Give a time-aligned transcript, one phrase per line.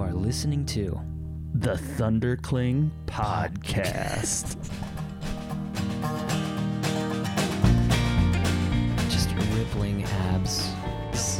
[0.00, 0.98] are listening to
[1.54, 4.56] The Thundercling Podcast.
[9.10, 10.72] just rippling abs.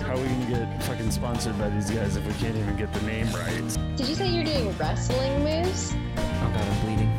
[0.01, 2.93] How are we gonna get fucking sponsored by these guys if we can't even get
[2.93, 3.97] the name right?
[3.97, 5.95] Did you say you're doing wrestling moves?
[6.19, 7.11] Oh god, I'm bleeding.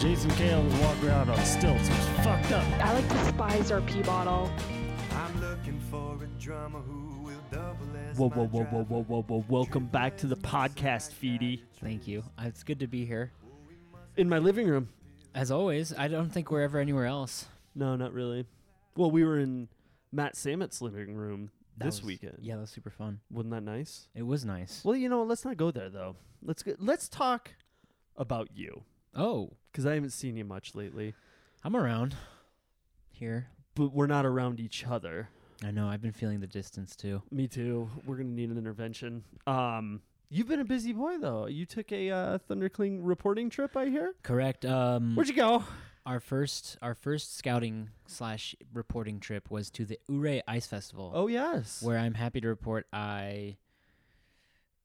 [0.00, 1.88] Jason Kale was walking around on stilts.
[1.88, 2.64] It was fucked up.
[2.80, 4.50] I like to despise our pee bottle.
[8.18, 9.44] Whoa, whoa, whoa, whoa, whoa, whoa, whoa.
[9.48, 11.60] Welcome back to the podcast, Feedy.
[11.80, 12.24] Thank you.
[12.36, 13.30] Uh, It's good to be here.
[14.16, 14.88] In my living room.
[15.36, 17.46] As always, I don't think we're ever anywhere else.
[17.76, 18.44] No, not really.
[18.96, 19.68] Well, we were in
[20.10, 22.38] Matt Samet's living room That this was- weekend.
[22.40, 23.20] Yeah, that was super fun.
[23.30, 24.08] Wasn't that nice?
[24.16, 24.84] It was nice.
[24.84, 26.16] Well, you know, what, let's not go there though.
[26.42, 27.52] Let's get, let's talk
[28.16, 28.82] about you
[29.14, 31.14] Oh, because I haven't seen you much lately.
[31.62, 32.16] I'm around
[33.12, 33.48] here.
[33.76, 35.28] But we're not around each other.
[35.64, 35.88] I know.
[35.88, 37.22] I've been feeling the distance too.
[37.30, 37.88] Me too.
[38.06, 39.24] We're gonna need an intervention.
[39.46, 41.46] Um, you've been a busy boy though.
[41.46, 44.14] You took a uh, Thundercling reporting trip, I hear.
[44.22, 44.64] Correct.
[44.64, 45.64] Um, Where'd you go?
[46.06, 51.12] our first our first scouting slash reporting trip was to the Ouray Ice Festival.
[51.14, 51.82] Oh yes.
[51.82, 53.58] where I'm happy to report I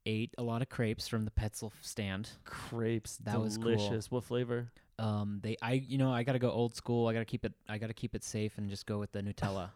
[0.05, 2.29] ate a lot of crepes from the Petzl stand.
[2.43, 3.17] crepes?
[3.23, 3.75] That was cool.
[3.75, 4.11] delicious.
[4.11, 4.71] What flavor?
[4.99, 7.07] Um, they I you know I gotta go old school.
[7.07, 9.69] I gotta keep it I gotta keep it safe and just go with the Nutella.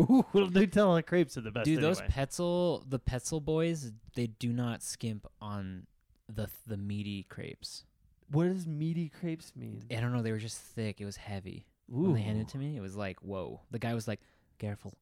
[0.00, 1.64] Ooh, well, Nutella crepes are the best.
[1.64, 2.14] Dude, those anyway.
[2.14, 5.86] Petzl the Petzl boys they do not skimp on
[6.32, 7.84] the the meaty crepes.
[8.30, 9.84] what does meaty crepes mean?
[9.90, 10.22] I don't know.
[10.22, 11.00] They were just thick.
[11.00, 11.66] It was heavy.
[11.90, 12.02] Ooh.
[12.02, 13.60] When they handed it to me, it was like whoa.
[13.70, 14.20] The guy was like,
[14.58, 14.94] "Careful."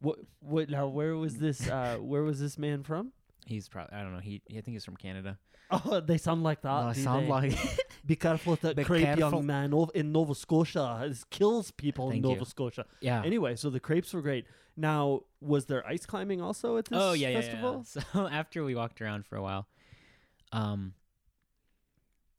[0.00, 0.18] What?
[0.40, 0.68] What?
[0.70, 1.68] Now, where was this?
[1.70, 3.12] Uh, where was this man from?
[3.46, 4.20] He's probably I don't know.
[4.20, 5.38] He I think he's from Canada.
[5.70, 6.82] Oh, they sound like that.
[6.84, 7.30] No, it do sound they?
[7.30, 7.58] like
[8.06, 9.30] Be careful with that Be crepe, careful.
[9.30, 9.72] young man.
[9.72, 12.44] Ov- In Nova Scotia, it kills people in Nova you.
[12.44, 12.84] Scotia.
[13.00, 13.22] yeah.
[13.24, 14.44] Anyway, so the crepes were great.
[14.76, 17.84] Now, was there ice climbing also at this oh yeah, yeah, festival?
[17.96, 18.02] yeah.
[18.12, 19.66] So after we walked around for a while,
[20.52, 20.92] um,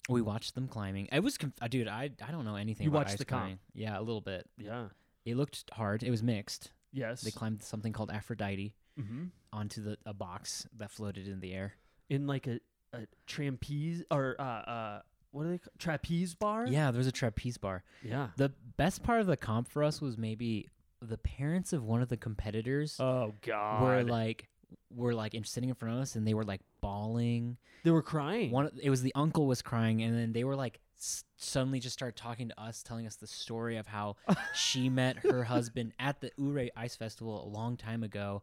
[0.07, 1.09] we watched them climbing.
[1.11, 2.83] I was, conf- uh, dude, I I don't know anything.
[2.85, 3.41] You about watched ice the comp?
[3.41, 3.59] climbing.
[3.73, 4.47] Yeah, a little bit.
[4.57, 4.85] Yeah.
[5.25, 6.03] It looked hard.
[6.03, 6.71] It was mixed.
[6.93, 7.21] Yes.
[7.21, 11.75] They climbed something called Aphrodite hmm onto the a box that floated in the air.
[12.09, 12.59] in like a,
[12.93, 15.01] a trapeze or uh uh
[15.31, 15.77] what are they called?
[15.79, 16.65] trapeze bar?
[16.67, 17.83] Yeah, there was a trapeze bar.
[18.03, 18.29] Yeah.
[18.37, 20.69] The best part of the comp for us was maybe
[21.01, 23.81] the parents of one of the competitors Oh God.
[23.83, 24.47] were like
[24.93, 28.49] were like sitting in front of us and they were like bawling they were crying.
[28.51, 31.93] one it was the uncle was crying and then they were like s- suddenly just
[31.93, 34.15] started talking to us telling us the story of how
[34.55, 38.41] she met her husband at the Ouray Ice Festival a long time ago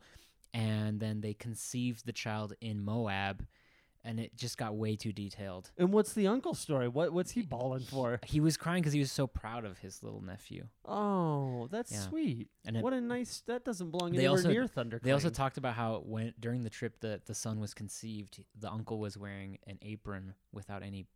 [0.55, 3.47] and then they conceived the child in Moab
[4.05, 5.71] and it just got way too detailed.
[5.79, 6.89] and what's the uncle story?
[6.89, 8.19] What what's he bawling for?
[8.25, 10.67] He was crying cuz he was so proud of his little nephew.
[10.85, 12.01] Oh, that's Yeah.
[12.09, 12.49] sweet.
[12.65, 14.99] And it, what a nice that doesn't belong anywhere also- near Thunder.
[15.01, 18.71] they also talked about how when during the trip that the son was conceived, the
[18.71, 21.07] uncle was wearing an apron without any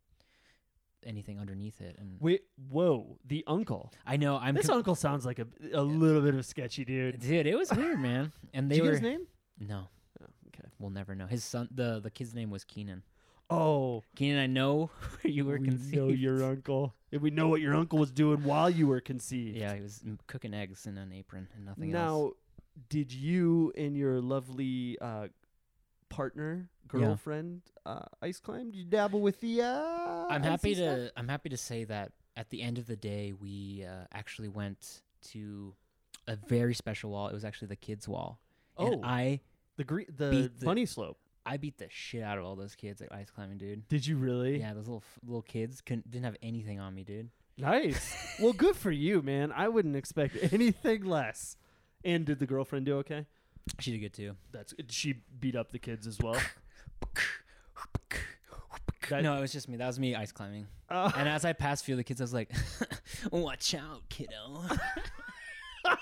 [1.07, 3.91] anything underneath it and Wait, whoa, the uncle.
[4.05, 6.85] I know I'm this com- uncle sounds like a a little bit of a sketchy
[6.85, 7.19] dude.
[7.19, 8.31] Dude, it was weird, man.
[8.53, 9.27] And they Did you were get his name?
[9.59, 9.87] no,
[10.21, 10.67] Oh, okay.
[10.79, 11.25] we'll never know.
[11.27, 13.03] His son, the the kid's name was Keenan.
[13.49, 14.89] Oh, Keenan, I know
[15.23, 15.95] you were we conceived.
[15.95, 16.93] know your uncle.
[17.13, 19.55] And we know what your uncle was doing while you were conceived.
[19.57, 22.03] yeah, he was mm, cooking eggs in an apron and nothing else.
[22.03, 22.31] now,
[22.89, 25.27] did you and your lovely uh,
[26.17, 28.71] partner, girlfriend, uh, ice climb?
[28.71, 29.61] Did you dabble with the?
[29.61, 30.95] Uh, I'm happy stuff?
[30.95, 34.47] to I'm happy to say that at the end of the day, we uh, actually
[34.47, 35.75] went to
[36.27, 37.27] a very special wall.
[37.27, 38.39] It was actually the kids' wall.
[38.77, 39.41] Oh, and I
[39.77, 41.19] the gre- the the- bunny slope.
[41.45, 43.87] I beat the shit out of all those kids at ice climbing, dude.
[43.87, 44.59] Did you really?
[44.59, 47.29] Yeah, those little little kids couldn't didn't have anything on me, dude.
[47.59, 48.35] Nice.
[48.41, 49.51] well, good for you, man.
[49.55, 51.57] I wouldn't expect anything less.
[52.03, 53.27] And did the girlfriend do okay?
[53.79, 54.35] She did good too.
[54.51, 56.39] That's she beat up the kids as well.
[59.09, 59.77] That- no, it was just me.
[59.77, 60.67] That was me ice climbing.
[60.89, 62.51] Uh, And as I passed a few of the kids, I was like,
[63.31, 64.63] "Watch out, kiddo."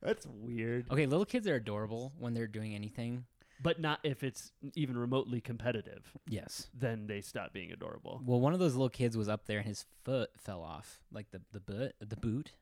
[0.00, 3.24] that's weird, okay, little kids are adorable when they're doing anything.
[3.62, 6.12] but not if it's even remotely competitive.
[6.28, 6.68] Yes.
[6.74, 8.20] Then they stop being adorable.
[8.24, 11.30] Well, one of those little kids was up there, and his foot fell off, like
[11.30, 12.52] the the boot, the boot.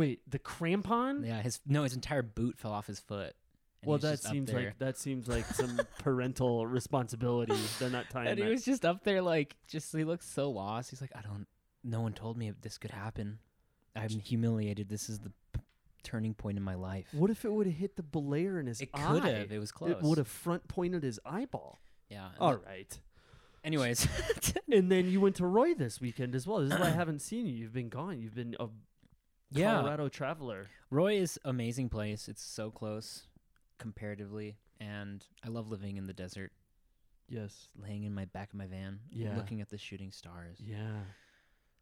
[0.00, 1.26] Wait, the crampon?
[1.26, 3.34] Yeah, his no, his entire boot fell off his foot.
[3.82, 4.64] and he well, was that just up seems there.
[4.66, 7.54] like that seems like some parental responsibility.
[7.78, 8.50] They're not tying And he that.
[8.50, 10.90] was just up there, like, just he looked so lost.
[10.90, 11.46] He's like, I don't.
[11.84, 13.38] No one told me this could happen.
[13.96, 14.88] I'm humiliated.
[14.88, 15.60] This is the p-
[16.02, 17.06] turning point in my life.
[17.12, 19.06] What if it would have hit the belayer in his It eye?
[19.12, 19.50] could have.
[19.52, 19.90] It was close.
[19.92, 21.80] It would have front pointed his eyeball.
[22.08, 22.28] Yeah.
[22.38, 22.98] All right.
[23.64, 24.06] Anyways,
[24.72, 26.60] and then you went to Roy this weekend as well.
[26.60, 27.52] This is why I haven't seen you.
[27.54, 28.18] You've been gone.
[28.20, 28.68] You've been a
[29.50, 30.68] yeah, Colorado traveler.
[30.90, 32.28] Roy is amazing place.
[32.28, 33.26] It's so close
[33.78, 36.52] comparatively, and I love living in the desert.
[37.28, 37.68] Yes.
[37.80, 39.36] laying in my back of my van, Yeah.
[39.36, 40.58] looking at the shooting stars.
[40.60, 41.04] Yeah.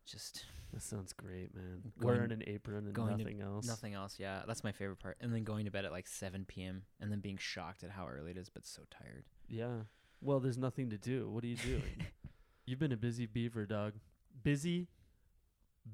[0.05, 0.45] Just
[0.75, 1.91] That sounds great, man.
[1.99, 3.67] Going- Wearing an apron and going to- nothing else.
[3.67, 4.19] nothing else.
[4.21, 5.17] Yeah, that's my favorite part.
[5.23, 6.85] And then going to bed at like 7 p.m.
[7.01, 9.25] and then being shocked at how early it is, but so tired.
[9.49, 9.85] Yeah.
[10.21, 11.31] Well, there's nothing to do.
[11.31, 11.83] What are you doing?
[12.67, 13.95] You've been a busy beaver, dog.
[14.43, 14.89] Busy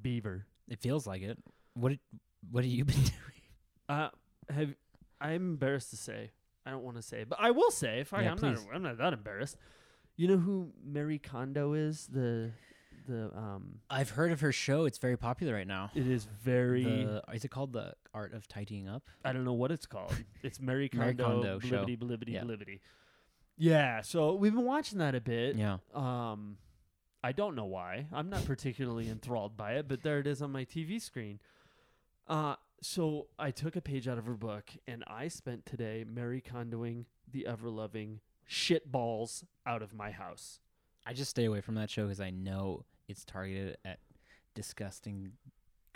[0.03, 0.47] beaver.
[0.67, 1.39] It feels like it.
[1.75, 1.93] What
[2.51, 3.11] what have you been doing?
[3.89, 4.09] Uh,
[4.51, 4.75] have
[5.21, 6.31] I'm embarrassed to say.
[6.67, 8.67] I don't want to say, but I will say if I Yeah, I'm not please.
[8.73, 9.57] I'm not that embarrassed.
[10.17, 12.07] You know who Mary Kondo is?
[12.07, 12.53] The
[13.07, 14.87] the um I've heard of her show.
[14.87, 15.91] It's very popular right now.
[15.95, 19.03] it is very The, is it called The Art of Tidying Up?
[19.25, 20.15] I don't know what it's called.
[20.43, 21.85] It's Mary Kondo, Mary Kondo show.
[21.85, 22.43] blibbity blibbity Yeah.
[22.45, 22.81] blibbity.
[23.57, 25.55] Yeah, so we've been watching that a bit.
[25.57, 25.79] Yeah.
[25.95, 26.57] Um,
[27.23, 28.07] I don't know why.
[28.13, 31.39] I'm not particularly enthralled by it, but there it is on my TV screen.
[32.27, 36.41] Uh, so I took a page out of her book, and I spent today Mary
[36.41, 40.61] Condoing the ever loving shit balls out of my house.
[41.07, 43.99] I just stay away from that show because I know it's targeted at
[44.55, 45.33] disgusting,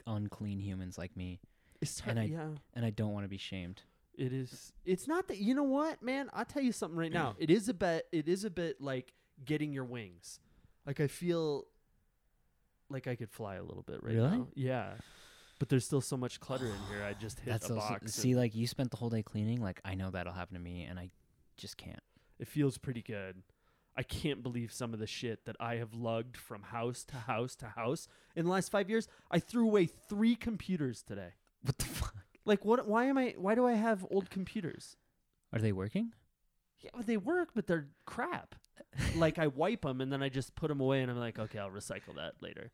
[0.06, 1.40] unclean humans like me,
[1.80, 3.82] It's And I- yeah, and I don't want to be shamed.
[4.16, 4.72] it is.
[4.84, 6.28] It's not that you know what, man.
[6.32, 7.36] I'll tell you something right now.
[7.38, 8.06] It is a bit.
[8.12, 9.12] It is a bit like
[9.44, 10.40] getting your wings.
[10.86, 11.66] Like I feel
[12.90, 14.38] like I could fly a little bit right Really?
[14.38, 14.48] now.
[14.54, 14.92] Yeah.
[15.58, 17.04] But there's still so much clutter in here.
[17.04, 18.14] I just hit That's a also, box.
[18.14, 19.60] see, and like you spent the whole day cleaning.
[19.60, 21.10] Like I know that'll happen to me, and I
[21.56, 22.00] just can't.
[22.38, 23.42] it feels pretty good.
[23.96, 27.56] I can't believe some of the shit that I have lugged from house to house
[27.56, 28.06] to house
[28.36, 29.08] in the last five years.
[29.28, 31.30] I threw away three computers today.
[31.62, 32.14] What the fuck?
[32.44, 32.86] Like, what?
[32.86, 33.34] Why am I?
[33.36, 34.96] Why do I have old computers?
[35.52, 36.12] Are they working?
[36.80, 38.54] Yeah, well, they work, but they're crap.
[39.16, 41.58] like I wipe them and then I just put them away, and I'm like, okay,
[41.58, 42.70] I'll recycle that later.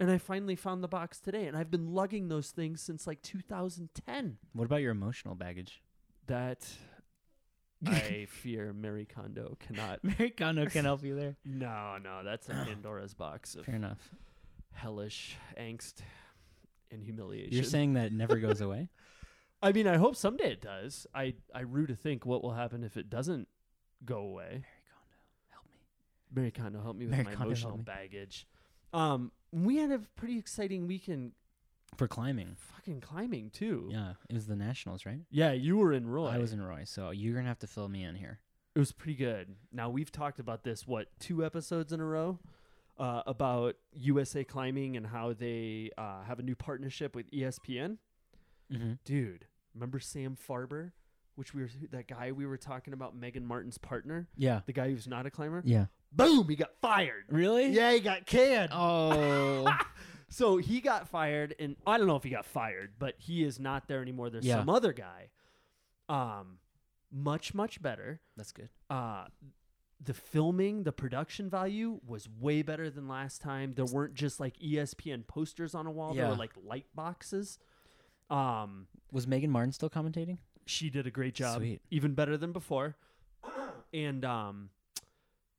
[0.00, 3.22] And I finally found the box today, and I've been lugging those things since like
[3.22, 4.38] 2010.
[4.52, 5.82] What about your emotional baggage?
[6.26, 6.66] That
[7.86, 10.00] I fear Mary Kondo cannot.
[10.02, 11.36] Mary Kondo can help you there.
[11.44, 14.10] No, no, that's a Pandora's box of Fair enough.
[14.72, 15.96] hellish angst
[16.90, 17.52] and humiliation.
[17.54, 18.88] You're saying that it never goes away?
[19.62, 21.06] I mean, I hope someday it does.
[21.14, 23.48] I I rue to think what will happen if it doesn't
[24.04, 24.64] go away.
[24.64, 26.32] Mary Kondo, help me.
[26.34, 27.84] Mary Kondo, help me with Mary my Kondo, help emotional me.
[27.84, 28.46] baggage.
[28.94, 31.32] Um, we had a pretty exciting weekend
[31.96, 32.56] For climbing.
[32.74, 33.88] fucking climbing too.
[33.90, 35.20] Yeah, it was the Nationals, right?
[35.30, 36.28] Yeah, you were in Roy.
[36.28, 38.40] I was in Roy, so you're gonna have to fill me in here.
[38.74, 39.54] It was pretty good.
[39.72, 42.38] Now we've talked about this what two episodes in a row
[42.98, 47.98] uh, about USA Climbing and how they uh, have a new partnership with ESPN.
[48.72, 48.92] Mm-hmm.
[49.04, 50.92] Dude, remember Sam Farber,
[51.36, 54.60] which we were that guy we were talking about, Megan Martin's partner, Yeah.
[54.66, 55.62] the guy who's not a climber.
[55.64, 55.86] Yeah.
[56.16, 57.24] Boom, he got fired.
[57.28, 57.68] Really?
[57.70, 58.70] Yeah, he got canned.
[58.74, 59.66] Oh.
[60.28, 63.60] So he got fired, and I don't know if he got fired, but he is
[63.60, 64.30] not there anymore.
[64.30, 64.56] There's Yeah.
[64.58, 65.28] some other guy,
[66.08, 66.58] um,
[67.12, 68.20] much much better.
[68.36, 68.68] That's good.
[68.90, 69.26] Uh,
[70.00, 73.74] the filming, the production value was way better than last time.
[73.74, 76.14] There weren't just like ESPN posters on a wall.
[76.14, 76.30] There Yeah.
[76.30, 77.58] were like light boxes.
[78.28, 80.38] Um, Was Megan Martin still commentating?
[80.66, 81.80] she did a great job, Sweet.
[81.90, 82.96] even better than before.
[83.92, 84.70] And um,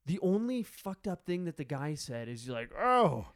[0.06, 3.28] the only fucked up thing that the guy said is like, "Oh,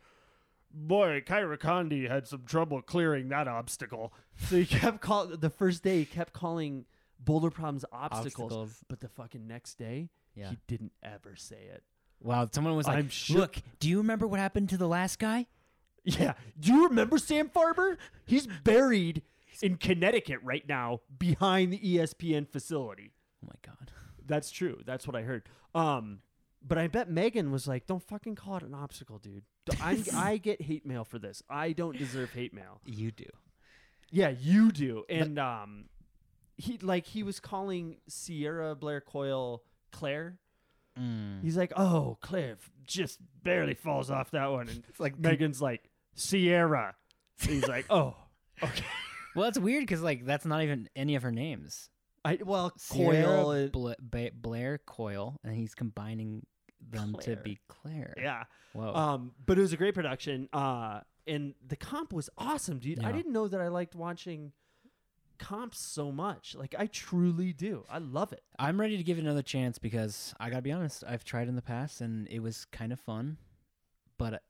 [0.72, 5.84] boy, Kyra Condie had some trouble clearing that obstacle." So he kept calling, the first
[5.84, 6.86] day he kept calling
[7.20, 10.52] boulder problems obstacles, but the fucking next day Yeah.
[10.52, 11.84] he didn't ever say it.
[12.22, 12.48] Wow.
[12.52, 13.38] Someone was like, I'm shook.
[13.38, 15.48] "Look, do you remember what happened to the last guy?"
[16.06, 16.34] Yeah.
[16.60, 17.98] Do you remember Sam Farber?
[18.26, 19.22] He's buried
[19.62, 23.12] in Connecticut right now behind the ESPN facility.
[23.44, 23.92] Oh my god.
[24.26, 24.80] That's true.
[24.86, 25.44] That's what I heard.
[25.76, 26.20] Um,
[26.66, 29.44] but I bet Megan was like, "Don't fucking call it an obstacle, dude.
[29.82, 31.42] I I get hate mail for this.
[31.50, 33.26] I don't deserve hate mail." You do.
[34.12, 35.04] Yeah, you do.
[35.10, 35.86] And um,
[36.58, 40.40] he like he was calling Sierra Blair Coyle Claire.
[41.00, 41.44] Mm.
[41.44, 45.62] He's like, "Oh, Claire f- just barely falls off that one," and It's like Megan's
[45.62, 46.96] like, "Sierra."
[47.42, 48.16] And he's like, "Oh,
[48.62, 48.86] okay."
[49.36, 51.90] Well, that's weird because like that's not even any of her names.
[52.26, 56.46] I well, Sierra and- Bla- Ba- Blair Coyle, and he's combining
[56.82, 57.36] them Claire.
[57.36, 58.14] to be Claire.
[58.18, 58.44] yeah.
[58.74, 58.94] Whoa.
[58.94, 60.48] Um, but it was a great production.
[60.54, 63.04] Uh, and the comp was awesome, dude.
[63.04, 64.52] I didn't know that I liked watching
[65.38, 66.56] comps so much.
[66.56, 67.86] Like I truly do.
[67.90, 68.44] I love it.
[68.58, 71.56] I'm ready to give it another chance because I gotta be honest, I've tried in
[71.56, 73.38] the past and it was kind of fun,
[74.18, 74.44] but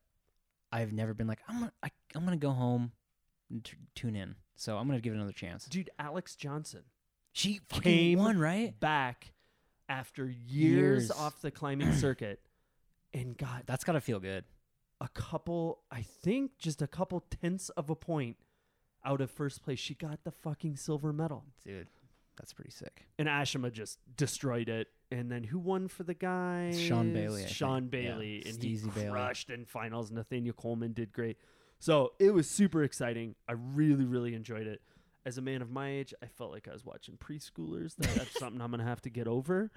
[0.72, 2.92] I've never been like I'm gonna I, I'm gonna go home
[3.50, 4.34] and t- tune in.
[4.56, 5.66] So I'm gonna give it another chance.
[5.66, 6.82] Dude, Alex Johnson
[7.32, 8.78] She Came won, right?
[8.80, 9.32] back
[9.88, 11.10] after years, Years.
[11.10, 12.40] off the climbing circuit
[13.14, 14.44] and got That's gotta feel good.
[15.00, 18.36] a couple, I think just a couple tenths of a point
[19.04, 19.78] out of first place.
[19.78, 21.44] She got the fucking silver medal.
[21.64, 21.88] Dude,
[22.36, 23.06] That's pretty sick.
[23.18, 24.88] and Ashima just destroyed it.
[25.12, 26.70] And then who won for the guy?
[26.72, 28.04] Sean Bailey, I Sean think.
[28.04, 29.10] Yeah, Bailey, and he Steezy Bailey.
[29.10, 30.12] crushed in finals.
[30.12, 31.36] Nathaniel Coleman did great.
[31.80, 33.34] So it was super exciting.
[33.48, 34.82] I really, really enjoyed it.
[35.26, 37.94] As a man of my age, I felt like I was watching preschoolers.
[37.96, 39.70] That, that's something I'm gonna have to get over.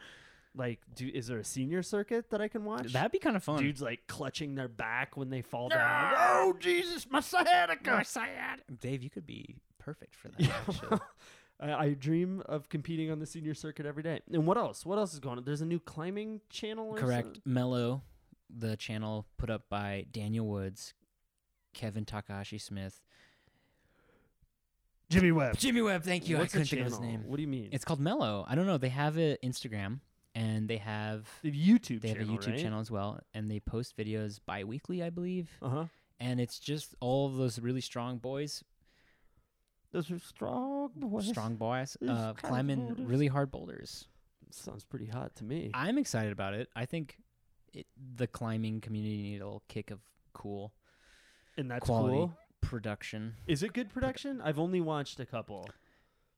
[0.56, 2.94] Like, do is there a senior circuit that I can watch?
[2.94, 3.58] That'd be kind of fun.
[3.58, 6.14] Dudes like clutching their back when they fall down.
[6.16, 8.04] Oh Jesus, my sciatica!
[8.80, 10.50] Dave, you could be perfect for that.
[10.68, 11.00] Actually.
[11.60, 14.20] I, I dream of competing on the senior circuit every day.
[14.32, 14.86] And what else?
[14.86, 15.44] What else is going on?
[15.44, 16.90] There's a new climbing channel.
[16.90, 17.26] Or Correct.
[17.26, 17.42] something?
[17.46, 18.02] Mellow,
[18.50, 20.94] the channel put up by Daniel Woods,
[21.74, 23.02] Kevin Takahashi Smith,
[25.13, 25.58] Jimmy Webb.
[25.58, 26.03] Jimmy Webb.
[26.03, 26.38] Thank you.
[26.38, 27.24] What's I the couldn't think of his name.
[27.27, 27.70] What do you mean?
[27.72, 28.46] It's called Mellow.
[28.48, 28.77] I don't know.
[28.77, 30.00] They have an Instagram
[30.36, 32.36] and they have the YouTube they have channel.
[32.36, 35.50] a YouTube channel as well, and they post videos bi-weekly, I believe.
[35.62, 35.86] Uh huh.
[36.20, 38.63] And it's just all of those really strong boys,
[39.91, 41.27] Those are strong boys.
[41.27, 43.05] strong boys, uh, climbing boulders.
[43.05, 44.08] really hard boulders.
[44.51, 45.72] Sounds pretty hot to me.
[45.74, 46.70] I'm excited about it.
[46.75, 47.17] I think
[47.74, 50.00] it, the climbing community need a little kick of
[50.34, 50.74] cool
[51.58, 52.38] and that's quality cool.
[52.74, 53.36] Production.
[53.46, 54.42] Is it good production?
[54.42, 55.70] I've only watched a couple.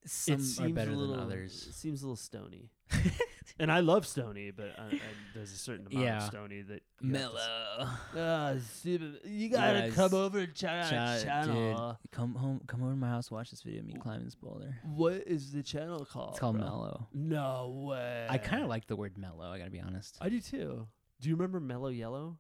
[0.06, 1.66] Some it are seems better a little, than others.
[1.70, 2.70] It seems a little stony.
[3.60, 5.00] and I love stony, but I, I,
[5.34, 6.18] there's a certain amount Yeah.
[6.18, 7.88] of stony that you to Mellow.
[8.18, 8.54] Ah.
[8.84, 11.98] You gotta gotta come over and check out the channel.
[12.04, 14.36] dude, come home, come over to my house, watch this video of me climbing this
[14.36, 14.76] boulder.
[14.84, 16.32] What is the channel called?
[16.32, 16.66] It's called bro?
[16.66, 17.08] Mellow.
[17.14, 18.28] No way.
[18.30, 19.50] I kind of like the word mellow.
[19.50, 20.18] I gotta be honest.
[20.20, 20.86] I do too.
[21.22, 22.38] Do you remember Mellow Yellow?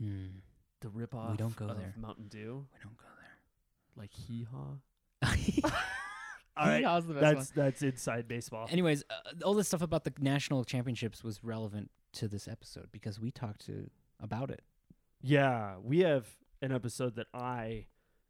[0.00, 0.28] Mm,
[0.80, 1.92] The ripoff We don't go of there.
[1.98, 2.66] Mountain Dew?
[2.72, 3.04] we don't go
[3.96, 4.76] Like hee haw?
[6.56, 6.78] All right.
[6.80, 7.64] Hee-haw's the best That's one.
[7.66, 8.66] that's inside baseball.
[8.70, 13.18] Anyways, uh, all this stuff about the national championships was relevant to this episode because
[13.18, 13.88] we talked to
[14.20, 14.60] about it.
[15.22, 16.26] Yeah, we have
[16.60, 17.86] an episode that I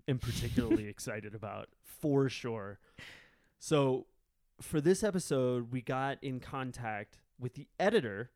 [0.07, 2.79] am particularly excited about for sure.
[3.59, 4.07] So,
[4.61, 8.31] for this episode, we got in contact with the editor,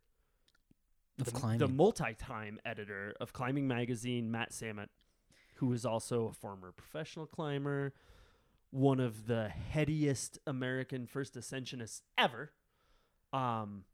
[1.21, 1.59] Of the, climbing.
[1.59, 4.88] the multi-time editor of Climbing Magazine, Matt Samet,
[5.56, 7.92] who is also a former professional climber,
[8.70, 12.52] one of the headiest American first ascensionists ever,
[13.32, 13.84] um,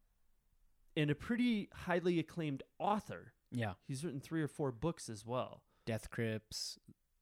[0.95, 3.33] and a pretty highly acclaimed author.
[3.51, 6.43] yeah, He's written three or four books as well Death Grip,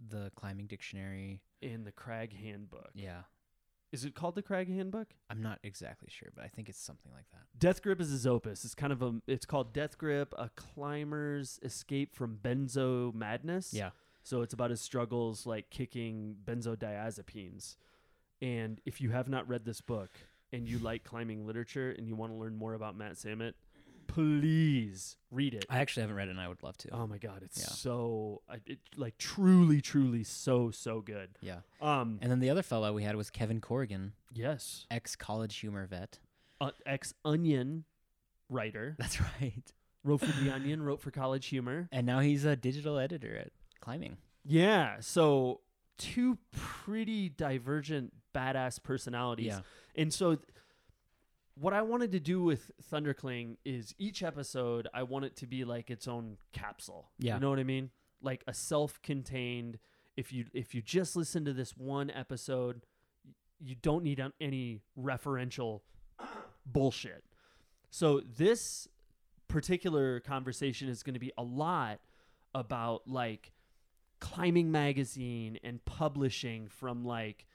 [0.05, 1.41] the climbing dictionary.
[1.61, 2.89] in the Crag Handbook.
[2.95, 3.21] Yeah,
[3.91, 5.13] Is it called the Crag Handbook?
[5.29, 7.41] I'm not exactly sure, but I think it's something like that.
[7.59, 8.65] Death Grip is his opus.
[8.65, 9.21] It's kind of a.
[9.27, 13.73] It's called Death Grip: A Climber's Escape from Benzo Madness.
[13.73, 13.91] Yeah,
[14.23, 17.75] So it's about his struggles like kicking benzodiazepines.
[18.41, 20.11] And if you have not read this book
[20.53, 23.53] and you like climbing literature and you want to learn more about Matt Samet,
[24.07, 25.65] please read it.
[25.69, 26.89] I actually haven't read it, and I would love to.
[26.91, 27.65] Oh my god, it's Yeah.
[27.67, 31.29] so it like truly, truly so so good.
[31.41, 35.55] yeah, Um, and then the other fellow we had was Kevin Corrigan, yes, ex college
[35.57, 36.19] humor vet.
[36.59, 37.85] uh, ex Onion
[38.49, 39.71] writer That's right.
[40.03, 41.87] wrote for the Onion, wrote for College Humor.
[41.91, 43.51] And now he's a digital editor at
[43.81, 44.17] climbing.
[44.45, 45.61] Yeah, so
[45.97, 49.47] two pretty divergent badass personalities.
[49.47, 49.59] Yeah.
[49.95, 50.47] And so th-
[51.55, 55.63] what I wanted to do with Thundercling is each episode I want it to be
[55.65, 57.11] like its own capsule.
[57.19, 57.35] Yeah.
[57.35, 57.91] You know what I mean?
[58.21, 59.77] Like a self-contained
[60.17, 62.81] if you if you just listen to this one episode,
[63.59, 65.81] you don't need any referential
[66.65, 67.23] bullshit.
[67.89, 68.87] So this
[69.47, 71.99] particular conversation is going to be a lot
[72.53, 73.51] about like
[74.21, 77.45] climbing magazine and publishing from like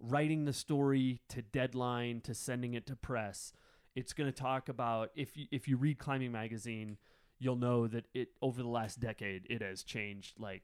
[0.00, 3.52] writing the story to deadline to sending it to press.
[3.94, 6.96] It's going to talk about if you if you read climbing magazine,
[7.38, 10.62] you'll know that it over the last decade it has changed like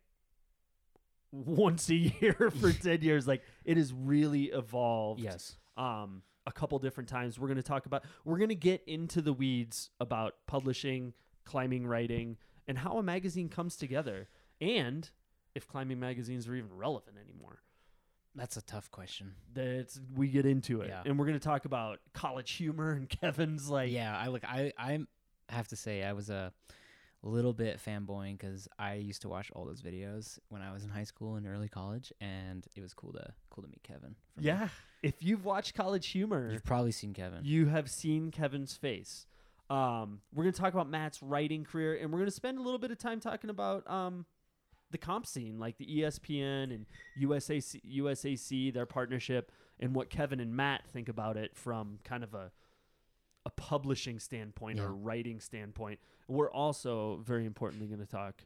[1.31, 5.57] once a year for 10 years like it has really evolved Yes.
[5.77, 7.39] um, a couple different times.
[7.39, 11.13] We're going to talk about, we're going to get into the weeds about publishing,
[11.45, 14.29] climbing, writing, and how a magazine comes together,
[14.61, 15.09] and
[15.55, 17.61] if climbing magazines are even relevant anymore.
[18.35, 19.35] That's a tough question.
[19.53, 21.03] That's we get into it, Yeah.
[21.05, 24.73] and we're going to talk about college humor and Kevin's like, yeah, I like I
[24.79, 25.01] I
[25.51, 26.53] have to say I was a
[27.23, 30.89] little bit fanboying because I used to watch all those videos when I was in
[30.91, 34.17] high school and early college, and it was cool to cool to meet Kevin.
[34.35, 34.47] for me.
[34.47, 34.69] yeah.
[35.03, 37.41] If you've watched College Humor, you've probably seen Kevin.
[37.45, 39.27] you have seen Kevin's face.
[39.69, 42.63] Um, we're going to talk about Matt's writing career, and we're going to spend a
[42.63, 44.27] little bit of time talking about um,
[44.93, 46.87] the comp scene, like the ESPN and
[47.21, 52.35] USAC, USAC, their partnership, and what Kevin and Matt think about it from kind of
[52.35, 52.53] a
[53.45, 54.89] a publishing standpoint or Yeah.
[54.91, 55.99] a writing standpoint.
[56.29, 58.45] We're also very importantly going to talk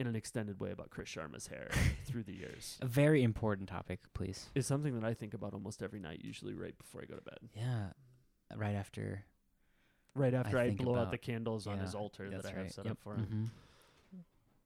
[0.00, 1.70] in an extended way about Chris Sharma's hair
[2.04, 2.78] through the years.
[2.82, 4.50] A very important topic, please.
[4.56, 7.22] It's something that I think about almost every night, usually right before I go to
[7.22, 7.38] bed.
[7.54, 7.90] Yeah,
[8.56, 9.22] right after.
[10.16, 12.72] Right after I, think blow out the candles on his altar that I have right.
[12.72, 12.92] set Yep.
[12.92, 13.26] up for him.
[13.26, 13.50] Mhm.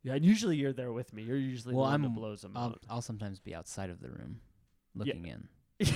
[0.02, 1.22] Yeah, and usually you're there with me.
[1.22, 2.82] You're usually Well, the one I'm- that blows them I'll out.
[2.88, 4.40] I'll sometimes be outside of the room,
[4.94, 5.48] looking in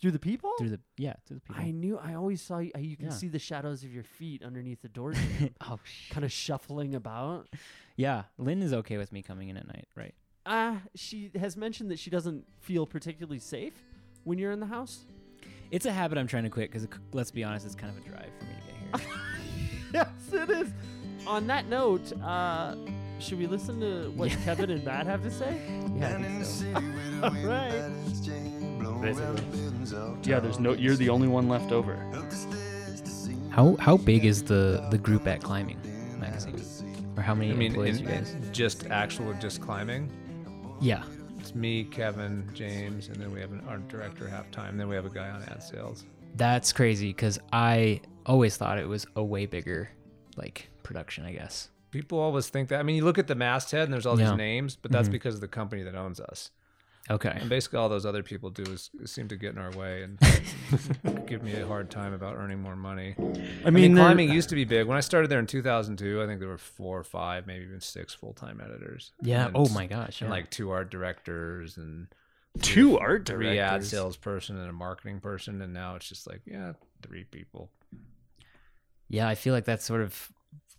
[0.00, 0.52] Through the people?
[0.58, 1.62] through the yeah through the people.
[1.62, 1.96] I knew.
[1.96, 2.72] I always saw you.
[2.76, 3.12] You can Yeah.
[3.12, 5.16] see the shadows of your feet underneath the doors,
[5.60, 7.48] oh sh- kind of shuffling about.
[7.96, 8.24] yeah.
[8.36, 10.14] Lynn is okay with me coming in at night, right?
[10.44, 13.74] Uh, she has mentioned that she doesn't feel particularly safe
[14.24, 15.06] when you're in the house.
[15.70, 18.08] It's a habit I'm trying to quit because let's be honest, it's kind of a
[18.08, 19.10] drive for me to get here.
[19.94, 20.72] yes, it is.
[21.28, 22.74] On that note, uh,
[23.22, 24.36] should we listen to what Yeah.
[24.44, 25.60] Kevin and Matt have to say?
[25.96, 26.50] yeah, I And think so.
[26.52, 27.70] city with the wind Right.
[27.70, 29.24] batters chain blowing Basically.
[29.26, 30.72] round the buildings all Yeah, there's no.
[30.72, 31.94] You're the only one left over.
[32.14, 35.78] Up the stairs to see How how big is the the group at climbing
[36.18, 38.36] magazine, or how many I mean, employees in- you guys?
[38.52, 40.10] just actual, just climbing.
[40.80, 41.04] Yeah,
[41.38, 44.76] It's me, Kevin, James, and then we have an art director half time.
[44.76, 46.04] Then we have a guy on ad sales.
[46.36, 49.90] that's crazy because I always thought it was a way bigger
[50.36, 51.24] like production.
[51.24, 51.68] I guess.
[51.92, 52.80] People always think that.
[52.80, 54.30] I mean, you look at the masthead and there's all Yeah.
[54.30, 55.12] these names, but that's Mhm.
[55.12, 56.50] because of the company that owns us.
[57.10, 57.36] Okay.
[57.40, 60.04] And basically, all those other people do is, is seem to get in our way
[60.04, 60.18] and
[61.26, 63.14] give me a hard time about earning more money.
[63.18, 64.86] I I mean, climbing used to be big.
[64.86, 67.80] When I started there in 2002, I think there were four or five, maybe even
[67.80, 69.12] six full time editors.
[69.20, 69.46] Yeah.
[69.46, 70.20] And Oh my gosh.
[70.22, 72.06] And like two art directors and
[72.60, 76.74] two art three ad salesperson and a marketing person, and now it's just like yeah,
[77.02, 77.68] three people.
[79.08, 80.32] Yeah, I feel like that's sort of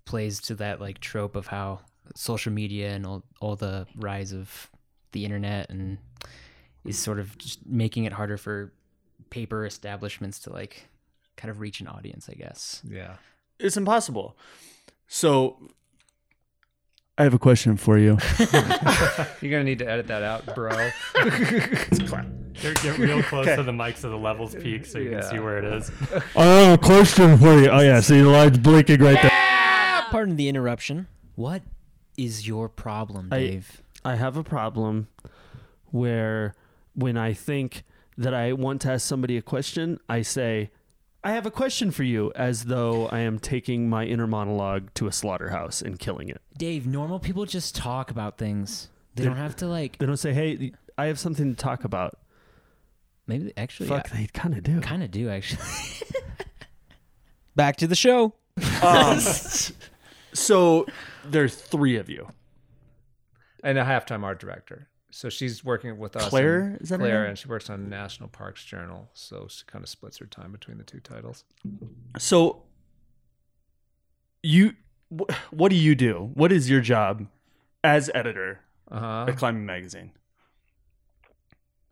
[0.06, 1.80] plays to that like trope of how
[2.16, 4.70] social media and all, all the rise of
[5.12, 5.98] the internet and
[6.86, 8.74] is sort of just making it harder for
[9.30, 10.88] paper establishments to like
[11.38, 12.82] kind of reach an audience, I guess.
[12.88, 13.16] Yeah.
[13.60, 14.38] It's impossible.
[15.08, 15.58] So,
[17.18, 18.18] I have a question for you.
[19.42, 20.90] You're gonna need to edit that out, bro.
[22.62, 25.40] Get, get real close to the mic so the levels peak so you can see
[25.40, 25.92] where it is.
[26.36, 27.68] I have a question for you.
[27.68, 29.63] Oh yeah, see the lights blinking right there.
[30.14, 31.08] Pardon the interruption.
[31.36, 31.64] What
[32.18, 33.82] is your problem, I- Dave?
[34.06, 35.08] I have a problem
[35.90, 36.54] where
[36.94, 37.84] when I think
[38.18, 40.70] that I want to ask somebody a question, I say,
[41.24, 45.08] I have a question for you, as though I am taking my inner monologue to
[45.08, 46.42] a slaughterhouse and killing it.
[46.60, 48.90] Dave, normal people just talk about things.
[49.16, 51.84] They They're- don't have to like They don't say, hey, I have something to talk
[51.86, 52.20] about.
[53.26, 54.80] maybe they- actually Fuck, they kind of do.
[54.82, 55.64] kind of do actually.
[57.56, 58.36] Back to the show.
[58.84, 59.18] Um,
[60.34, 60.86] so
[61.26, 62.28] there are three of you.
[63.64, 64.90] and a halftime art director.
[65.12, 66.28] So she's working with us.
[66.30, 66.60] Claire?
[66.60, 67.30] and- Is that her Claire, name?
[67.30, 69.10] and she works on National Parks Journal.
[69.14, 71.46] So she kind of splits her time between the two titles.
[72.18, 72.64] So
[74.42, 74.74] you,
[75.16, 76.32] wh- what do you do?
[76.34, 77.28] What is your job
[77.84, 78.60] as editor
[78.92, 79.26] Uh huh.
[79.30, 80.12] at Climbing Magazine?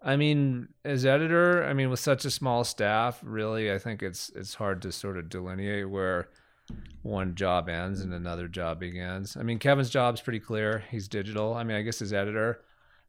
[0.04, 4.30] I mean, as editor, I mean, with such a small staff, really, I think it's
[4.36, 6.28] it's hard to sort of delineate where
[7.04, 9.36] one job ends and another job begins.
[9.38, 10.84] I mean, Kevin's job's pretty clear.
[10.92, 11.54] He's digital.
[11.54, 12.62] I mean, I guess as editor,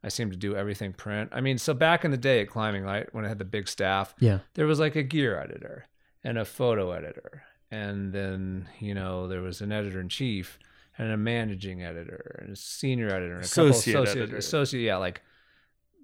[0.02, 1.30] I seem to do everything print.
[1.32, 3.68] I mean, so back in the day at Climbing, Light, when I had the big
[3.68, 4.38] staff, Yeah.
[4.54, 5.86] there was like a gear editor
[6.24, 10.58] and a photo editor and then you know there was an editor in chief
[10.98, 14.36] and a managing editor and a senior editor and a Associate couple associate editor.
[14.36, 15.22] associate yeah like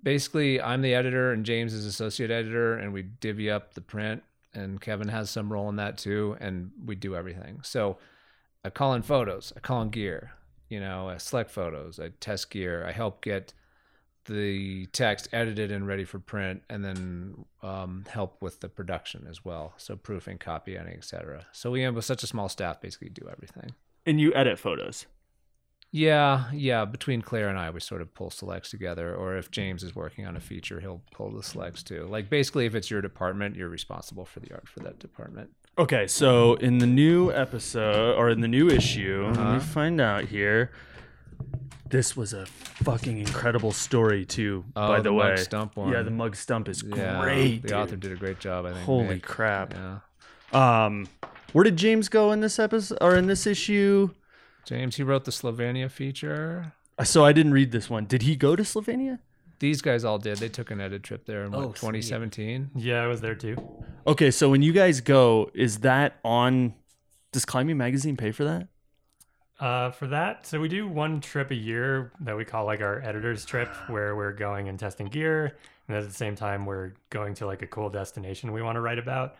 [0.02, 4.22] basically i'm the editor and james is associate editor and we divvy up the print
[4.54, 7.60] and kevin has some role in that too and we do everything.
[7.62, 7.98] So
[8.64, 10.32] i call in photos i call in gear
[10.68, 13.52] you know i select photos i test gear i help get
[14.28, 19.42] the text edited and ready for print and then um, help with the production as
[19.44, 19.72] well.
[19.78, 23.28] So proofing copy editing etc so we have with such a small staff basically do
[23.30, 23.74] everything.
[24.06, 25.06] And you edit photos.
[25.90, 29.82] Yeah yeah between claire and i we sort of pull selects together or if james
[29.82, 33.00] is working on a feature he'll pull the selects too like basically if it's your
[33.00, 38.16] department you're responsible for the art for that department Okay, so in the new episode
[38.16, 39.54] or in the new issue, let Uh-huh.
[39.54, 40.72] me find out here.
[41.88, 44.64] This was a fucking incredible story too.
[44.74, 45.92] Oh, by the, the way, Mugs Stump one.
[45.92, 47.62] Yeah, the mugs stump is yeah great.
[47.62, 47.76] the dude.
[47.76, 49.22] author did a great job i think Holy Nick.
[49.22, 49.72] crap.
[49.72, 49.98] yeah
[50.52, 51.06] Um,
[51.52, 54.10] where did James go in this episode or in this issue?
[54.64, 58.06] James he wrote the slovenia feature Uh, So I didn't read this one.
[58.06, 59.18] Did he go to Slovenia?
[59.60, 62.02] these guys all did they took an edit trip there in what, Oh, sweet.
[62.02, 63.56] 2017 Yeah, I was there too.
[64.06, 66.74] Okay, so when you guys go, is that on?
[67.32, 68.68] Does Climbing Magazine pay for that?
[69.60, 73.02] Uh, for that, so we do one trip a year that we call like our
[73.02, 75.56] editor's trip, where we're going and testing gear,
[75.88, 78.80] and at the same time we're going to like a cool destination we want to
[78.80, 79.34] write about.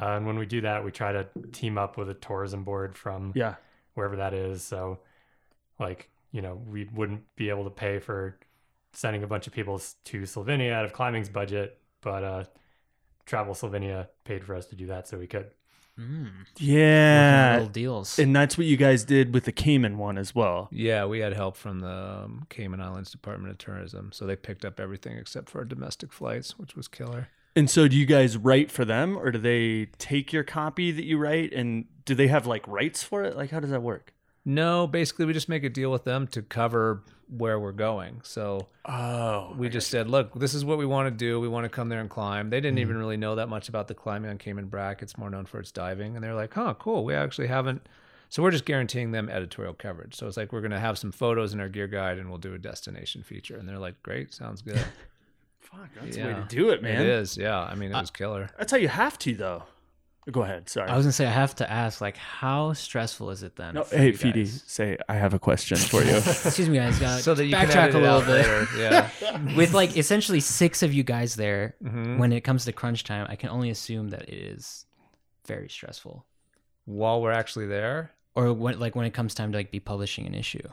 [0.00, 2.96] Uh, and when we do that, we try to team up with a tourism board
[2.96, 3.54] from Yeah.
[3.94, 4.62] Wherever that is.
[4.62, 4.98] So,
[5.78, 8.38] like you know, we wouldn't be able to pay for
[8.92, 12.44] sending a bunch of people to Slovenia out of climbing's budget, but uh,
[13.26, 15.50] Travel Slovenia paid for us to do that, so we could.
[15.98, 17.52] Mm, Yeah.
[17.54, 18.18] little deals.
[18.18, 20.68] And that's what you guys did with the Cayman one as well.
[20.72, 21.88] Yeah, we had help from the
[22.24, 26.12] um, Cayman Islands Department of Tourism, so they picked up everything except for our domestic
[26.12, 27.28] flights, which was killer.
[27.56, 31.04] And so do you guys write for them or do they take your copy that
[31.04, 33.36] you write and do they have like rights for it?
[33.36, 34.12] Like how does that work?
[34.44, 38.20] No, basically, we just make a deal with them to cover where we're going.
[38.22, 39.54] So Oh.
[39.56, 41.40] we just said, look, this is what we want to do.
[41.40, 42.50] We want to come there and climb.
[42.50, 42.98] They didn't even mm-hmm.
[43.00, 45.02] really know that much about the climbing on Cayman Brac.
[45.02, 46.14] It's more known for its diving.
[46.14, 47.04] And they're like, huh, cool.
[47.04, 47.88] We actually haven't.
[48.28, 50.14] So we're just guaranteeing them editorial coverage.
[50.14, 52.38] So it's like we're going to have some photos in our gear guide and we'll
[52.38, 53.56] do a destination feature.
[53.56, 54.78] And they're like, great, sounds good.
[55.60, 57.00] Fuck, that's the way to do it, man.
[57.00, 57.38] It is.
[57.38, 57.60] Yeah.
[57.60, 58.50] I mean, it was killer.
[58.58, 59.62] That's how you have to though.
[60.30, 60.68] Go ahead.
[60.70, 60.88] Sorry.
[60.88, 63.74] I was gonna say I have to ask, like, how stressful is it then?
[63.74, 66.16] no, hey, you Fidi, say I have a question for you.
[66.16, 66.98] Excuse me, guys.
[66.98, 68.28] Got So that you backtrack can edit a little bit.
[68.28, 68.66] later.
[68.78, 69.54] Yeah.
[69.56, 72.18] With like essentially six of you guys there, Mhm.
[72.18, 74.86] when it comes to crunch time, I can only assume that it is
[75.46, 76.24] very stressful.
[76.86, 78.12] While we're actually there.
[78.34, 80.68] Or when like when it comes time to like be publishing an issue,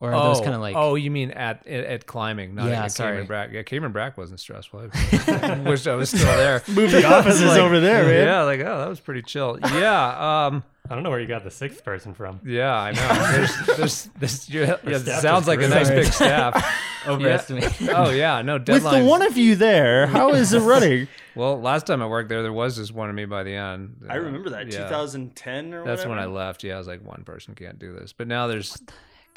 [0.00, 2.84] or are those kind of like oh, you mean at at, at climbing, not Yeah,
[2.84, 3.12] at sorry.
[3.16, 3.50] Cayman Brac.
[3.52, 4.90] Yeah, Cayman Brac wasn't stressful.
[5.12, 6.62] I wish I was still there.
[6.68, 8.26] Move the offices Like, over there, man.
[8.26, 9.58] Yeah, like oh, that was pretty chill.
[9.62, 12.40] Yeah, um, I don't know where you got the sixth person from.
[12.44, 13.32] yeah, I know.
[13.32, 14.50] There's, there's, this.
[14.50, 16.02] Yeah, yeah, sounds is like a nice Sorry.
[16.02, 17.06] big staff.
[17.06, 17.72] overestimate.
[17.90, 21.08] Oh yeah, no With the one of you there, how is it running?
[21.34, 23.96] well, last time I worked there, there was just one of me by the end.
[24.08, 24.84] I remember that Yeah.
[24.84, 26.64] 2010 or That's when I left.
[26.64, 28.12] Yeah, I was like, one person can't do this.
[28.12, 28.76] But now there's,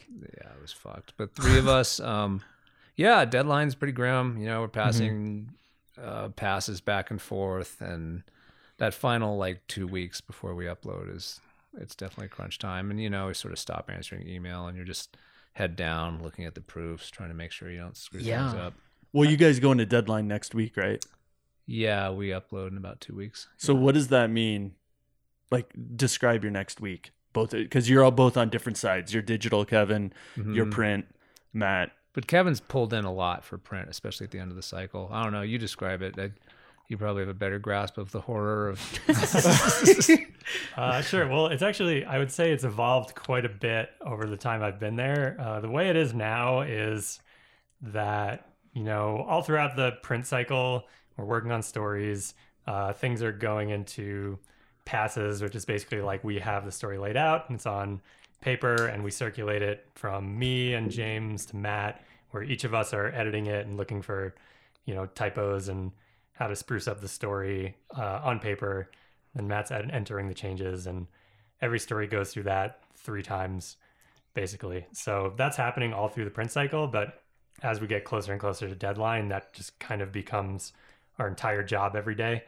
[0.10, 1.14] yeah, it was fucked.
[1.18, 2.42] But three of us, um,
[2.96, 4.38] yeah, deadline's pretty grim.
[4.38, 5.50] You know, we're passing
[6.02, 8.24] uh, passes back and forth, and
[8.78, 11.40] that final like two weeks before we upload is
[11.78, 12.92] it's definitely crunch time.
[12.92, 15.18] And you know, we sort of stop answering email, and you're just
[15.54, 18.74] head down looking at the proofs, trying to make sure you don't screw things up.
[19.12, 21.04] Well, you guys go into deadline next week, right?
[21.66, 23.48] Yeah, we upload in about two weeks.
[23.58, 24.74] So what does that mean?
[25.52, 27.12] Like, describe your next week.
[27.34, 29.14] Both because you're all both on different sides.
[29.14, 30.14] You're digital, Kevin.
[30.38, 30.72] You're Mhm.
[30.72, 31.06] print,
[31.52, 31.92] Matt.
[32.14, 35.10] But Kevin's pulled in a lot for print, especially at the end of the cycle.
[35.12, 35.42] I don't know.
[35.42, 36.14] You describe it.
[36.20, 36.30] I,
[36.88, 39.00] you probably have a better grasp of the horror of.
[40.76, 41.28] Uh, sure.
[41.28, 44.80] Well, it's actually, I would say it's evolved quite a bit over the time I've
[44.80, 45.38] been there.
[45.40, 47.20] Uh, the way it is now is
[47.82, 52.34] that, you know, all throughout the print cycle, we're working on stories.
[52.68, 54.38] Uh, things are going into
[54.86, 58.02] passes, which is basically like we have the story laid out and it's on
[58.42, 62.94] paper and we circulate it from me and James to Matt, where each of us
[62.94, 64.36] are editing it and looking for,
[64.86, 65.92] you know, typos and
[66.34, 68.90] how to spruce up the story uh, on paper.
[69.36, 71.08] And Matt's entering the changes, and
[71.60, 73.78] every story goes through that three times,
[74.36, 74.86] basically.
[74.92, 76.86] So that's happening all through the print cycle.
[76.88, 77.24] But
[77.64, 80.74] as we get closer and closer to deadline, that just kind of becomes
[81.18, 82.44] our entire job every day.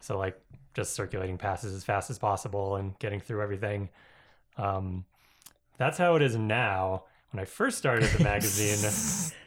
[0.00, 0.40] So like
[0.74, 3.88] just circulating passes as fast as possible and getting through everything.
[4.56, 5.04] Um,
[5.76, 7.04] that's how it is now.
[7.30, 8.90] When I first started the magazine,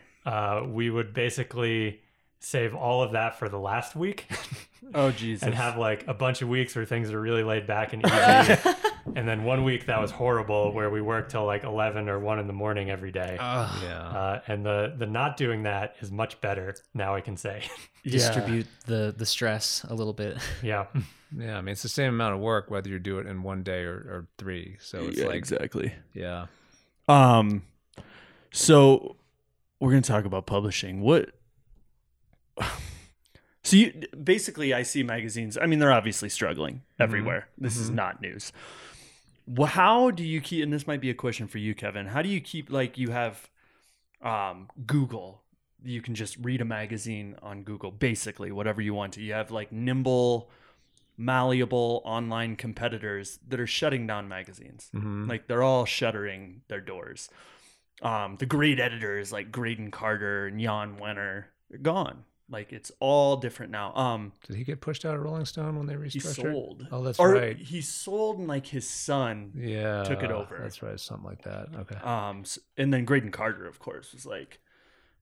[0.26, 2.02] uh, we would basically
[2.40, 4.28] save all of that for the last week
[4.94, 5.44] Oh Jesus!
[5.44, 8.58] and have like a bunch of weeks where things are really laid back and easy.
[9.16, 12.40] and then one week that was horrible where we worked till like 11 or 1
[12.40, 13.38] in the morning every day.
[13.40, 13.80] Ugh.
[13.84, 14.00] yeah.
[14.08, 17.64] Uh, and the the not doing that is much better now I can say.
[18.04, 18.14] Yeah.
[18.14, 20.38] distribute the the stress a little bit.
[20.64, 20.88] yeah.
[21.38, 21.58] Yeah.
[21.60, 23.84] I mean, it's the same amount of work whether you do it in one day
[23.84, 24.78] or, or three.
[24.82, 25.94] So it's Yeah, like, exactly.
[26.16, 26.48] yeah.
[27.08, 27.62] Um,
[28.52, 29.18] so
[29.80, 31.02] we're gonna talk about publishing.
[31.02, 31.30] What?
[33.64, 33.94] So you
[34.24, 35.58] basically, I see magazines.
[35.58, 37.48] I mean, they're obviously struggling everywhere.
[37.58, 38.52] This is not news.
[39.48, 40.64] Well, how do you keep?
[40.64, 42.08] And this might be a question for you, Kevin.
[42.08, 43.50] How do you keep like you have
[44.22, 45.44] um, Google?
[45.84, 49.22] You can just read a magazine on Google, basically whatever you want to.
[49.22, 50.50] You have like nimble,
[51.18, 54.90] malleable online competitors that are shutting down magazines.
[54.94, 55.28] Mhm.
[55.30, 57.30] Like they're all shuttering their doors.
[58.02, 62.26] Um, the great editors like Graydon Carter and Jan Wenner, they're gone.
[62.52, 63.96] Like it's all different now.
[63.96, 66.12] Um, Did he get pushed out of Rolling Stone when they restructured?
[66.14, 66.88] he sold.
[66.92, 67.58] Oh, that's or right.
[67.58, 69.54] he sold and like his son.
[69.56, 70.04] Yeah.
[70.04, 70.60] took it over.
[70.62, 71.00] That's right.
[71.00, 71.70] Something like that.
[71.80, 71.96] Okay.
[72.04, 72.44] Um,
[72.78, 74.60] and then Graydon Carter, of course, was like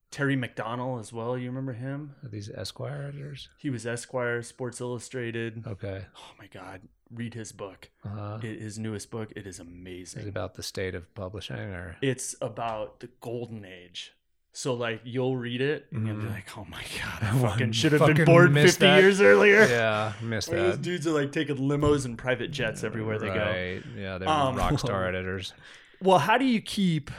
[0.10, 1.38] Terry McDonell as well.
[1.38, 2.16] You remember him?
[2.24, 3.48] Are these Esquire editors?
[3.60, 5.64] He was Esquire, Sports Illustrated.
[5.68, 6.06] Okay.
[6.18, 6.82] Oh my God,
[7.14, 7.92] read his book.
[8.04, 8.40] Uh-huh.
[8.42, 9.32] It, his newest book.
[9.36, 10.24] It is Is amazing.
[10.24, 11.96] it about the state of publishing or?
[12.02, 14.14] it's about the golden age.
[14.52, 16.32] So like you'll read it and you'll be Mhm.
[16.34, 19.02] like, oh my god, I fucking should have been born fifty that.
[19.02, 19.66] years earlier.
[19.66, 20.82] Yeah, missed Where those that.
[20.82, 23.36] dudes are like taking limos and private jets everywhere they go.
[23.36, 23.82] Right.
[23.96, 25.54] Yeah, they're Um, rock star editors.
[26.02, 27.12] Well, how do you keep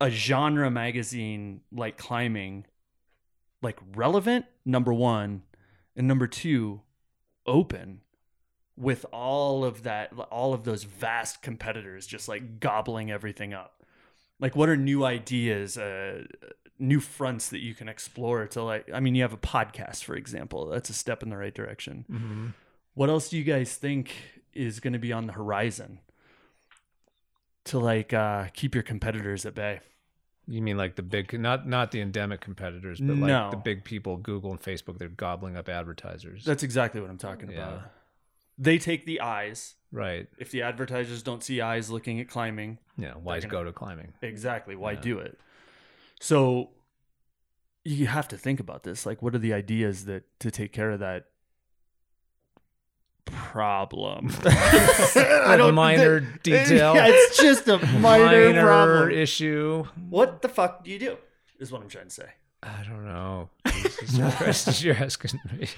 [0.00, 2.66] a genre magazine like climbing
[3.62, 5.42] like relevant number 1
[5.96, 6.80] and number 2
[7.46, 8.02] open
[8.76, 13.77] with all of that all of those vast competitors just like gobbling everything up
[14.40, 16.24] like what are new ideas uh
[16.78, 20.14] new fronts that you can explore to like i mean you have a podcast for
[20.14, 22.46] example that's a step in the right direction Mm-hmm.
[22.94, 24.12] what else do you guys think
[24.54, 25.98] is going to be on the horizon
[27.64, 29.80] to like uh keep your competitors at bay
[30.46, 33.50] You mean like the big, not not the endemic competitors, but like No.
[33.50, 36.44] the big people, Google and Facebook, they're gobbling up advertisers.
[36.44, 37.56] that's exactly what i'm talking Yeah.
[37.68, 37.82] about
[38.56, 40.26] they take the eyes right.
[40.38, 43.14] if the advertisers don't see eyes looking at climbing Yeah.
[43.14, 44.12] Why gonna- go to climbing?
[44.22, 44.76] Exactly.
[44.76, 45.00] Why Yeah.
[45.00, 45.38] do it?
[46.20, 46.70] So
[47.84, 49.06] you have to think about this.
[49.06, 51.26] Like, what are the ideas that to take care of that
[53.24, 54.30] problem?
[54.44, 56.94] I a minor detail.
[56.96, 59.10] Yeah, it's just a minor, problem.
[59.10, 59.84] issue.
[60.08, 61.16] What the fuck do you do?
[61.58, 62.28] Is what I'm trying to say.
[62.62, 63.50] I don't know.
[64.00, 65.68] Jesus Christ, you're asking me.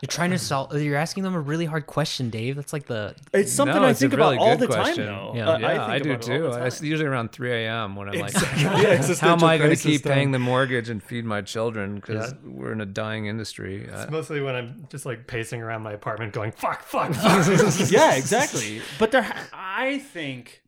[0.00, 0.74] You're trying to solve.
[0.80, 2.56] You're asking them a really hard question, Dave.
[2.56, 3.14] That's like the.
[3.32, 5.06] It's something No, I it's a think really about all good the question.
[5.06, 5.32] time, though.
[5.36, 5.48] Yeah.
[5.50, 6.58] Uh, yeah, I, think do about it all too.
[6.60, 7.96] the It's usually around 3 a.m.
[7.96, 10.12] when I'm like, Yeah, how am I going to keep time.
[10.12, 11.96] paying the mortgage and feed my children?
[11.96, 12.38] Because Yeah.
[12.50, 13.88] we're in a dying industry.
[13.92, 17.90] I- It's mostly when I'm just like pacing around my apartment going, fuck, fuck, fuck.
[17.90, 18.82] yeah, exactly.
[18.98, 20.62] But there, ha- I think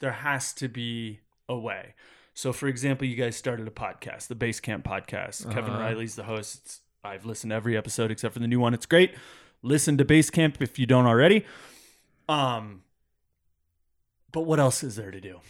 [0.00, 1.94] there has to be a way.
[2.32, 5.44] So, for example, you guys started a podcast, the Basecamp podcast.
[5.52, 5.82] Kevin Uh-huh.
[5.82, 6.60] Riley's the host.
[6.64, 8.74] It's, I've listened to every episode except for the new one.
[8.74, 9.14] It's great.
[9.62, 11.44] Listen to Basecamp if you don't already.
[12.28, 12.82] Um,
[14.32, 15.40] but what else is there to do?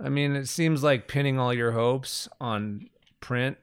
[0.00, 2.88] I mean, it seems like pinning all your hopes on
[3.20, 3.58] print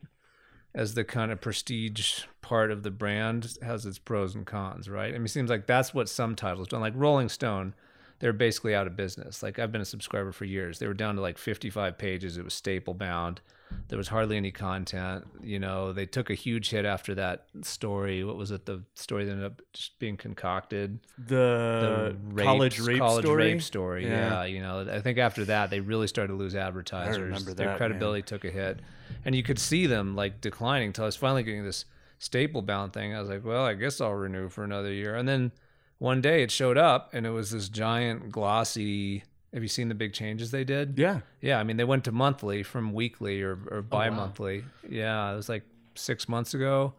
[0.74, 5.10] as the kind of prestige part of the brand has its pros and cons, right?
[5.10, 6.82] I mean, it seems like that's what some titles done.
[6.82, 7.74] Like Rolling Stone,
[8.20, 9.42] they're basically out of business.
[9.42, 10.80] Like I've been a subscriber for years.
[10.80, 12.38] They were down to like 55 pages.
[12.38, 13.40] It was staple bound.
[13.88, 15.26] There was hardly any content.
[15.44, 18.24] You know, they took a huge hit after that story.
[18.24, 18.66] What was it?
[18.66, 23.44] The story that ended up just being concocted The, rape- college rape college story.
[23.54, 24.06] rape story.
[24.06, 24.30] Yeah.
[24.30, 24.46] Yeah.
[24.46, 27.18] you know, I think after that they really started to lose advertisers.
[27.20, 28.80] remember Their that, credibility took a hit,
[29.24, 31.86] and you could see them like declining until I was finally getting this
[32.18, 33.14] staple bound thing.
[33.16, 35.52] I was like, well, I guess I'll renew for another year, and then
[36.00, 39.24] one day it showed up, and it was this giant glossy.
[39.56, 41.00] Have you seen the big changes they did?
[41.00, 41.22] Yeah.
[41.42, 44.66] Yeah, I mean they went to monthly from weekly or, Oh, or bi-monthly.
[44.88, 45.64] Yeah, it was like
[45.96, 46.94] six months ago,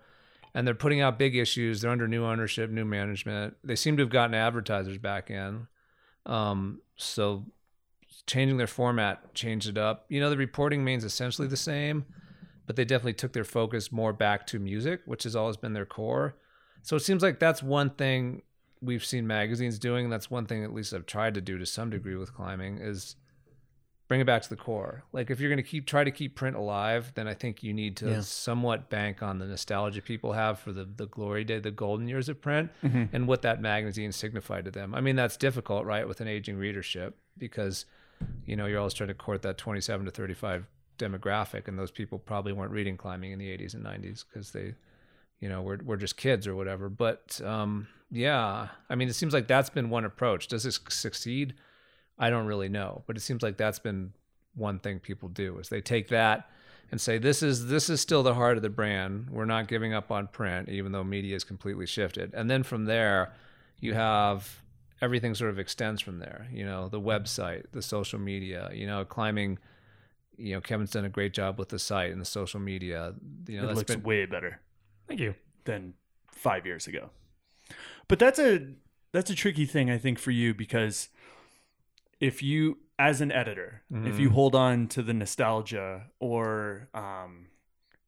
[0.54, 1.82] and they're putting out big issues.
[1.82, 3.56] They're under new ownership, new management.
[3.62, 5.68] They seem to have gotten advertisers back in.
[6.24, 7.44] Um, so
[8.26, 10.06] changing their format changed it up.
[10.08, 12.06] You know, the reporting means essentially the same,
[12.66, 15.86] but they definitely took their focus more back to music, which has always been their
[15.86, 16.36] core.
[16.82, 18.42] So it seems like that's one thing
[18.86, 20.08] we've seen magazines doing.
[20.08, 23.16] That's one thing at least I've tried to do to some degree with climbing is
[24.08, 25.02] bring it back to the core.
[25.12, 27.74] Like if you're going to keep try to keep print alive, then I think you
[27.74, 28.20] need to Yeah.
[28.20, 32.28] somewhat bank on the nostalgia people have for the the glory day, the golden years
[32.28, 33.04] of print, Mm-hmm.
[33.14, 34.94] and what that magazine signified to them.
[34.94, 37.84] I mean, that's difficult, right, with an aging readership because
[38.46, 40.66] you know you're always trying to court that 27 to 35
[40.98, 44.74] demographic, and those people probably weren't reading climbing in the 80s and 90s because they
[45.40, 49.32] you know we're, we're just kids or whatever but um, yeah i mean it seems
[49.32, 51.54] like that's been one approach does this succeed
[52.18, 54.12] i don't really know but it seems like that's been
[54.54, 56.48] one thing people do is they take that
[56.90, 59.92] and say this is this is still the heart of the brand we're not giving
[59.92, 63.32] up on print even though media has completely shifted and then from there
[63.80, 64.62] you have
[65.02, 69.04] everything sort of extends from there you know the website the social media you know
[69.04, 69.58] climbing
[70.38, 73.14] you know kevin's done a great job with the site and the social media
[73.48, 74.60] you know it that's looks been way better.
[75.08, 75.34] Thank you.
[75.64, 75.94] than
[76.32, 77.10] five years ago.
[78.08, 78.66] But that's a
[79.12, 81.08] that's a tricky thing, I think, for you because
[82.20, 87.46] if you, as an editor, if you hold on to the nostalgia or um,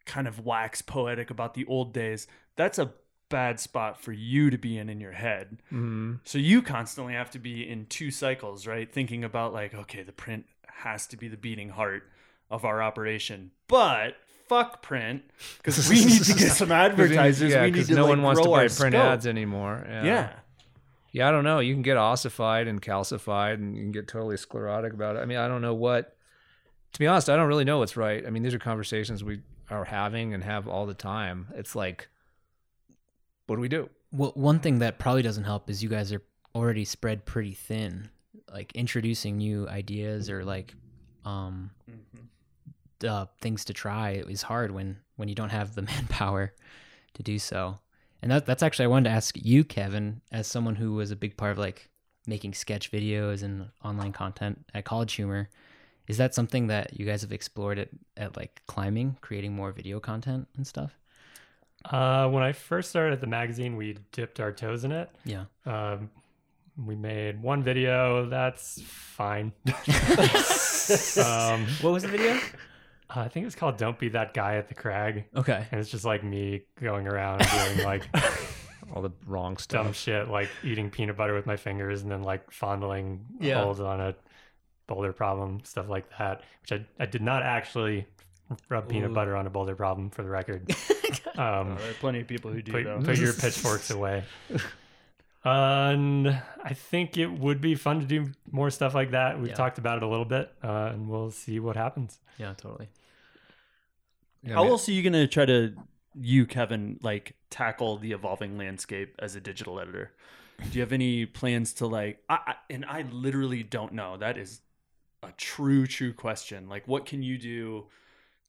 [0.07, 2.93] kind of wax poetic about the old days, that's a
[3.29, 5.61] bad spot for you to be in in your head.
[5.71, 6.21] Mhm.
[6.25, 8.91] So you constantly have to be in two cycles, right?
[8.91, 12.05] Thinking about like, okay, the print has to be the beating heart
[12.51, 14.17] of our operation, but
[14.49, 15.23] fuck print
[15.59, 17.53] because we need to get some advertisers.
[17.53, 18.95] Yeah, we need 'cause to no like, one wants to buy print scope.
[18.95, 19.85] ads anymore.
[19.89, 20.05] Yeah.
[20.05, 20.33] Yeah.
[21.11, 21.59] Yeah, I don't know.
[21.61, 25.21] You can get ossified and calcified and you can get totally sclerotic about it.
[25.21, 26.15] I mean, I don't know what
[26.93, 28.27] to be honest, I don't really know what's right.
[28.27, 31.49] I mean, these are conversations we are having and have all the time.
[31.55, 32.09] It's like
[33.47, 33.89] what do we do?
[34.13, 36.23] Well, one thing that probably doesn't help is you guys are
[36.55, 38.09] already spread pretty thin.
[38.53, 40.75] Like introducing new ideas or like
[41.25, 41.71] um
[43.05, 46.53] uh, things to try is hard when when you don't have the manpower
[47.15, 47.79] to do so.
[48.23, 51.17] And that that's actually I wanted to ask you, Kevin, as someone who was a
[51.17, 51.89] big part of like
[52.27, 55.49] making sketch videos and online content at College Humor.
[56.07, 60.01] Is that something that you guys have explored at, at like climbing, creating more video
[60.01, 60.97] content and stuff?
[61.85, 65.11] Uh, when I first started at the magazine, we dipped our toes in it.
[65.25, 65.45] Yeah.
[65.65, 66.11] Um,
[66.85, 68.27] we made one video.
[68.27, 69.53] That's fine.
[69.67, 69.75] um,
[71.81, 72.39] What was the video?
[73.11, 75.67] I think it's called "Don't Be That Guy at the Crag," Okay.
[75.71, 78.07] and it's just like me going around doing like
[78.95, 79.97] All the wrong dumb stuff.
[79.97, 83.63] shit, like eating peanut butter with my fingers and then like fondling Yeah.
[83.63, 84.15] holes on a
[84.87, 86.43] boulder problem, stuff like that.
[86.63, 88.07] Which I, I did not actually
[88.71, 89.15] rub peanut Ooh.
[89.15, 90.71] butter on a boulder problem for the record.
[91.37, 93.01] um, there are plenty of people who do put, though.
[93.03, 94.25] put your pitchforks away.
[95.45, 96.29] And
[96.63, 99.39] I think it would be fun to do more stuff like that.
[99.39, 99.55] We've Yeah.
[99.55, 102.19] talked about it a little bit, uh, and we'll see what happens.
[102.39, 102.89] Yeah, totally.
[104.49, 104.73] Yeah, How man.
[104.73, 105.75] else are you gonna try to
[106.15, 110.13] you Kevin like tackle the evolving landscape as a digital editor?
[110.59, 112.23] Do you have any plans to like?
[112.29, 114.17] I, I, and I literally don't know.
[114.17, 114.61] That is
[115.23, 116.69] a true true question.
[116.69, 117.87] Like, what can you do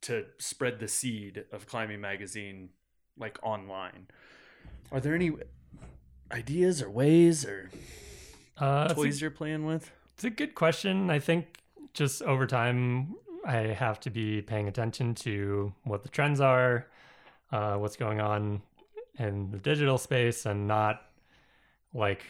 [0.01, 2.69] to spread the seed of climbing magazine
[3.17, 4.07] like online?
[4.91, 5.31] Are there any
[6.31, 7.69] ideas or ways or
[8.57, 9.91] Uh, toys a, you're playing with?
[10.13, 11.09] it's a good question.
[11.09, 11.59] I think
[11.93, 16.87] just over time, I have to be paying attention to what the trends are,
[17.51, 18.61] uh, what's going on
[19.17, 21.01] in the digital space, and not
[21.93, 22.23] like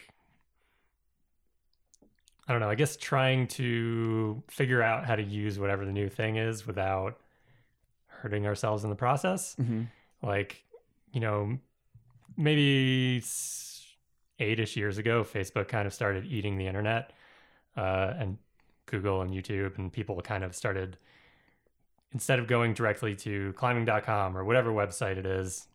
[2.48, 2.70] I don't know.
[2.70, 7.18] I guess trying to figure out how to use whatever the new thing is without
[8.06, 9.56] hurting ourselves in the process.
[9.56, 9.82] Mm-hmm.
[10.22, 10.62] like
[11.12, 11.58] you know
[12.36, 13.22] maybe
[14.38, 17.12] eight-ish years ago facebook kind of started eating the internet
[17.76, 18.38] uh, and
[18.90, 20.96] google and youtube and people kind of started
[22.12, 25.68] instead of going directly to climbing.com or whatever website it is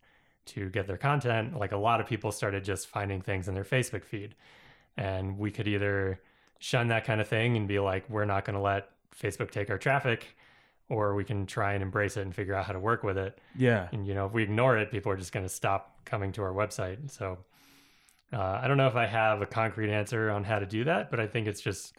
[0.44, 3.64] to get their content like a lot of people started just finding things in their
[3.64, 4.34] facebook feed.
[4.96, 6.20] And we could either
[6.58, 9.70] shun that kind of thing and be like we're not going to let facebook take
[9.70, 10.36] our traffic
[10.88, 13.38] or we can try and embrace it and figure out how to work with it.
[13.56, 13.88] Yeah.
[13.92, 16.42] and you know if we ignore it people are just going to stop coming to
[16.42, 17.10] our website.
[17.10, 17.38] So
[18.32, 21.12] uh, i don't know if i have a concrete answer on how to do that
[21.12, 21.94] but i think it's just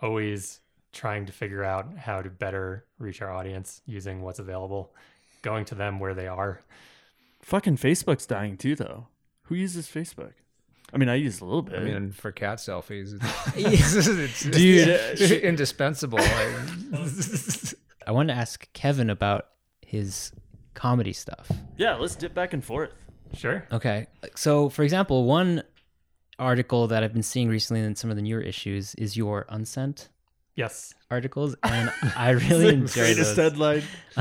[0.00, 0.60] always
[0.92, 4.94] trying to figure out how to better reach our audience using what's available
[5.42, 6.60] going to them where they are
[7.42, 9.06] Fucking Facebook's dying too, though.
[9.44, 10.32] Who uses Facebook?
[10.92, 11.78] I mean, I use a little bit.
[11.78, 16.18] I mean, for cat selfies, it's, it's, Dude, uh, it's indispensable.
[18.06, 19.46] I want to ask Kevin about
[19.80, 20.32] his
[20.74, 21.50] comedy stuff.
[21.76, 22.90] yeah, let's dip back and forth.
[23.34, 24.06] sure Okay.
[24.34, 25.62] So, for example, one
[26.38, 30.08] article that I've been seeing recently in some of the newer issues is your unsent
[30.56, 33.52] yes articles, and I really enjoy Greatest those.
[33.52, 33.82] headline.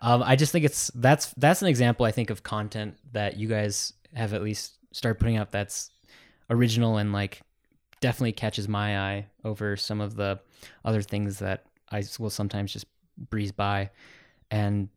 [0.00, 3.48] um, I just think it's that's that's an example I think of content that you
[3.48, 5.90] guys have at least started putting out that's
[6.48, 7.42] original and like
[8.00, 10.40] definitely catches my eye over some of the
[10.84, 12.86] other things that i will sometimes just
[13.28, 13.90] breeze by.
[14.50, 14.88] And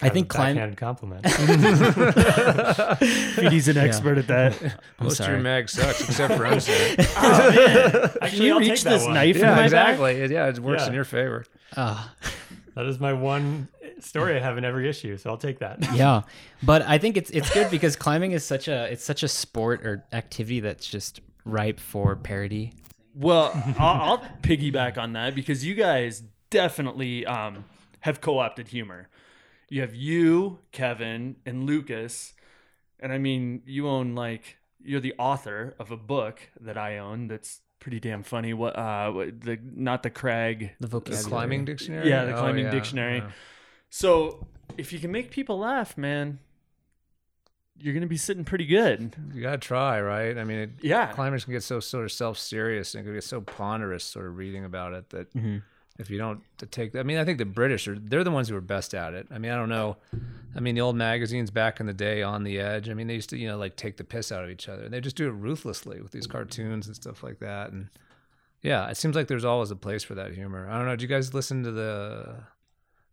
[0.00, 1.26] I kind of think a climb- backhanded compliment
[3.52, 4.60] He's an expert at that.
[4.98, 5.36] I'm most of sorry.
[5.36, 6.96] your mag sucks except for unsent.
[6.98, 9.14] Can Actually, you I'll reach take that this one.
[9.14, 10.26] knife in yeah, my exactly.
[10.32, 10.88] Yeah, it works Yeah.
[10.88, 11.44] in your favor.
[11.76, 12.14] Ah.
[12.74, 13.68] that is my one
[14.00, 16.22] story i have in every issue so i'll take that yeah
[16.62, 19.86] but i think it's it's good because climbing is such a it's such a sport
[19.86, 22.72] or activity that's just ripe for parody
[23.14, 27.64] Well, I'll, I'll piggyback on that because you guys definitely um,
[28.00, 29.08] have co-opted humor.
[29.72, 32.34] You have you, Kevin, and Lucas,
[33.00, 37.26] and I mean, you own like you're the author of a book that I own
[37.28, 38.52] that's pretty damn funny.
[38.52, 42.06] What uh, what- the not the Craig, the The vocabulary climbing dictionary.
[42.10, 43.16] yeah, the Oh, climbing yeah, dictionary.
[43.18, 43.30] yeah.
[43.88, 46.38] So if you can make people laugh, man,
[47.78, 49.16] you're gonna be sitting pretty good.
[49.32, 50.36] You gotta try, right?
[50.36, 51.12] I mean, it, Yeah.
[51.12, 54.36] climbers can get so sort of self-serious and it can get so ponderous, sort of
[54.36, 55.62] reading about it that Mhm.
[55.98, 58.56] If you don't take, I mean, I think the British are they're the ones who
[58.56, 59.26] are best at it.
[59.30, 59.96] I mean, I don't know.
[60.54, 62.88] I mean, the old magazines back in the day, On the Edge.
[62.88, 64.84] I mean, they used to you know like take the piss out of each other.
[64.84, 67.72] And they just do it ruthlessly with these cartoons and stuff like that.
[67.72, 67.88] And
[68.62, 70.68] yeah, it seems like there's always a place for that humor.
[70.68, 70.92] I don't know.
[70.92, 72.36] Did you guys listen to the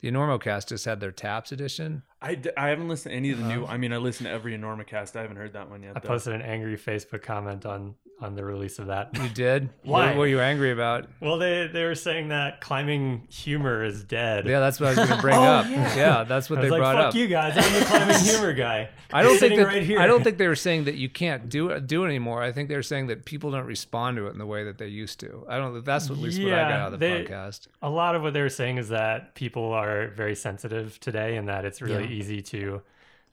[0.02, 2.04] the Enormocast just had their Taps edition?
[2.22, 3.64] I, d- I haven't listened to any of the new.
[3.64, 3.74] Uh-huh.
[3.74, 5.16] I mean, I listen to every Enormocast.
[5.16, 5.95] I haven't heard that one yet.
[5.95, 6.08] i though.
[6.08, 9.70] posted an angry facebook comment on on the release of that You did?
[9.84, 10.08] Why?
[10.08, 11.08] What were you angry about?
[11.22, 14.45] Well, they they were saying that climbing humor is dead.
[14.45, 15.70] Yeah, that's what I was going to bring oh, up.
[15.70, 16.26] Yeah.
[16.28, 17.16] that's what I they was like, brought "Fuck up.
[17.16, 17.54] you guys!
[17.56, 20.00] I'm the climbing humor guy." I don't think sitting that right here.
[20.00, 22.43] I don't think they were saying that you can't do it do it anymore.
[22.43, 24.78] I think they were saying that people don't respond to it in the way that
[24.78, 25.45] they used to.
[25.47, 25.84] I don't.
[25.86, 27.68] That's at least what I got out of the they- podcast.
[27.82, 31.47] a lot of what they were saying is that people are very sensitive today, and
[31.47, 32.19] that it's really Yeah.
[32.19, 32.81] easy to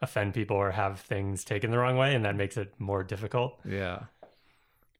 [0.01, 2.39] offend people or have things taken the wrong way, and that mm-hmm.
[2.39, 3.59] makes it more difficult.
[3.65, 4.05] Yeah,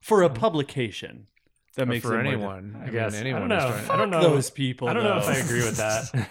[0.01, 1.27] for a um, publication.
[1.75, 2.83] That Or makes for it more- anyone.
[2.87, 3.15] I guess.
[3.15, 3.71] anyone I don't know.
[3.71, 4.23] trying- I don't know.
[4.23, 4.89] those people.
[4.89, 5.29] I don't know if.
[5.29, 6.11] I agree with that.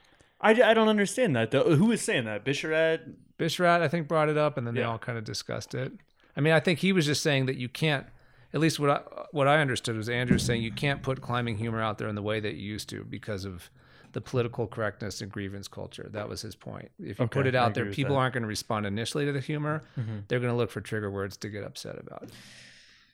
[0.40, 1.76] I, I don't understand that though.
[1.76, 2.44] Who is saying that?
[2.44, 3.14] Bisharat?
[3.38, 5.92] Bisharat, I think, brought it up, and then they all kind of discussed it.
[6.36, 8.06] I mean, I think he was just saying that you can't.
[8.54, 9.00] At least what I
[9.30, 12.14] what I understood was Andrew was saying you can't put climbing humor out there in
[12.14, 13.70] the way that you used to because of
[14.12, 16.08] the political correctness and grievance culture.
[16.12, 16.90] That was his point.
[16.98, 18.20] If you Okay, put it out there, people that.
[18.20, 19.84] aren't going to respond initially to the humor.
[20.28, 22.30] They're going to look for trigger words to get upset about.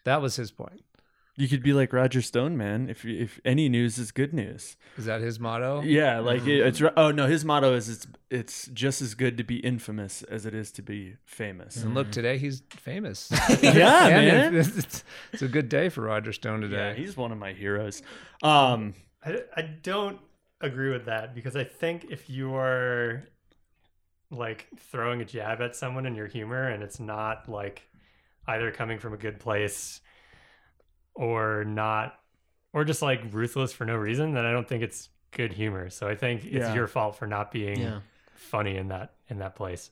[0.05, 0.83] That was his point.
[1.37, 2.89] You could be like Roger Stone, man.
[2.89, 4.77] If if any news is good news.
[4.97, 5.83] Is that his motto?
[5.83, 6.83] Yeah, like it, it's.
[6.97, 10.53] Oh no, his motto is it's it's just as good to be infamous as it
[10.53, 11.77] is to be famous.
[11.77, 13.31] And look, today he's famous.
[13.63, 14.55] Yeah, And man.
[14.57, 16.77] It's, it's- it's a good day for Roger Stone today.
[16.77, 17.03] Yeah, today.
[17.03, 18.03] he's one of my heroes.
[18.43, 18.95] Um,
[19.25, 20.19] I, I don't
[20.61, 23.25] agree with that because I think if you are
[24.31, 27.83] like throwing a jab at someone in your humor and it's not like
[28.47, 30.01] either coming from a good place
[31.15, 32.19] or not
[32.73, 35.91] or just like ruthless for no reason then I don't think it's good humor.
[35.91, 36.75] So I think it's Yeah.
[36.75, 38.01] your fault for not being Yeah.
[38.35, 39.91] funny in that in that place.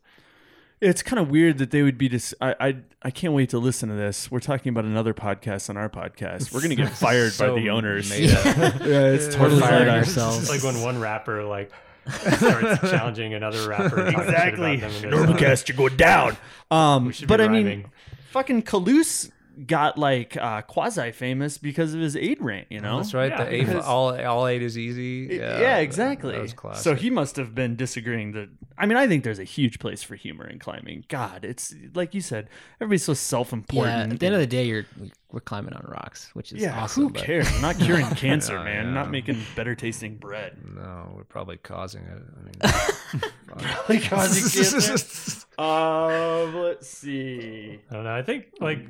[0.80, 2.34] It's kind of weird that they would be just.
[2.40, 4.30] I, I I can't wait to listen to this.
[4.30, 6.52] We're talking about another podcast on our podcast.
[6.52, 8.10] We're gonna get fired by the owners.
[8.10, 8.44] made up.
[8.46, 10.38] yeah, it's We're totally firing fired ourselves.
[10.38, 11.72] It's like when one rapper like
[12.10, 14.78] starts challenging another rapper Exactly.
[14.80, 16.36] talking shit about them and you're going down.
[16.70, 17.86] Um, but be I mean,
[18.30, 19.30] fucking Kalous
[19.64, 22.66] got like uh, quasi famous because of his aid rant.
[22.70, 23.30] You know, That's right.
[23.30, 25.36] Yeah, the eight, because- all all eight is easy.
[25.36, 26.32] Yeah, Yeah, exactly.
[26.32, 28.48] That was so he must have been disagreeing that.
[28.78, 31.04] I mean, I think there's a huge place for humor in climbing.
[31.08, 32.48] God, it's like you said,
[32.80, 34.08] everybody's so self-important.
[34.08, 34.84] Yeah, at the end of the day, you're
[35.32, 37.04] we're climbing on rocks, which is yeah, awesome.
[37.04, 37.50] who but- cares?
[37.52, 38.84] We're not curing cancer, Yeah, man.
[38.86, 38.92] yeah.
[38.92, 40.56] Not making better tasting bread.
[40.74, 42.22] no, we're probably causing it.
[42.38, 43.22] I mean,
[43.88, 45.46] Like causing cancer.
[45.58, 47.80] Um, let's see.
[47.90, 48.14] I don't know.
[48.14, 48.80] I think like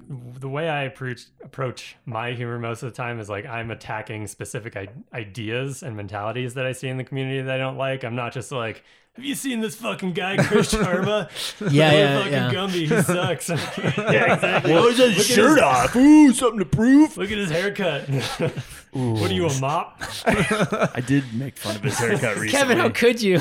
[0.41, 4.27] the way I approach approach my humor most of the time is like I'm attacking
[4.27, 8.05] specific I- ideas and mentalities that I see in the community that I don't like.
[8.05, 8.83] I'm not just like,
[9.17, 11.29] have you seen this fucking guy Chris Sharma?
[11.73, 12.53] Yeah, yeah, fucking yeah.
[12.53, 13.49] Gumby, he sucks.
[13.97, 14.73] Yeah, exactly.
[14.75, 15.95] Why is his shirt off?
[15.97, 17.17] Ooh, something to prove.
[17.17, 18.09] Look at his haircut.
[18.93, 20.01] what are you a mop?
[20.27, 22.49] I did make fun of his haircut recently.
[22.51, 23.41] Kevin, how could you?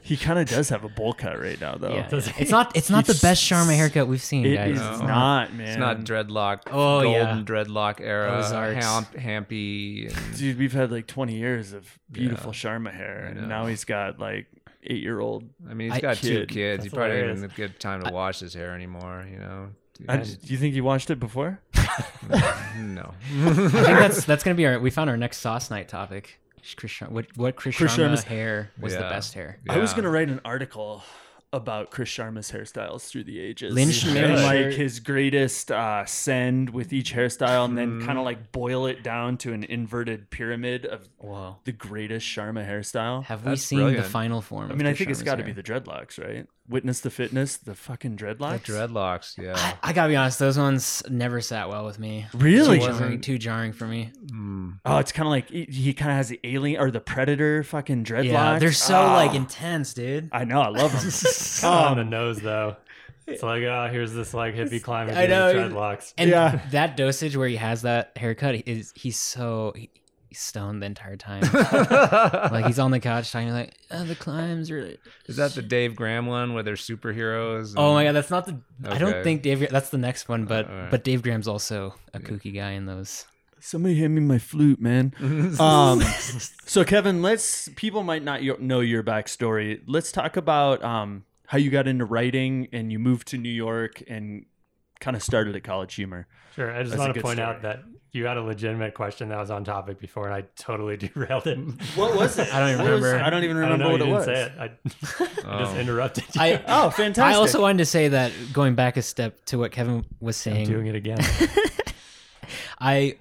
[0.00, 1.94] He kind of does have a bowl cut right now, though.
[1.94, 2.34] Yeah, Does yeah.
[2.38, 4.76] it's not it's not the best Sharma haircut we've seen, It guys.
[4.80, 5.68] is It's not, man.
[5.68, 6.62] it's not dreadlock.
[6.68, 7.44] Oh, golden yeah.
[7.44, 8.38] dreadlock era.
[8.38, 8.84] Ozarks.
[8.84, 10.06] Hamp, hampy.
[10.06, 12.58] And, Dude, we've had like 20 years of beautiful Yeah.
[12.78, 14.46] Sharma hair, and now he's got like
[14.84, 15.48] eight year old.
[15.68, 16.48] I mean, he's got two Kid.
[16.48, 16.84] kids.
[16.84, 17.40] He probably hilarious.
[17.40, 19.26] didn't even get time to wash his hair anymore.
[19.30, 19.68] You know.
[20.08, 21.60] I, do you think you watched it before?
[22.78, 23.14] no.
[23.44, 24.78] I think that's that's gonna be our.
[24.80, 26.38] We found our next sauce night topic.
[26.76, 29.58] Chris Sharma, what what Chris, Chris Sharma's- hair was the best hair?
[29.68, 31.02] I was gonna write an article
[31.52, 33.74] about Chris Sharma's hairstyles through the ages.
[33.74, 38.06] Lynch and made like his greatest uh, send with each hairstyle, and then Mm.
[38.06, 41.56] kind of like boil it down to an inverted pyramid of Whoa.
[41.64, 43.24] the greatest Sharma hairstyle.
[43.24, 44.68] Have we That's seen the final form?
[44.68, 46.46] I of mean, I think it's Sharma's got to be the dreadlocks, right?
[46.68, 48.64] Witness the fitness, the fucking dreadlocks.
[48.64, 49.36] The dreadlocks.
[49.36, 49.54] Yeah.
[49.56, 52.26] I, I gotta be honest; those ones never sat well with me.
[52.32, 52.78] Really?
[52.78, 54.10] Too jarring, too jarring for me.
[54.26, 54.78] Mm.
[54.86, 57.62] Oh, it's kind of like he, he kind of has the alien or the predator
[57.64, 58.24] fucking dreadlocks.
[58.32, 59.14] Yeah, they're so Ah.
[59.16, 60.28] like intense, dude.
[60.32, 61.10] I know, I love them.
[61.64, 62.76] on the nose though.
[63.26, 65.46] It's like, oh, here's this like hippie climber I know.
[65.46, 66.12] with dreadlocks.
[66.18, 66.60] And Yeah.
[66.72, 69.90] that dosage where he has that haircut is he's so he,
[70.28, 71.42] he's stoned the entire time.
[72.52, 74.96] like he's on the couch talking like, oh, the climbs are.
[75.26, 77.74] Is that the Dave Graham one where they're superheroes?
[77.76, 78.60] Oh my god, that's not the.
[78.84, 79.68] I don't think Dave.
[79.70, 80.90] That's the next one, but Alright.
[80.90, 83.26] but Dave Graham's also a kooky guy in those.
[83.60, 85.14] Somebody hand me my flute, man.
[85.60, 86.00] um,
[86.66, 87.68] so Kevin, let's.
[87.76, 89.80] People might not know your backstory.
[89.86, 94.02] Let's talk about um, how you got into writing and you moved to New York
[94.08, 94.46] and
[95.00, 96.26] kind of started at College Humor.
[96.56, 96.74] Sure.
[96.74, 97.46] I just That's want to point story.
[97.46, 100.96] out that you had a legitimate question that was on topic before, and I totally
[101.04, 101.58] derailed it.
[101.94, 102.48] What was it?
[102.54, 103.22] I don't even What was- remember.
[103.24, 104.12] I don't even I don't remember know.
[104.12, 104.88] what you it didn't was.
[105.18, 105.44] say it.
[105.44, 105.78] I, I just Oh.
[105.78, 106.40] interrupted you.
[106.40, 107.22] I Oh, fantastic!
[107.22, 110.54] I also wanted to say that going back a step to what Kevin was I'm
[110.54, 110.68] saying.
[110.68, 111.18] doing it again.
[112.78, 113.16] I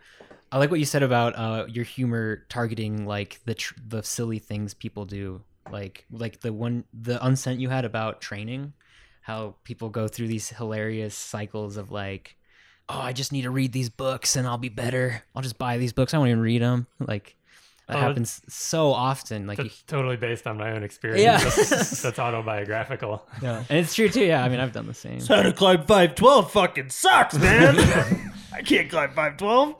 [0.51, 4.39] I like what you said about uh, your humor targeting like the tr- the silly
[4.39, 5.41] things people do,
[5.72, 8.74] like like the one the unsent you had about training,
[9.22, 12.36] how people go through these hilarious cycles of like,
[12.89, 15.24] oh, I just need to read these books and I'll be better.
[15.36, 16.13] I'll just buy these books.
[16.13, 16.88] I won't even read them.
[16.99, 17.36] Like
[17.88, 19.47] that Oh, happens so often.
[19.47, 21.22] Like you, totally based on my own experience.
[21.24, 21.38] Yeah.
[21.38, 23.26] That's, that's autobiographical.
[23.41, 24.24] and it's true too.
[24.24, 25.19] Yeah, I mean I've done the same.
[25.22, 27.76] How to climb five twelve fucking sucks, man.
[28.53, 29.76] I can't climb five twelve.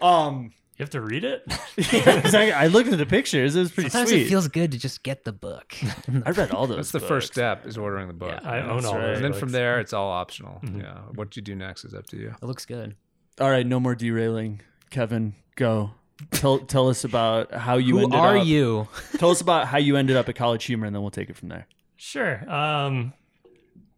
[0.00, 1.44] Um, You have to read it?
[1.92, 2.52] yeah, exactly.
[2.52, 3.54] I looked at the pictures.
[3.54, 4.22] It was pretty Sometimes sweet.
[4.26, 5.74] it feels good to just get the book.
[6.26, 6.76] I read all those.
[6.76, 7.08] That's the books.
[7.08, 8.38] first step is ordering the book.
[8.42, 8.50] Yeah.
[8.50, 9.06] I own That's all right.
[9.08, 10.60] those And then from there, it's all optional.
[10.62, 10.98] Yeah.
[11.14, 12.34] What you do next is up to you.
[12.40, 12.96] it looks good.
[13.40, 14.60] All right, no more derailing.
[14.90, 15.90] Kevin, go.
[16.30, 18.46] Tell tell us about how you Who ended are up.
[18.46, 18.88] you?
[19.18, 21.36] Tell us about how you ended up at College Humor, and then we'll take it
[21.36, 21.66] from there.
[21.96, 22.48] Sure.
[22.50, 23.12] Um,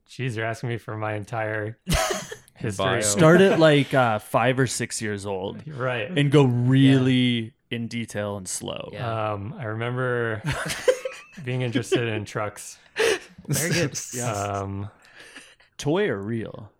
[0.08, 1.78] geez, you're asking me for my entire
[2.64, 2.84] history.
[2.84, 3.00] Bio.
[3.00, 6.10] Start at like uh, five or six years old, Right.
[6.10, 8.90] and go really in detail and slow.
[8.92, 9.32] Yeah.
[9.32, 10.42] Um, I remember
[11.44, 12.78] being interested in trucks.
[13.48, 13.98] Very good.
[14.24, 14.90] Um,
[15.78, 16.70] Toy or real?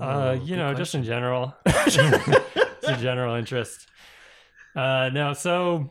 [0.00, 1.96] uh, you know, just in general, it's
[2.88, 3.88] a general interest.
[4.76, 5.90] Uh, no, so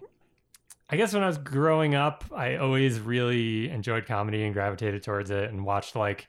[0.89, 5.29] I guess when I was growing up, I always really enjoyed comedy and gravitated towards
[5.29, 6.27] it, and watched like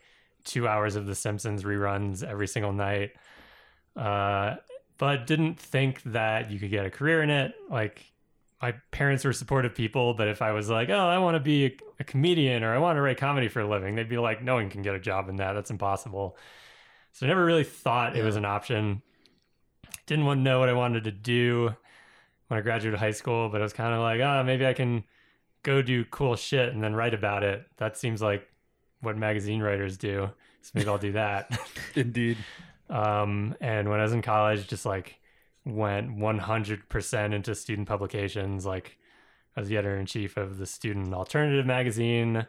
[0.48, 3.12] two hours of The Simpsons reruns every single night.
[3.96, 4.56] Uh,
[4.98, 7.54] but didn't think that you could get a career in it.
[7.70, 8.12] Like
[8.60, 11.66] my parents were supportive people, but if I was like, "Oh, I want to be
[11.66, 14.42] a, a comedian or I want to write comedy for a living," they'd be like,
[14.42, 15.52] "No one can get a job in that.
[15.52, 16.36] That's impossible."
[17.12, 19.02] So I never really thought it was an option.
[20.06, 21.74] Didn't want to know what I wanted to do
[22.48, 25.04] when I graduated high school, but I was kind of like, "Ah, maybe I can
[25.62, 28.48] go do cool shit and then write about it." That seems like
[29.00, 30.30] what magazine writers do.
[30.62, 31.58] So maybe I'll do that.
[31.94, 32.36] Indeed.
[32.90, 35.18] Um, and when I was in college, just like
[35.64, 38.64] went 100% into student publications.
[38.66, 38.98] Like
[39.56, 42.46] I was the editor in chief of the Student Alternative magazine.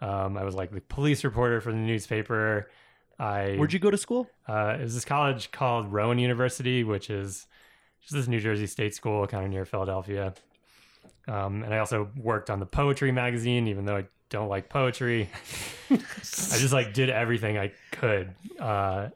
[0.00, 2.70] Um, I was like the police reporter for the newspaper.
[3.18, 4.28] I Where'd you go to school?
[4.48, 7.46] uh, it was this college called Rowan University, which is
[8.00, 10.34] just this New Jersey state school, kind of near Philadelphia.
[11.28, 15.30] Um, and I also worked on the poetry magazine, even though I don't like poetry.
[15.90, 19.10] I just like did everything I could, uh,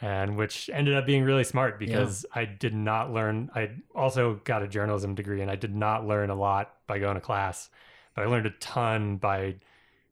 [0.00, 3.50] and which ended up being really smart because I did not learn.
[3.54, 7.16] I also got a journalism degree, and I did not learn a lot by going
[7.16, 7.70] to class,
[8.14, 9.56] but I learned a ton by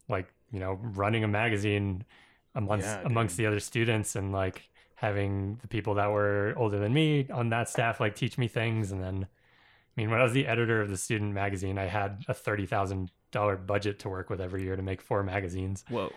[0.09, 2.05] like you know running a magazine
[2.55, 6.93] amongst Yeah, amongst the other students and like having the people that were older than
[6.95, 9.27] me on that staff like teach me things and then
[9.97, 12.67] I mean when I was the editor of the student magazine I had a thirty
[12.67, 16.13] thousand dollar budget to work with every year to make four magazines Whoa.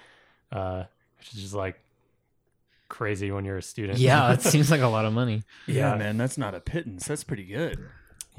[0.51, 0.83] uh
[1.19, 1.79] which is just like
[2.89, 5.43] crazy when you're a student Yeah, it seems like a lot of money.
[5.65, 5.97] Yeah, Yeah.
[5.97, 7.05] man, that's not a pittance.
[7.07, 7.79] That's pretty good.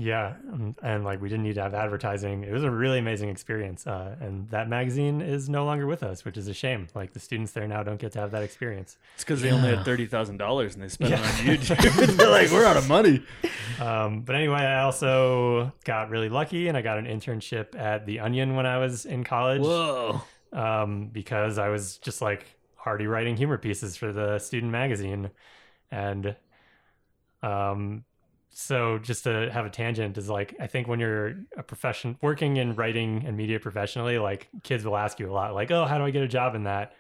[0.01, 2.45] Yeah, and, and like we didn't need to have advertising.
[2.45, 3.85] It was a really amazing experience.
[3.85, 6.87] Uh, and that magazine is no longer with us, which is a shame.
[6.95, 8.97] Like the students there now don't get to have that experience.
[9.17, 12.17] It's because they only had thirty thousand dollars and they spent it on YouTube.
[12.17, 13.25] They're like, we're out of money.
[13.81, 18.21] Um, but anyway, I also got really lucky and I got an internship at The
[18.21, 20.23] Onion when I was in college Whoa.
[20.53, 22.47] um, because I was just like
[22.87, 25.31] already writing humor pieces for the student magazine.
[25.91, 26.37] And
[27.43, 28.05] um,
[28.51, 32.57] so just to have a tangent is like, I think when you're a profession working
[32.57, 35.99] in writing and media professionally, like kids will ask you a lot, like, oh, how
[35.99, 36.95] do I get a job in that?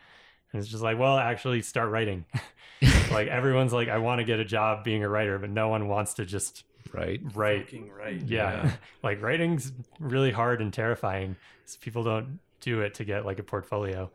[0.52, 2.24] And it's just like, well, actually start writing.
[3.10, 5.88] like everyone's like, I want to get a job being a writer, but no one
[5.88, 7.20] wants to just right?
[7.34, 8.22] write Fucking right.
[8.22, 8.72] yeah,
[9.02, 13.42] like writing's really hard and terrifying so people don't do it to get like a
[13.42, 14.10] portfolio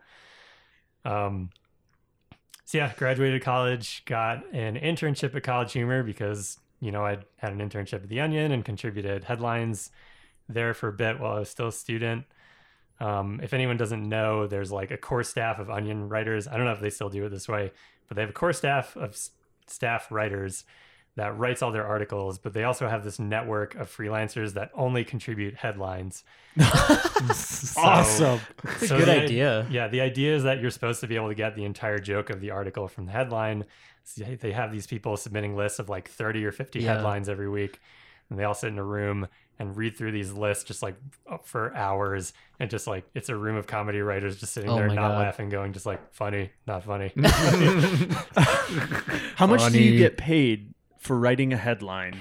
[1.05, 1.49] um
[2.65, 7.51] so yeah graduated college got an internship at college humor because you know i had
[7.53, 9.89] an internship at the onion and contributed headlines
[10.49, 12.25] there for a bit while i was still a student
[12.99, 16.65] um, if anyone doesn't know there's like a core staff of onion writers i don't
[16.65, 17.71] know if they still do it this way
[18.07, 19.31] but they have a core staff of s-
[19.67, 20.63] staff writers
[21.15, 25.03] that writes all their articles, but they also have this network of freelancers that only
[25.03, 26.23] contribute headlines.
[27.35, 28.39] So- Awesome.
[28.63, 29.67] That's a good the idea.
[29.69, 32.31] Yeah, the idea is that you're supposed to be able to get the entire joke
[32.31, 33.65] of the article from the headline.
[34.03, 36.95] So they- they have these people submitting lists of like 30 or 50 Yeah.
[36.95, 37.79] headlines every week,
[38.29, 39.27] and they all sit in a room
[39.59, 40.95] and read through these lists just like
[41.43, 44.87] for hours and just like it's a room of comedy writers just sitting Oh there
[44.87, 45.19] not God.
[45.19, 47.11] laughing going just like funny not funny
[49.35, 52.17] How much do you get paid for writing a headline?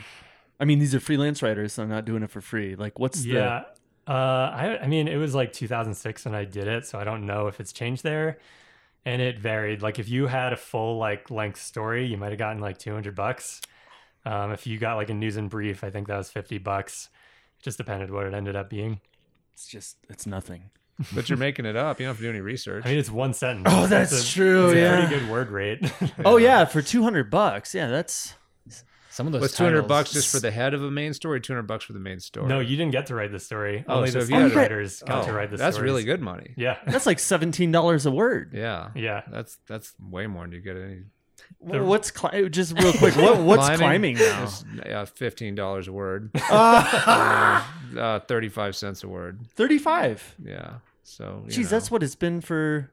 [0.61, 2.76] I mean, these are freelance writers, so I'm not doing it for free.
[2.76, 3.64] Like, what's Yeah.
[4.07, 7.24] Uh, I, I mean, it was like 2006 when I did it, so I don't
[7.26, 8.39] know if it's changed there.
[9.05, 9.83] And it varied.
[9.83, 13.15] Like, if you had a full like length story, you might have gotten like 200
[13.15, 13.61] bucks.
[14.25, 17.09] Um, if you got like a news and brief, I think that was 50 bucks.
[17.59, 19.01] It just depended what it ended up being.
[19.55, 20.71] It's just, it's nothing.
[21.15, 21.99] But you're making it up.
[21.99, 22.85] You don't have to do any research.
[22.87, 23.67] I mean, it's one sentence.
[23.69, 24.99] Oh, It's that's a- true, It's yeah.
[24.99, 25.93] a pretty good word rate.
[26.25, 27.75] Oh yeah, for 200 bucks.
[27.75, 28.35] Yeah, that's
[29.13, 29.43] Some of those.
[29.43, 31.41] What's two hundred titles- bucks just for the head of a main story?
[31.41, 32.47] Two hundred bucks for the main story.
[32.49, 33.85] no, you didn't get to write the story.
[33.87, 35.67] Oh, Only so the if you had writers got to Oh, write the story.
[35.67, 35.91] That's stories.
[35.91, 36.55] really good money.
[36.57, 36.79] Yeah.
[36.87, 38.53] that's like $17 a word.
[38.55, 39.23] Yeah, Yeah.
[39.31, 41.03] That's that's way more than you get any.
[41.59, 43.15] Wh- What's cli- just real quick?
[43.17, 44.45] What what's climbing, now?
[44.45, 46.31] It's, yeah, fifteen dollars a word.
[46.51, 47.63] Uh,
[47.99, 49.41] uh, thirty-five cents a word.
[49.55, 50.37] 35.
[50.43, 50.75] Yeah.
[51.03, 52.91] So you Jeez, know, that's what it's been for.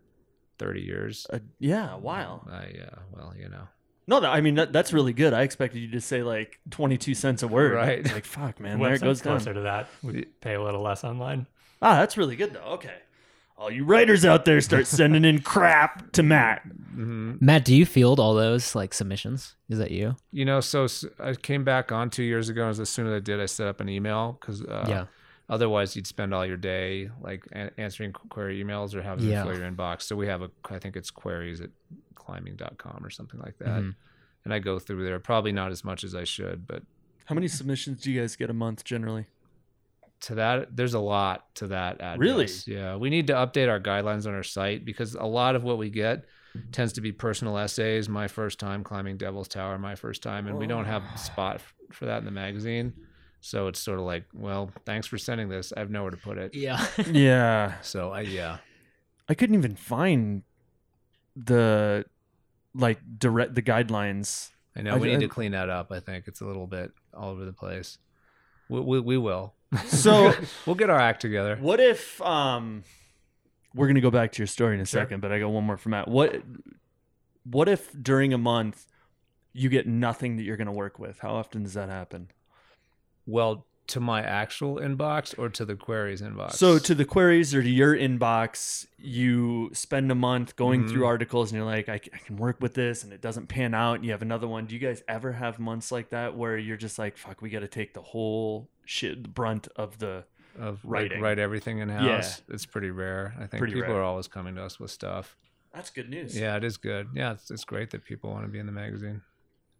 [0.57, 1.25] thirty years.
[1.29, 2.45] A, yeah, a while.
[2.51, 2.89] I yeah.
[3.13, 3.67] Well, you know.
[4.09, 5.33] No, I mean that, that's really good.
[5.33, 7.73] I expected you to say like twenty two cents a word.
[7.73, 8.03] Right.
[8.11, 8.79] Like fuck, man.
[8.79, 9.33] there it Website's goes down.
[9.37, 9.87] closer to that.
[10.03, 11.47] We pay a little less online.
[11.81, 12.73] Ah, that's really good though.
[12.73, 12.95] Okay.
[13.57, 16.61] All you writers out there start sending in crap to Matt.
[16.95, 19.55] Matt, do you field all those like submissions?
[19.69, 20.15] Is that you?
[20.31, 20.87] You know, so
[21.19, 23.67] I came back on two years ago, and as soon as I did, I set
[23.67, 25.05] up an email because uh, Yeah.
[25.49, 29.43] Otherwise, you'd spend all your day like a- answering query emails or having Yeah.
[29.43, 30.03] them fill your inbox.
[30.03, 31.71] So we have a, I think it's queries at
[32.15, 33.81] climbing.com or something like that.
[33.81, 33.95] Mhm.
[34.45, 36.83] And I go through there, probably not as much as I should, but
[37.25, 39.27] How many submissions do you guys get a month generally?
[40.21, 42.17] to that, there's a lot to that address.
[42.19, 42.47] Really?
[42.67, 42.97] Yeah.
[42.97, 45.89] We need to update our guidelines on our site because a lot of what we
[45.89, 46.25] get
[46.73, 48.09] tends to be personal essays.
[48.09, 51.61] My first time climbing Devil's Tower, my first time, and we don't have a spot
[51.93, 52.91] for that in the magazine.
[53.41, 55.71] So it's sort of like, well, thanks for sending this.
[55.75, 56.53] I have nowhere to put it.
[56.53, 56.85] Yeah.
[57.11, 57.79] Yeah.
[57.81, 58.57] So I, yeah.
[59.29, 60.43] I couldn't even find
[61.35, 62.05] the
[62.75, 64.49] like direct the guidelines.
[64.75, 65.91] I know I- we need I- to clean that up.
[65.91, 67.97] I think it's a little bit all over the place.
[68.69, 69.53] We, we, we will.
[69.87, 70.33] So
[70.65, 71.57] we'll get our act together.
[71.59, 72.83] what if um
[73.75, 75.01] we're gonna go back to your story in a Sure.
[75.01, 76.07] second, but I got one more from Matt.
[76.07, 76.41] What
[77.43, 78.85] what if during a month
[79.53, 81.19] you get nothing that you're gonna work with?
[81.19, 82.29] How often does that happen?
[83.29, 86.53] Well, to my actual inbox or to the queries inbox?
[86.53, 90.89] So to the queries or to your inbox, you spend a month going Mhm.
[90.91, 93.93] through articles and you're like, I can work with this and it doesn't pan out.
[93.95, 94.67] And you have another one.
[94.67, 97.61] Do you guys ever have months like that where you're just like, fuck, we got
[97.61, 100.25] to take the whole shit, the brunt of the.
[100.59, 101.13] of writing.
[101.17, 102.41] like write everything in house.
[102.49, 103.33] It's pretty rare.
[103.37, 104.01] I think Pretty people rare.
[104.01, 105.35] are always coming to us with stuff.
[105.73, 106.37] That's good news.
[106.37, 107.07] Yeah, it is good.
[107.15, 109.21] Yeah, it's, it's great that people want to be in the magazine.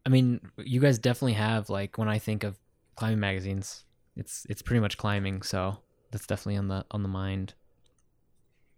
[0.05, 2.57] I mean, you guys definitely have like when I think of
[2.99, 3.85] climbing magazines,
[4.17, 5.77] it's it's pretty much climbing, so
[6.11, 7.53] that's definitely on the on the mind.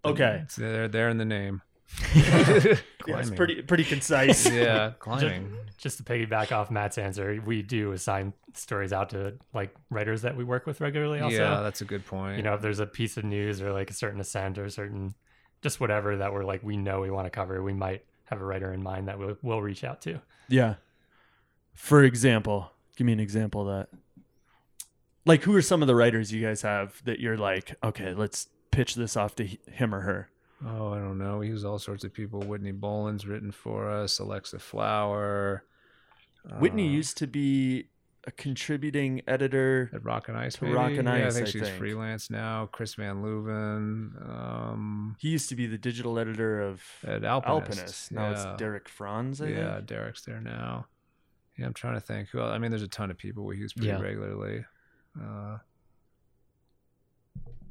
[0.05, 0.41] Okay.
[0.43, 1.61] It's there, there in the name.
[3.07, 4.47] Yeah, it's pretty pretty concise.
[4.51, 5.55] Yeah, climbing.
[5.77, 10.37] Just to piggyback off Matt's answer, we do assign stories out to like writers that
[10.37, 11.19] we work with regularly.
[11.19, 12.37] Also, yeah, that's a good point.
[12.37, 14.69] you know, if there's a piece of news or like a certain ascent or a
[14.69, 15.15] certain
[15.63, 18.45] just whatever that we're like we know we want to cover, we might have a
[18.45, 20.21] writer in mind that we'll, we'll reach out to.
[20.47, 20.75] Yeah.
[21.73, 23.97] For example, give me an example of that.
[25.25, 28.47] Like, who are some of the writers you guys have that you're like, okay, let's
[28.71, 30.29] pitch this off to him or her?
[30.65, 31.37] Oh, I don't know.
[31.39, 32.39] We use all sorts of people.
[32.41, 34.19] Whitney Boland's written for us.
[34.19, 35.63] Alexa Flower.
[36.59, 37.87] Whitney uh, used to be
[38.25, 39.89] a contributing editor.
[39.93, 40.55] at Rock and Ice.
[40.55, 40.75] to maybe?
[40.75, 41.77] Rock and yeah, I think I she's think.
[41.77, 42.67] freelance now.
[42.71, 44.29] Chris Van Leuven.
[44.29, 47.69] Um, He used to be the digital editor of at Alpinist.
[47.79, 48.11] Alpinist.
[48.11, 48.31] Now yeah.
[48.53, 49.87] it's Derek Franz, I yeah, think.
[49.87, 50.85] Derek's there now.
[51.57, 52.29] Yeah, I'm trying to think.
[52.29, 52.51] Who else?
[52.51, 53.99] I mean, there's a ton of people we use pretty Yeah.
[53.99, 54.63] regularly.
[55.19, 55.57] Uh,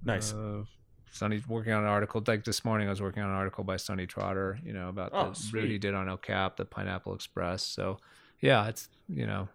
[0.05, 0.32] Nice.
[0.32, 0.64] Uh,
[1.12, 2.86] Sonnie working on an article like this morning.
[2.86, 5.68] I was working on an article by Sonnie Trotter, you know, about Oh, the route
[5.68, 7.62] he did on El Cap, the Pineapple Express.
[7.62, 7.99] So,
[8.41, 9.49] yeah, it's you know,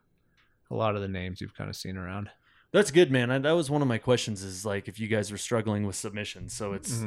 [0.70, 2.30] a lot of the names you've kind of seen around.
[2.72, 3.32] That's good, man.
[3.32, 5.96] I, that was one of my questions is like if you guys were struggling with
[5.96, 6.54] submissions.
[6.54, 7.04] So it's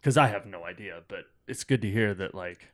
[0.00, 2.68] because I have no idea, but it's good to hear that like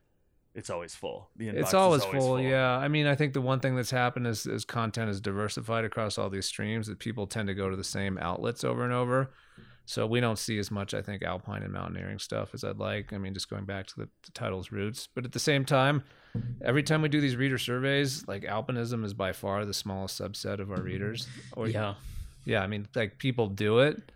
[0.55, 1.29] it's always full.
[1.37, 2.77] The inbox It's is always, full, yeah.
[2.79, 6.19] I mean, I think the one thing that's happened is is content is diversified across
[6.19, 9.31] all these streams that people tend to go to the same outlets over and over.
[9.87, 13.13] So we don't see as much, I think, alpine and mountaineering stuff as I'd like.
[13.13, 15.09] I mean, just going back to the, the title's roots.
[15.15, 16.05] But at the same time,
[16.65, 20.59] every time we do these reader surveys, like alpinism is by far the smallest subset
[20.59, 21.29] of our readers.
[21.53, 21.95] Or Yeah.
[22.47, 24.11] yeah, I mean, like people do it,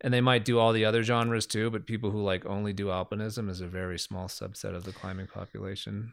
[0.00, 1.70] and they might do all the other genres too.
[1.70, 5.26] But people who like only do alpinism is a very small subset of the climbing
[5.26, 6.12] population.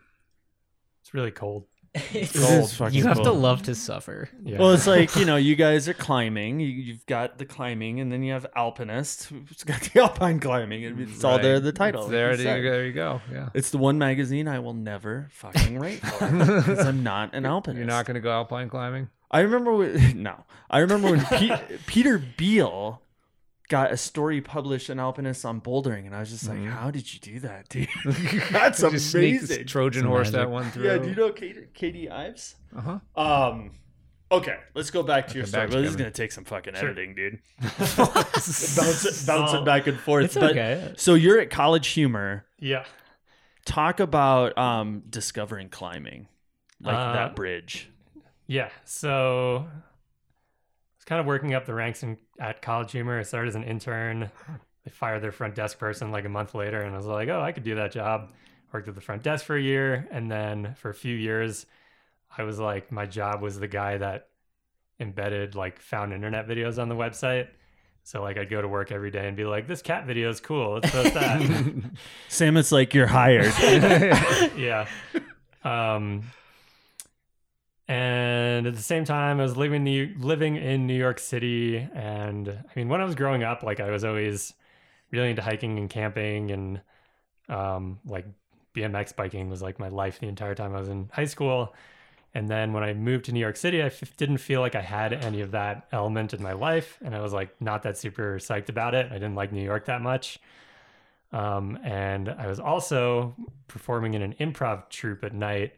[1.01, 1.65] It's really cold.
[2.11, 4.27] It's It is fucking you have to love to suffer.
[4.43, 4.57] Yeah.
[4.57, 6.59] Well, it's like you know, you guys are climbing.
[6.59, 10.81] You, you've got the climbing, and then you have alpinist who's got the alpine climbing.
[10.81, 11.59] It- It's all there.
[11.59, 12.01] The title.
[12.03, 12.61] It's there, you you said.
[12.63, 13.21] go, there you go.
[13.31, 13.49] Yeah.
[13.53, 17.77] It's the one magazine I will never fucking write for because I'm not an alpinist.
[17.77, 19.09] You're not going to go alpine climbing?
[19.29, 20.45] I remember when, no.
[20.71, 23.02] I remember when Pe- Peter Beal
[23.73, 27.11] got a story published in Alpinist on bouldering, and I was just like, "How did
[27.11, 27.87] you do that, dude?
[28.51, 30.85] That's Just sneak this amazing." Trojan horse that one through.
[30.85, 32.53] Yeah, do you know Katie, Katie Ives?
[32.77, 32.99] Uh-huh.
[33.19, 33.71] Um,
[34.31, 35.65] okay, let's go back to your story.
[35.65, 36.89] back Well, this is gonna take some fucking Sure.
[36.89, 37.39] editing, dude.
[37.97, 40.25] bounce it, bounce it back and forth.
[40.25, 40.93] It's but, okay.
[40.97, 42.45] So you're at College Humor.
[42.59, 42.85] yeah.
[43.65, 46.27] Talk about um discovering climbing,
[46.79, 47.89] like Uh, that bridge.
[48.45, 48.69] Yeah.
[48.83, 49.92] So I
[51.03, 53.19] was kind of working up the ranks in, at College Humor.
[53.19, 54.31] I started as an intern.
[54.85, 57.41] They fired their front desk person like a month later, and I was like, oh,
[57.41, 58.31] I could do that job.
[58.71, 60.07] Worked at the front desk for a year.
[60.11, 61.65] And then for a few years,
[62.35, 64.29] I was like, my job was the guy that
[64.99, 67.49] embedded like found internet videos on the website.
[68.03, 70.39] So like I'd go to work every day and be like, this cat video is
[70.39, 70.73] cool.
[70.73, 71.91] Let's post that.
[72.29, 73.53] Sam, it's like you're hired.
[74.57, 74.87] yeah.
[75.63, 76.23] Um,
[77.87, 82.71] And at the same time, I was living living in New York City, and I
[82.75, 84.53] mean, when I was growing up, like I was always
[85.11, 86.81] really into hiking and camping, and
[87.49, 88.25] um, like
[88.73, 91.73] BMX biking was like my life the entire time I was in high school.
[92.35, 94.81] And then when I moved to New York City, I f- didn't feel like I
[94.81, 98.39] had any of that element in my life, and I was like not that super
[98.39, 99.07] psyched about it.
[99.11, 100.39] I didn't like New York that much.
[101.33, 103.35] Um, and I was also
[103.67, 105.73] performing in an improv troupe at night,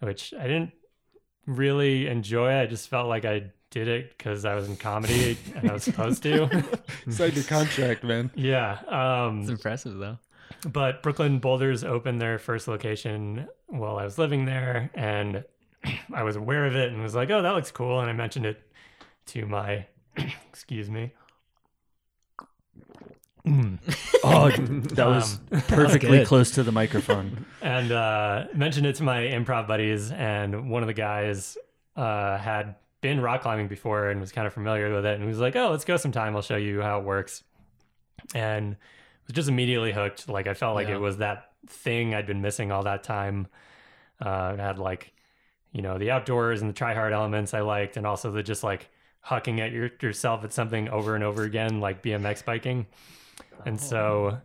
[0.00, 0.72] which I didn't
[1.48, 2.52] really enjoy.
[2.52, 2.62] It.
[2.62, 5.82] I just felt like I did it because I was in comedy and I was
[5.90, 6.48] supposed to.
[7.10, 8.30] Signed your contract, man.
[8.34, 8.78] yeah.
[8.86, 10.18] Um, It's impressive though.
[10.70, 15.44] but Brooklyn Boulders opened their first location while I was living there, and
[16.14, 18.46] I was aware of it and was like, "Oh, that looks cool," and I mentioned
[18.46, 18.62] it
[19.26, 19.86] to my,
[20.48, 21.12] excuse me,
[24.24, 26.26] Oh, that was Um, perfectly good.
[26.26, 27.46] close to the microphone.
[27.62, 31.56] and uh, mentioned it to my improv buddies, and one of the guys
[31.96, 35.28] uh, had been rock climbing before and was kind of familiar with it, and he
[35.28, 36.34] was like, "Oh, let's go sometime.
[36.36, 37.44] I'll show you how it works."
[38.34, 38.76] And
[39.26, 40.28] was just immediately hooked.
[40.28, 40.94] Like I felt like Yeah.
[40.96, 43.46] it was that thing I'd been missing all that time.
[44.20, 45.12] Uh, it had like,
[45.72, 48.64] you know, the outdoors and the try hard elements I liked, and also the just
[48.64, 48.88] like
[49.26, 52.86] hucking at your, yourself at something over and over again, like BMX biking.
[53.66, 53.82] And oh.
[53.82, 54.38] so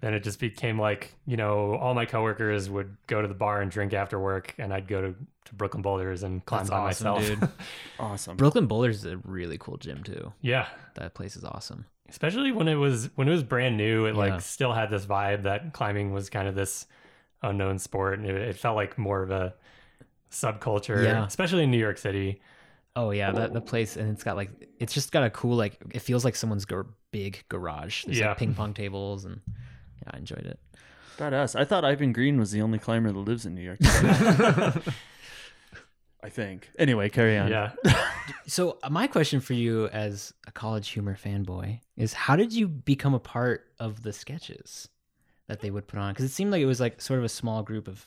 [0.00, 3.60] then it just became like, you know, all my coworkers would go to the bar
[3.60, 5.14] and drink after work, and I'd go to,
[5.46, 7.40] to Brooklyn Boulders and climb That's by awesome, myself.
[7.40, 7.48] dude.
[7.98, 8.36] Awesome.
[8.38, 10.32] Brooklyn Boulders is a really cool gym too.
[10.40, 10.68] yeah.
[10.94, 11.84] That place is awesome.
[12.08, 14.16] especially when it was when it was brand new it Yeah.
[14.18, 16.86] like still had this vibe that climbing was kind of this
[17.42, 19.54] unknown sport and it, it felt like more of a
[20.30, 21.26] subculture Yeah.
[21.26, 22.40] especially in new york city
[22.96, 25.78] Oh yeah, that the place and it's got like it's just got a cool like
[25.92, 28.04] it feels like someone's gar- big garage.
[28.04, 28.28] There's Yeah.
[28.28, 29.40] like ping pong tables and
[30.02, 30.58] yeah, I enjoyed it.
[31.18, 31.54] Badass.
[31.58, 33.78] I thought Ivan Greene was the only climber that lives in New York.
[36.22, 36.68] I think.
[36.78, 37.48] Anyway, carry on.
[37.50, 37.72] yeah
[38.46, 42.68] So uh, my question for you as a college humor fanboy is how did you
[42.68, 44.88] become a part of the sketches
[45.48, 46.12] that they would put on?
[46.12, 48.06] Because it seemed like it was like sort of a small group of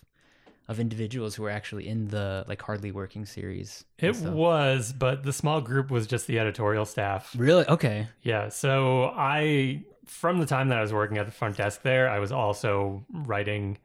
[0.67, 3.83] of individuals who were actually in the like hardly working series.
[3.99, 4.33] it stuff.
[4.33, 8.07] was but the small group was just the editorial staff really okay.
[8.21, 12.09] yeah so i from the time that i was working at the front desk there
[12.09, 13.77] i was also writing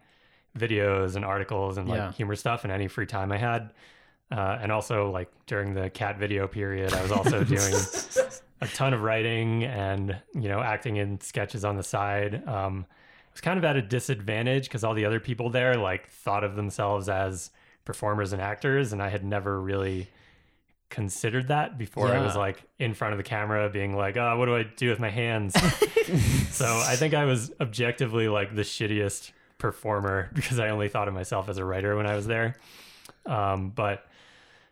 [0.57, 2.13] videos and articles and like Yeah.
[2.13, 3.71] humor stuff in any free time i had
[4.31, 7.75] uh, and also like during the cat video period i was also doing
[8.61, 12.87] a ton of writing and you know acting in sketches on the side um
[13.39, 16.57] was kind of at a disadvantage because all the other people there like thought of
[16.57, 17.51] themselves as
[17.85, 20.09] performers and actors and i had never really
[20.91, 22.09] considered that before.
[22.09, 24.89] I was like in front of the camera being like oh what do i do
[24.89, 25.55] with my hands?
[26.51, 31.15] So i think i was objectively like the shittiest performer because i only thought of
[31.15, 32.57] myself as a writer when i was there.
[33.27, 34.07] Um, but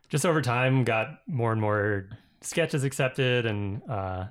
[0.08, 2.08] just over time got more and more
[2.40, 4.24] sketches accepted and uh,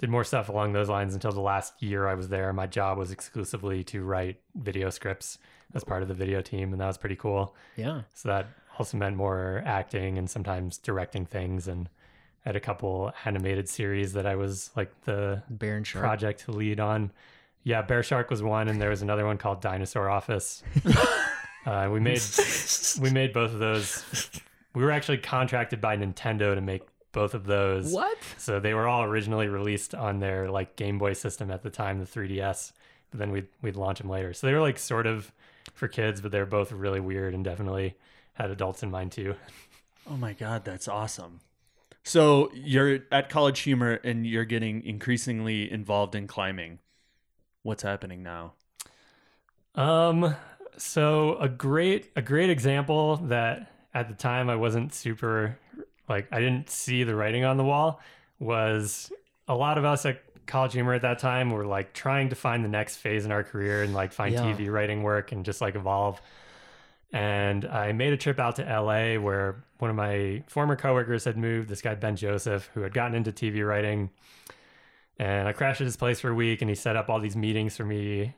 [0.00, 2.52] did more stuff along those lines until the last year I was there.
[2.54, 5.38] My job was exclusively to write video scripts
[5.74, 7.54] as part of the video team, and that was pretty cool.
[7.76, 8.02] Yeah.
[8.14, 8.46] So that
[8.78, 11.68] also meant more acting and sometimes directing things.
[11.68, 11.88] And
[12.46, 16.02] I had a couple animated series that I was like the Bear and Shark.
[16.02, 17.12] project lead on.
[17.62, 20.62] Yeah, Bear Shark was one, and there was another one called Dinosaur Office.
[21.66, 22.22] uh, we made
[23.02, 24.30] we made both of those.
[24.74, 27.92] We were actually contracted by Nintendo to make both of those.
[27.92, 28.18] What?
[28.38, 31.98] So they were all originally released on their like Game Boy system at the time,
[31.98, 32.72] the 3DS.
[33.10, 34.32] But then we'd we'd launch them later.
[34.32, 35.32] So they were like sort of
[35.74, 37.96] for kids, but they're both really weird and definitely
[38.34, 39.34] had adults in mind too.
[40.08, 41.40] Oh my god, that's awesome.
[42.02, 46.78] So you're at College Humor and you're getting increasingly involved in climbing.
[47.62, 48.54] What's happening now?
[49.74, 50.34] Um,
[50.76, 55.58] so a great a great example that at the time I wasn't super
[56.10, 58.00] like I didn't see the writing on the wall
[58.38, 59.10] was
[59.48, 62.64] a lot of us at College Humor at that time were like trying to find
[62.64, 64.42] the next phase in our career and like find Yeah.
[64.42, 66.20] TV writing work and just like evolve.
[67.12, 71.36] And I made a trip out to LA where one of my former coworkers had
[71.36, 74.10] moved, this guy Ben Joseph, who had gotten into TV writing.
[75.18, 77.36] And I crashed at his place for a week and he set up all these
[77.36, 78.34] meetings for me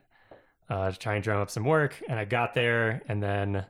[0.69, 2.01] uh, to try and drum up some work.
[2.09, 3.65] And I got there and then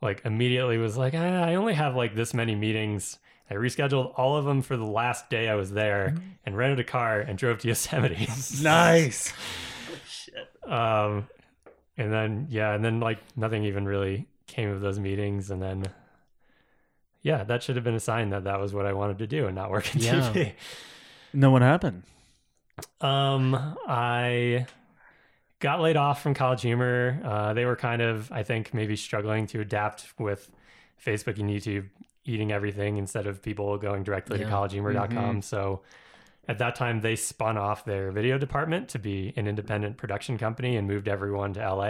[0.00, 3.18] like immediately was like, "Ah, I only have like this many meetings.
[3.50, 6.84] I rescheduled all of them for the last day I was there and rented a
[6.84, 8.28] car and drove to Yosemite.
[8.62, 9.32] Nice.
[10.66, 11.26] um,
[11.96, 15.50] and then, yeah, and then like nothing even really came of those meetings.
[15.50, 15.84] And then,
[17.22, 19.46] yeah, that should have been a sign that that was what I wanted to do
[19.46, 20.20] and not work in Yeah.
[20.32, 20.52] TV.
[21.32, 22.02] No what happened?
[23.00, 23.54] Um,
[23.88, 24.66] I
[25.60, 27.20] got laid off from College Humor.
[27.24, 30.50] Uh, they were kind of, I think, maybe struggling to adapt with
[31.04, 31.88] Facebook and YouTube
[32.24, 34.46] eating everything instead of people going directly Yeah.
[34.46, 35.42] to collegehumor.com.
[35.42, 35.80] So
[36.46, 40.76] at that time, they spun off their video department to be an independent production company
[40.76, 41.88] and moved everyone to LA.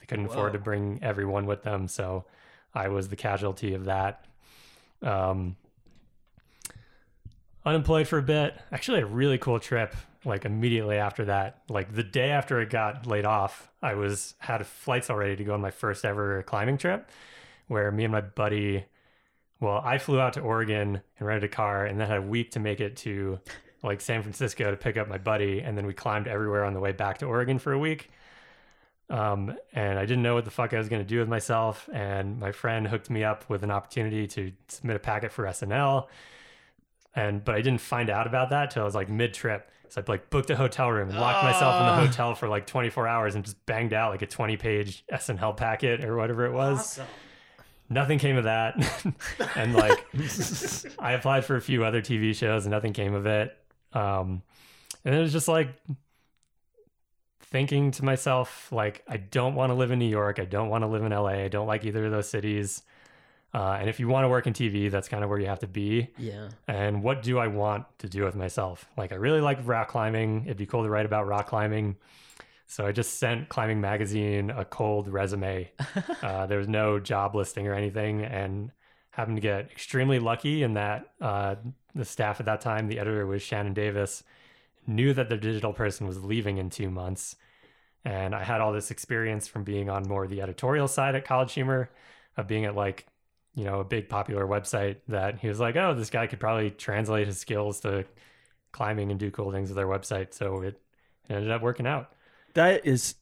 [0.00, 2.24] They couldn't afford to bring everyone with them, so
[2.74, 4.24] I was the casualty of that.
[5.02, 5.56] Um,
[7.64, 8.58] unemployed for a bit.
[8.72, 9.94] Actually, a really cool trip.
[10.24, 14.64] Like immediately after that, like the day after I got laid off, I was had
[14.66, 17.10] flights already to go on my first ever climbing trip,
[17.66, 18.84] where me and my buddy,
[19.58, 22.52] well, I flew out to Oregon and rented a car, and then had a week
[22.52, 23.40] to make it to
[23.82, 26.80] like San Francisco to pick up my buddy, and then we climbed everywhere on the
[26.80, 28.10] way back to Oregon for a week.
[29.10, 31.88] Um, and I didn't know what the fuck I was going to do with myself.
[31.92, 36.06] And my friend hooked me up with an opportunity to submit a packet for SNL.
[37.14, 39.70] And but I didn't find out about that till I was like mid trip.
[39.92, 43.06] So I like booked a hotel room, locked myself in the hotel for like 24
[43.06, 46.98] hours, and just banged out like a 20 page SNL packet or whatever it was.
[47.90, 48.74] Nothing came of that.
[49.54, 50.02] and like
[50.98, 53.54] I applied for a few other TV shows and nothing came of it.
[53.92, 54.40] Um,
[55.04, 55.68] and it was just like
[57.42, 60.38] thinking to myself, like, I don't want to live in New York.
[60.38, 61.44] I don't want to live in LA.
[61.44, 62.82] I don't like either of those cities.
[63.54, 65.58] Uh, and if you want to work in TV, that's kind of where you have
[65.58, 66.08] to be.
[66.16, 66.48] Yeah.
[66.66, 68.86] And what do I want to do with myself?
[68.96, 70.44] Like, I really like rock climbing.
[70.46, 71.96] It'd be cool to write about rock climbing.
[72.66, 75.70] So I just sent Climbing Magazine a cold resume.
[76.22, 78.70] uh, there was no job listing or anything, and
[79.10, 81.56] happened to get extremely lucky in that uh,
[81.94, 84.24] the staff at that time, the editor was Shannon Davis,
[84.86, 87.36] knew that the digital person was leaving in two months.
[88.04, 91.52] And I had all this experience from being on more the editorial side at College
[91.52, 91.90] Humor,
[92.38, 93.06] of being at like,
[93.54, 96.70] you know, a big popular website that he was like, oh, this guy could probably
[96.70, 98.04] translate his skills to
[98.72, 100.32] climbing and do cool things with their website.
[100.32, 100.80] So it
[101.28, 102.12] ended up working out.
[102.54, 103.14] That is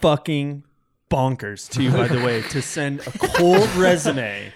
[0.00, 0.64] fucking
[1.10, 4.52] bonkers too, by the way, to send a cold resume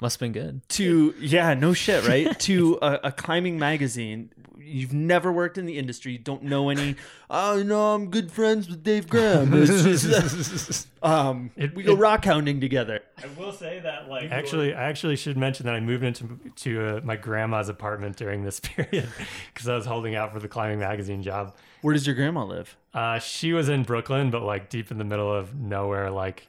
[0.00, 0.68] Must have been good.
[0.70, 2.38] to yeah, no shit, right?
[2.48, 4.30] to a, a climbing magazine.
[4.60, 6.96] You've never worked in the industry, You don't know any.
[7.30, 9.50] Oh no, I'm good friends with Dave Graham.
[9.54, 13.00] It's just, um, It- we go it- rock hounding together.
[13.16, 16.86] I will say that like Actually, I actually should mention that I moved into to
[16.86, 19.08] uh, my grandma's apartment during this period
[19.54, 21.56] because I was holding out for the climbing magazine job.
[21.80, 22.76] Where does your grandma live?
[22.92, 26.46] Uh, she was in Brooklyn, but like deep in the middle of nowhere, like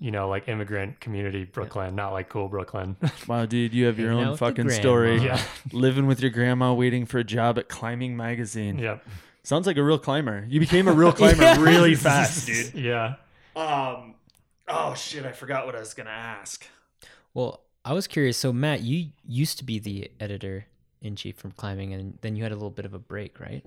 [0.00, 2.96] you know, like immigrant community Brooklyn, not like cool Brooklyn.
[3.28, 5.18] Wow, dude, you have your own fucking story.
[5.22, 5.40] yeah,
[5.72, 8.78] Living with your grandma, waiting for a job at Climbing Magazine.
[8.78, 9.06] yep,
[9.44, 10.44] Sounds like a real climber.
[10.48, 12.74] You became a real climber really fast, dude.
[12.74, 13.14] yeah.
[13.54, 14.14] Um,
[14.68, 16.66] oh shit, I forgot what I was gonna ask.
[17.34, 18.36] Well, I was curious.
[18.36, 20.66] So, Matt, you used to be the editor
[21.02, 23.64] in chief from climbing, and then you had a little bit of a break, right?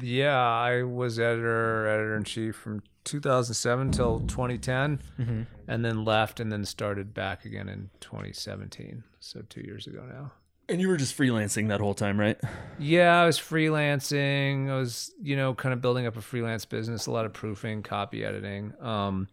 [0.00, 5.42] Yeah, I was editor, editor in chief from 2007 till 2010, Mm-hmm.
[5.68, 9.04] and then left, and then started back again in 2017.
[9.20, 10.32] So two years ago now.
[10.68, 12.38] And you were just freelancing that whole time, right?
[12.78, 14.70] Yeah, I was freelancing.
[14.70, 17.82] I was, you know, kind of building up a freelance business, a lot of proofing,
[17.82, 18.72] copy editing.
[18.80, 19.28] Um,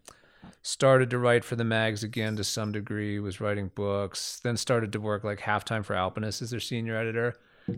[0.61, 4.91] started to write for the mags again to some degree, was writing books, then started
[4.91, 7.36] to work like half-time for Alpinist as their senior editor,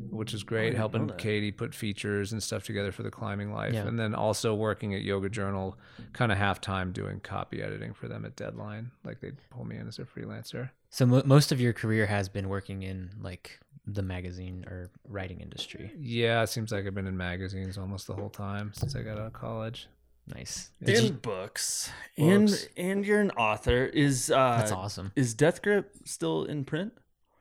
[0.10, 3.74] which is great, helping Katie put features and stuff together for the climbing life.
[3.74, 3.88] Yeah.
[3.88, 5.78] And then also working at Yoga Journal,
[6.14, 8.92] kind of half time doing copy editing for them at Deadline.
[9.04, 10.70] Like they'd pull me in as a freelancer.
[10.90, 15.42] So, mo- most of your career has been working in like the magazine or writing
[15.42, 15.92] industry.
[16.00, 19.18] Yeah, it seems like I've been in magazines almost the whole time since I got
[19.18, 19.88] out of college.
[20.28, 20.70] Nice.
[20.86, 21.92] and books.
[22.18, 23.86] and and you're an author.
[23.86, 25.12] Is uh, That's awesome.
[25.16, 26.94] Is Death Grip still in print?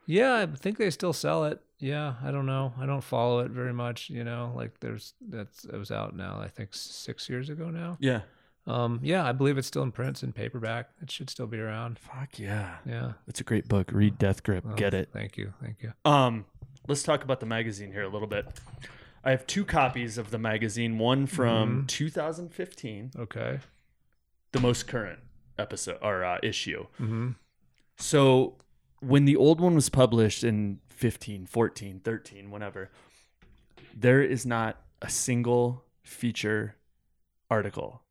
[0.07, 1.61] Yeah, I think they still sell it.
[1.79, 2.73] Yeah, I don't know.
[2.79, 4.09] I don't follow it very much.
[4.11, 6.39] You know, like there's that's it was out now.
[6.41, 7.97] I think six years ago now.
[8.01, 8.21] Yeah.
[8.65, 10.11] Um, yeah, I believe it's still in print.
[10.11, 10.91] It's in paperback.
[11.01, 11.99] It should still be around.
[11.99, 12.77] Fuck yeah.
[12.87, 13.91] Yeah, It's a great book.
[13.91, 14.65] Read Death Grip.
[14.65, 15.09] Well, Get it.
[15.13, 15.93] Thank you, thank you.
[16.05, 16.45] Um,
[16.87, 18.47] let's talk about the magazine here a little bit.
[19.25, 20.99] I have two copies of the magazine.
[20.99, 23.59] One from 2015, Okay.
[24.53, 25.19] the most current
[25.59, 26.87] episode or uh, issue.
[27.01, 27.31] Mm-hmm.
[27.99, 28.55] So
[29.03, 32.91] when the old one was published in 15, 14, 13, whenever,
[33.95, 36.77] there is not a single feature
[37.51, 38.03] article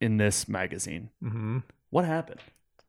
[0.00, 1.10] in this magazine.
[1.22, 1.58] Mm-hmm.
[1.90, 2.40] What happened?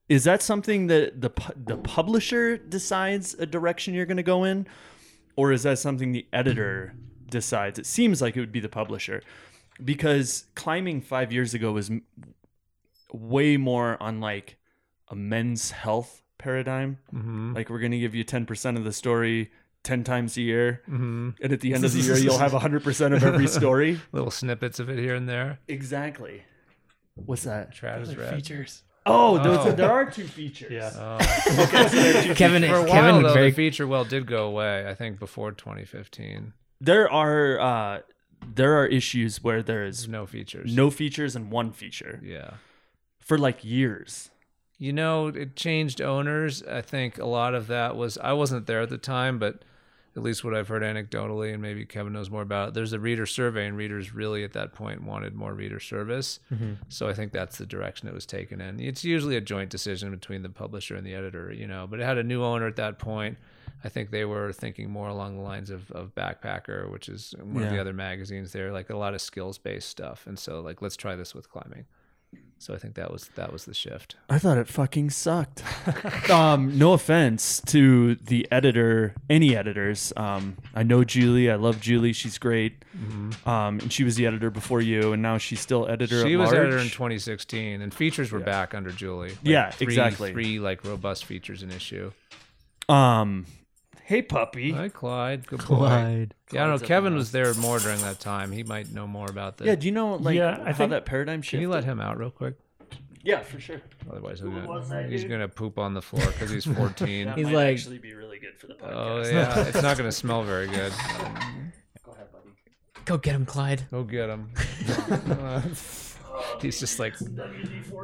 [0.08, 4.68] Is that something that the the publisher decides a direction you're going to go in,
[5.36, 6.94] or is that something the editor
[7.30, 7.78] decides?
[7.78, 9.22] It seems like it would be the publisher,
[9.84, 12.04] because climbing five years ago was m-
[13.12, 14.58] way more on like
[15.10, 16.98] a men's health paradigm.
[17.14, 17.54] Mm-hmm.
[17.54, 19.52] Like we're going to give you ten percent of the story
[19.84, 21.30] ten times a year, Mm-hmm.
[21.42, 24.00] and at the end of the year you'll have hundred percent of every story.
[24.12, 25.60] Little snippets of it here and there.
[25.68, 26.44] Exactly.
[27.16, 27.72] What's that?
[27.74, 28.34] Travis read.
[28.36, 28.84] features.
[29.06, 29.70] Oh, those Oh.
[29.70, 30.72] Are, there are two features.
[30.72, 30.92] Yeah.
[31.00, 31.64] Oh.
[31.64, 34.46] Okay, so two Kevin, For a while, Kevin, though, very the feature well did go
[34.48, 34.86] away.
[34.88, 36.54] I think before 2015.
[36.82, 38.00] There are uh,
[38.54, 40.76] there are issues where There's no features.
[40.76, 42.56] no features and one feature Yeah.
[43.20, 44.30] for like years.
[44.78, 46.62] You know, it changed owners.
[46.64, 49.64] I think a lot of that was I wasn't there at the time, but
[50.16, 52.74] at least what I've heard anecdotally, and maybe Kevin knows more about it.
[52.74, 56.40] There's a reader survey, and readers really at that point wanted more reader service.
[56.52, 56.74] Mm-hmm.
[56.90, 58.80] So I think that's the direction it was taken in.
[58.80, 61.86] It's usually a joint decision between the publisher and the editor, you know.
[61.88, 63.38] But it had a new owner at that point.
[63.84, 67.64] I think they were thinking more along the lines of, of Backpacker, which is one
[67.64, 70.26] of the other magazines there, like a lot of skills based stuff.
[70.26, 71.86] And so like let's try this with climbing.
[72.60, 74.16] So I think that was that was the shift.
[74.30, 75.64] I thought it fucking sucked.
[76.30, 80.12] um, no offense to the editor, any editors.
[80.18, 81.52] Um, I know Julie.
[81.52, 82.14] I love Julie.
[82.14, 82.84] She's great.
[83.46, 86.24] Um, and she was the editor before you, and now she's still editor.
[86.24, 86.58] She was large.
[86.62, 89.30] editor in 2016, and features were back under Julie.
[89.30, 90.32] Like, Yeah, three- exactly.
[90.32, 92.12] Three like robust features in issue.
[92.90, 93.46] Um,
[94.08, 94.72] hey puppy.
[94.72, 95.46] Hi, Clyde.
[95.48, 95.86] Good boy.
[95.86, 96.74] Yeah, I don't Clyde's know.
[96.76, 98.52] up Kevin was there more during that time.
[98.52, 99.68] He might know more about this.
[99.68, 99.76] Yeah.
[99.76, 101.52] Do you know like Yeah, I how think- that paradigm shift?
[101.52, 102.56] Can you let him out real quick?
[103.24, 103.82] Yeah, for sure.
[104.10, 107.28] Otherwise, he's gonna, he's gonna poop on the floor because he's 14.
[107.28, 108.94] That He's might like- actually be really good for the podcast.
[108.94, 110.94] oh yeah, it's not gonna smell very good.
[113.04, 113.84] go get him, Clyde.
[113.92, 114.50] Go get him.
[116.62, 117.16] he's just like,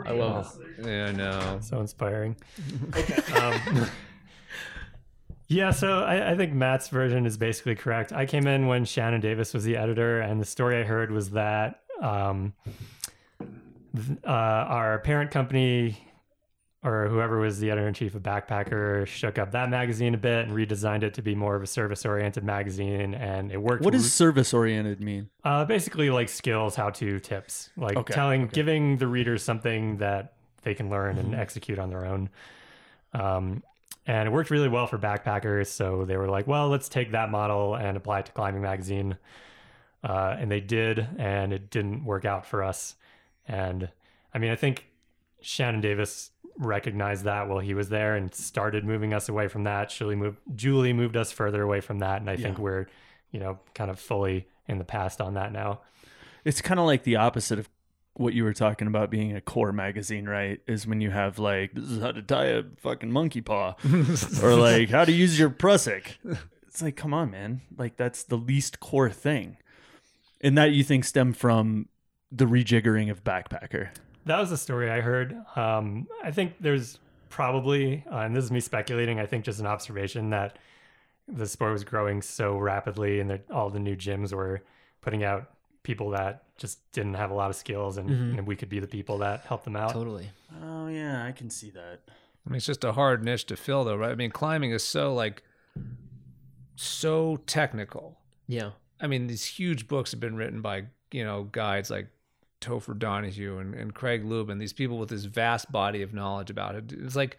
[0.06, 0.58] I love.
[0.80, 0.86] it.
[0.86, 1.60] Yeah, I know.
[1.62, 2.36] So inspiring.
[3.36, 3.88] um,
[5.48, 8.12] yeah, so I, I think Matt's version is basically correct.
[8.12, 11.32] I came in when Shannon Davis was the editor, and the story I heard was
[11.32, 12.54] that um,
[13.96, 15.98] th- uh, our parent company
[16.86, 20.46] or whoever was the editor in chief of Backpacker shook up that magazine a bit
[20.46, 23.86] and redesigned it to be more of a service oriented magazine, and it worked.
[23.86, 25.30] What does re- service oriented mean?
[25.46, 28.52] uh, basically, like skills, how to tips, like Okay, telling, okay.
[28.54, 30.34] giving the readers something that
[30.64, 32.30] they can learn and execute on their own.
[33.14, 33.64] Um,
[34.06, 35.68] and it worked really well for backpackers.
[35.68, 39.18] So they were like, well, let's take that model and apply it to Climbing Magazine.
[40.04, 42.96] Uh, and they did, and it didn't work out for us.
[43.48, 43.90] And
[44.34, 44.88] I mean, I think
[45.42, 49.90] Shannon Davis recognized that while he was there and started moving us away from that.
[49.90, 52.22] Julie moved, Julie moved us further away from that.
[52.22, 52.88] And I think we're,
[53.32, 55.82] you know, kind of fully in the past on that now.
[56.46, 57.70] It's kind of like the opposite of
[58.16, 60.60] what you were talking about being a core magazine, right?
[60.68, 63.76] Is when you have like this is how to tie a fucking monkey paw,
[64.44, 66.18] or like how to use your prusik.
[66.68, 67.62] It's like, come on, man!
[67.78, 69.58] Like that's the least core thing,
[70.42, 71.88] and that you think stem from
[72.32, 73.90] the rejiggering of Backpacker.
[74.26, 75.36] That was the story I heard.
[75.56, 76.98] Um, I think there's
[77.30, 80.58] probably, uh, and this is me speculating, I think just an observation that
[81.28, 84.62] the sport was growing so rapidly and that all the new gyms were
[85.02, 85.53] putting out
[85.84, 88.38] people that just didn't have a lot of skills and, Mhm.
[88.40, 89.92] and we could be the people that help them out.
[89.92, 90.30] Totally.
[90.64, 92.00] Oh yeah, I can see that.
[92.46, 94.12] I mean, it's just a hard niche to fill, though, right?
[94.12, 95.44] I mean, climbing is so like
[96.76, 98.18] so technical.
[98.48, 98.72] Yeah.
[99.00, 102.08] I mean, these huge books have been written by you know guides like
[102.62, 104.60] Topher Donahue and, and Craig Luebben.
[104.60, 106.94] These people with this vast body of knowledge about it.
[106.94, 107.38] It's like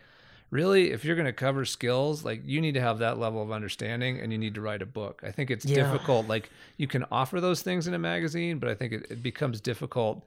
[0.55, 3.51] really, if you're going to cover skills, like you need to have that level of
[3.51, 5.21] understanding, and you need to write a book.
[5.27, 5.75] I think it's Yeah.
[5.91, 6.29] difficult.
[6.29, 9.61] Like you can offer those things in a magazine, but I think it, it becomes
[9.61, 10.25] difficult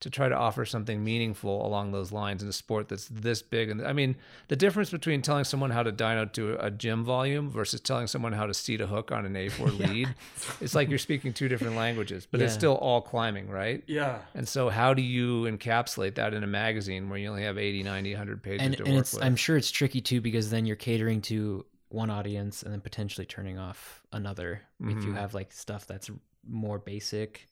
[0.00, 3.70] to try to offer something meaningful along those lines in a sport that's this big.
[3.70, 4.16] And I mean,
[4.48, 8.32] the difference between telling someone how to dyno to a gym volume versus telling someone
[8.34, 10.14] how to seat a hook on an A4 lead,
[10.60, 13.82] it's like you're speaking two different languages, but it's still all climbing, right?
[13.86, 17.56] Yeah, And so how do you encapsulate that in a magazine where you only have
[17.56, 19.22] 80, 90, 100 pages And, to and work it's with?
[19.22, 23.24] I'm sure it's tricky too because then you're catering to one audience and then potentially
[23.26, 25.16] turning off another if you Mhm.
[25.16, 26.10] have like stuff that's
[26.46, 27.46] more basic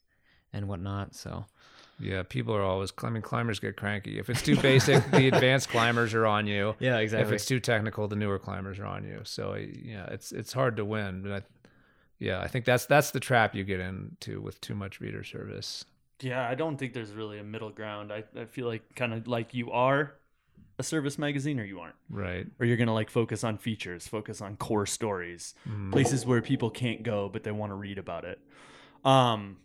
[0.53, 1.15] and whatnot.
[1.15, 1.47] So
[1.99, 3.23] yeah, people are always climbing.
[3.23, 4.19] Climbers get cranky.
[4.19, 6.75] If it's too basic, the advanced climbers are on you.
[6.81, 7.27] yeah, exactly.
[7.29, 9.21] If it's too technical, the newer climbers are on you.
[9.25, 11.23] So yeah, it's it's hard to win.
[11.23, 11.43] But I,
[12.19, 15.85] yeah, I think that's that's the trap you get into with too much reader service.
[16.21, 16.49] yeah.
[16.49, 18.13] I don't think there's really a middle ground.
[18.13, 20.15] I, I feel like kind of like you are
[20.79, 21.95] a service magazine or you aren't.
[22.11, 22.47] Right.
[22.59, 25.93] or you're gonna like focus on features, focus on core stories, Mm.
[25.93, 28.41] places where people can't go but they want to read about it.
[29.05, 29.59] Um,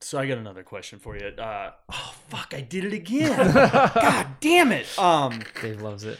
[0.00, 1.26] so I got another question for you.
[1.26, 3.36] Uh, oh fuck, I did it again.
[3.54, 4.86] God damn it.
[4.98, 6.18] Um, Dave loves it.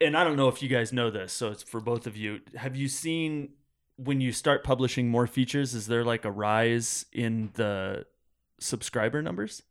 [0.00, 2.40] and I don't know if you guys know this, so it's for both of you.
[2.56, 3.50] Have you seen
[3.96, 5.74] when you start publishing more features?
[5.74, 8.06] Is there like a rise in the
[8.60, 9.62] subscriber numbers?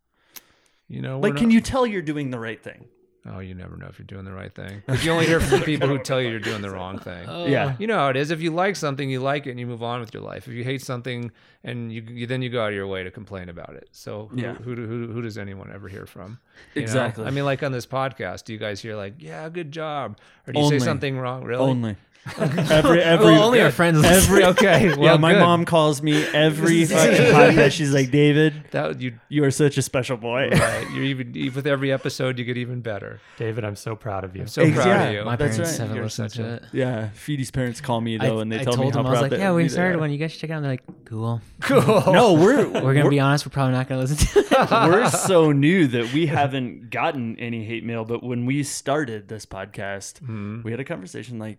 [0.87, 2.85] You know, we're Like, can you tell you're doing the right thing?
[3.29, 4.81] Oh, you never know if you're doing the right thing.
[4.87, 7.25] Because you only hear from the people who tell you you're doing the wrong thing.
[7.27, 7.75] Oh, Yeah.
[7.79, 8.31] You know how it is.
[8.31, 10.47] If you like something, you like it and you move on with your life.
[10.47, 11.31] If you hate something
[11.63, 13.89] and you, you then you go out of your way to complain about it.
[13.91, 14.53] So who, Yeah.
[14.53, 16.39] who, do- who, who does anyone ever hear from?
[16.73, 16.83] You know?
[16.83, 17.25] Exactly.
[17.25, 20.17] I mean, like on this podcast, do you guys hear like, yeah, good job?
[20.47, 20.79] Or do you Only.
[20.79, 21.43] say something wrong?
[21.43, 21.61] Really?
[21.61, 21.95] Only.
[22.37, 24.03] Every every Well, only our friends.
[24.03, 24.89] every okay.
[24.97, 25.39] Well, yeah, my good.
[25.39, 27.71] mom calls me every fucking podcast.
[27.71, 30.49] She's like, David, That you you are such a special boy.
[30.51, 30.87] right.
[30.91, 33.19] You're even even- with every episode, you get even better.
[33.37, 34.41] David, I'm so proud of you.
[34.43, 35.03] I'm so Ex- proud yeah.
[35.03, 35.23] of you.
[35.25, 35.79] My That's parents right.
[35.81, 36.63] haven't You're listened such to a- it.
[36.73, 39.07] Yeah, Feedy's parents call me though, I, and they I tell told me how them
[39.07, 39.99] I was proud like, "Yeah, we started are.
[39.99, 40.11] one.
[40.11, 42.13] You guys should check it out." And they're like, "Cool." Cool.
[42.13, 43.45] No, we're We're gonna be honest.
[43.45, 44.69] We're probably not gonna listen to it.
[44.71, 48.05] we're so new that we haven't gotten any hate mail.
[48.05, 50.63] But when we started this podcast, Mhm.
[50.63, 51.57] we had a conversation like,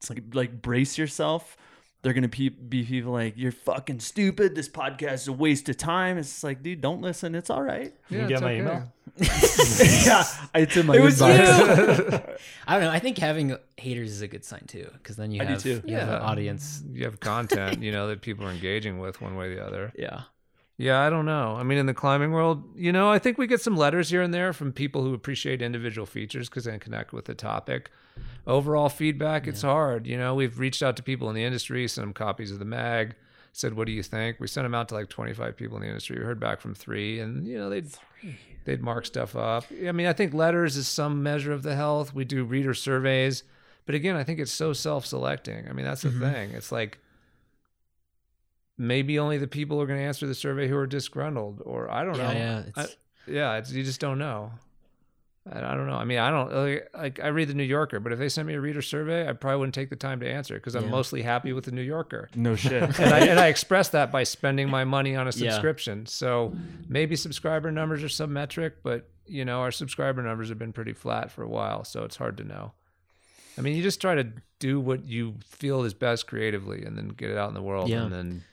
[0.00, 1.56] it's like like brace yourself.
[2.02, 4.54] They're gonna pe- be people like you're fucking stupid.
[4.54, 6.16] This podcast is a waste of time.
[6.16, 7.34] It's like, dude, don't listen.
[7.34, 7.92] It's all right.
[8.08, 8.58] You Yeah, get it's my okay.
[8.60, 8.92] email?
[9.20, 10.24] yeah,
[10.54, 12.38] it's in my It was inbox.
[12.66, 12.90] I don't know.
[12.90, 15.62] I think having haters is a good sign too, because then you I do have
[15.62, 15.82] too.
[15.84, 16.20] you have an Yeah.
[16.20, 16.82] audience.
[16.90, 19.92] You have content, you know, that people are engaging with one way or the other.
[19.98, 20.22] Yeah.
[20.80, 21.56] Yeah, I don't know.
[21.56, 24.22] I mean, in the climbing world, you know, I think we get some letters here
[24.22, 27.90] and there from people who appreciate individual features because they connect with the topic.
[28.46, 30.06] Overall feedback, it's hard.
[30.06, 32.64] You know, we've reached out to people in the industry, sent them copies of the
[32.64, 33.14] mag,
[33.52, 35.88] said, "What do you think?" We sent them out to like 25 people in the
[35.88, 36.18] industry.
[36.18, 37.88] We heard back from three, and you know, they'd
[38.64, 39.66] they'd mark stuff up.
[39.86, 42.14] I mean, I think letters is some measure of the health.
[42.14, 43.42] We do reader surveys,
[43.84, 45.68] but again, I think it's so self-selecting.
[45.68, 46.32] I mean, that's the mm-hmm.
[46.32, 46.50] thing.
[46.52, 47.00] It's like
[48.80, 51.90] maybe only the people who are going to answer the survey who are disgruntled, or
[51.90, 52.38] I don't Yeah, know.
[52.38, 52.62] yeah.
[52.76, 52.86] I-
[53.26, 54.50] yeah, it's, you just don't know.
[55.50, 55.94] I, I don't know.
[55.94, 58.48] I mean, I don't like, like I read the New Yorker, but if they sent
[58.48, 60.90] me a reader survey, I probably wouldn't take the time to answer because I'm Yeah.
[60.90, 62.28] mostly happy with the New Yorker.
[62.34, 62.82] No shit.
[62.98, 65.50] and I and I express that by spending my money on a Yeah.
[65.52, 66.06] subscription.
[66.06, 66.54] So
[66.88, 70.94] maybe subscriber numbers are some metric, but you know our subscriber numbers have been pretty
[70.94, 72.72] flat for a while, so it's hard to know.
[73.58, 74.26] I mean, you just try to
[74.58, 77.88] do what you feel is best creatively, and then get it out in the world,
[77.90, 78.02] Yeah.
[78.04, 78.44] and then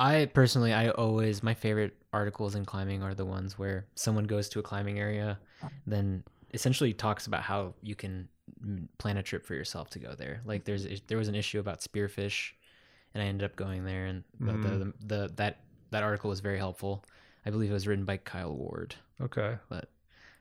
[0.00, 4.48] I personally, I always my favorite articles in climbing are the ones where someone goes
[4.48, 5.38] to a climbing area,
[5.86, 6.24] then
[6.54, 8.26] essentially talks about how you can
[8.64, 10.40] mm, plan a trip for yourself to go there.
[10.46, 12.52] Like there's there was an issue about spearfish,
[13.12, 16.40] and I ended up going there, and the, the, the, the that that article was
[16.40, 17.04] very helpful.
[17.44, 19.90] I believe it was written by Kyle Ward, okay, but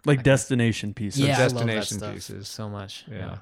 [0.05, 1.19] like destination pieces.
[1.19, 2.47] yeah, I destination pieces.
[2.47, 3.03] so much.
[3.11, 3.39] yeah.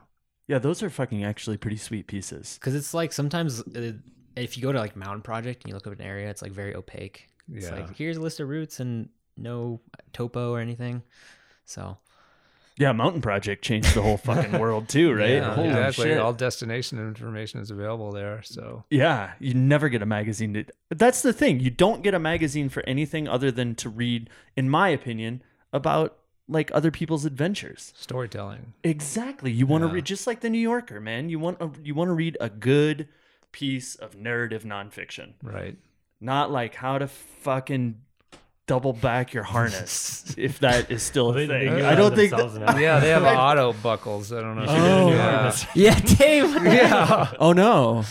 [0.47, 2.57] Yeah, those are fucking actually pretty sweet pieces.
[2.57, 3.91] because it's like sometimes uh,
[4.37, 6.51] if you go to like mountain project and you look up an area it's like
[6.51, 7.75] very opaque it's Yeah.
[7.75, 9.79] like here's a list of routes and no
[10.13, 11.03] topo or anything
[11.65, 11.97] so
[12.79, 15.31] Yeah, Mountain Project changed the whole fucking world too, right?
[15.41, 16.05] Yeah, Holy exactly.
[16.09, 16.19] shit.
[16.19, 18.43] All destination information is available there.
[18.43, 20.63] So Yeah, you never get a magazine to.
[20.89, 21.59] That's the thing.
[21.59, 25.41] You don't get a magazine for anything other than to read, in my opinion,
[25.73, 26.17] about
[26.47, 27.93] like other people's adventures.
[27.97, 28.73] storytelling.
[28.83, 29.51] Exactly.
[29.51, 29.93] You want to Yeah.
[29.95, 31.29] read just like the New Yorker, man.
[31.29, 33.07] You want a, you want to read a good
[33.51, 35.77] piece of narrative nonfiction, Right.
[36.21, 38.01] not like how to fucking
[38.67, 41.85] double back your harness, if that is still a They- they thing.
[41.85, 42.31] I don't think.
[42.31, 44.33] themselves that- Yeah, they have auto buckles.
[44.33, 44.65] I don't know.
[44.67, 45.09] Oh.
[45.09, 45.55] yeah.
[45.73, 47.31] yeah dave yeah.
[47.39, 48.03] Oh no,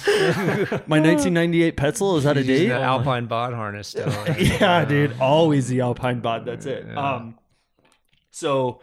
[0.87, 2.68] my 1998 Petzl is that a Using date.
[2.68, 4.09] the Alpine bod harness still.
[4.39, 5.14] yeah, dude.
[5.20, 6.47] Always the Alpine bod.
[6.47, 6.87] That's it.
[6.89, 6.95] Yeah.
[7.16, 7.39] Um,
[8.30, 8.80] so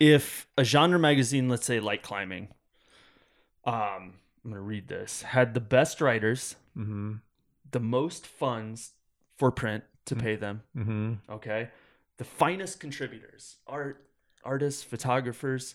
[0.00, 2.48] if a genre magazine, let's say like climbing,
[3.64, 4.14] um,
[4.44, 7.14] I'm gonna read this, had the best writers, Mm-hmm.
[7.72, 8.92] the most funds
[9.36, 10.62] for print to pay them.
[10.76, 11.14] Mm-hmm.
[11.30, 11.68] Okay,
[12.16, 14.04] the finest contributors, art,
[14.44, 15.74] artists, photographers.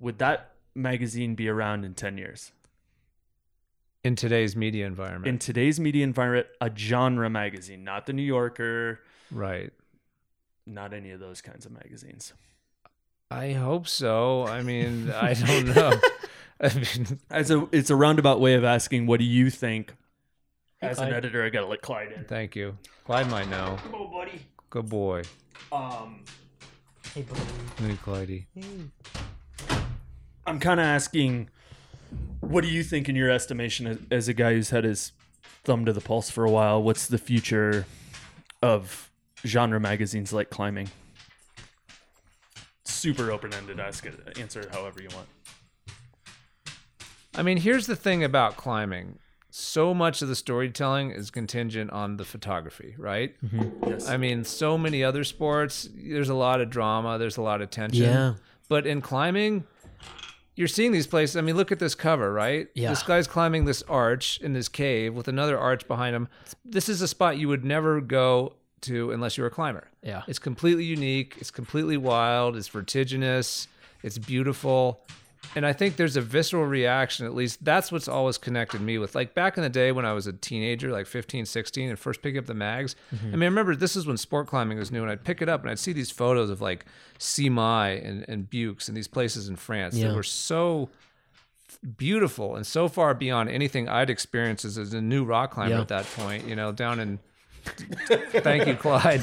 [0.00, 2.52] Would that magazine be around in ten years?
[4.04, 5.26] In today's media environment.
[5.26, 9.00] In today's media environment, a genre magazine, not the New Yorker,
[9.30, 9.70] right.
[10.66, 12.32] not any of those kinds of magazines.
[13.30, 14.46] I hope so.
[14.46, 16.00] I mean, I don't know.
[16.60, 19.94] I mean, As a, it's a roundabout way of asking, what do you think?
[20.80, 22.24] As an editor, I gotta let Clyde in.
[22.24, 22.76] thank you.
[23.04, 23.76] Clyde might know.
[23.92, 24.40] Oh, buddy.
[24.70, 25.22] Good boy.
[25.72, 26.24] Um,
[27.14, 27.24] Hey,
[28.04, 28.44] Clydey.
[28.54, 29.76] Hey.
[30.46, 31.48] I'm kind of asking,
[32.40, 35.12] what do you think, in your estimation, as, as a guy who's had his
[35.64, 37.86] thumb to the pulse for a while, what's the future
[38.62, 39.10] of
[39.44, 40.90] genre magazines like climbing?
[42.84, 43.80] Super open ended.
[43.80, 44.38] Ask it.
[44.38, 45.28] Answer it however you want.
[47.34, 49.18] I mean, here's the thing about climbing.
[49.50, 53.34] So much of the storytelling is contingent on the photography, right?
[53.42, 53.90] Mm-hmm.
[53.90, 54.08] Yes.
[54.08, 57.70] I mean, so many other sports, there's a lot of drama, there's a lot of
[57.70, 58.04] tension.
[58.04, 58.34] Yeah.
[58.68, 59.64] But in climbing,
[60.54, 61.36] you're seeing these places.
[61.36, 62.68] I mean, look at this cover, right?
[62.74, 62.90] Yeah.
[62.90, 66.28] This guy's climbing this arch in this cave with another arch behind him.
[66.64, 69.88] This is a spot you would never go to unless you're a climber.
[70.02, 70.22] Yeah.
[70.28, 71.36] It's completely unique.
[71.38, 72.56] It's completely wild.
[72.56, 73.66] It's vertiginous.
[74.02, 75.00] It's beautiful.
[75.54, 79.14] And I think there's a visceral reaction, at least that's what's always connected me with.
[79.14, 82.22] Like back in the day when I was a teenager, like 15, 16, and first
[82.22, 82.96] picking up the mags.
[83.10, 83.30] I mm-hmm.
[83.32, 85.62] mean, I remember this is when sport climbing was new, and I'd pick it up
[85.62, 86.84] and I'd see these photos of like
[87.18, 90.08] Simai and, and Bukes and these places in France Yeah.
[90.08, 90.90] that were so
[91.96, 95.80] beautiful and so far beyond anything I'd experienced as, as a new rock climber Yeah.
[95.80, 97.18] at that point, you know, down in
[98.42, 99.22] thank you, Clyde,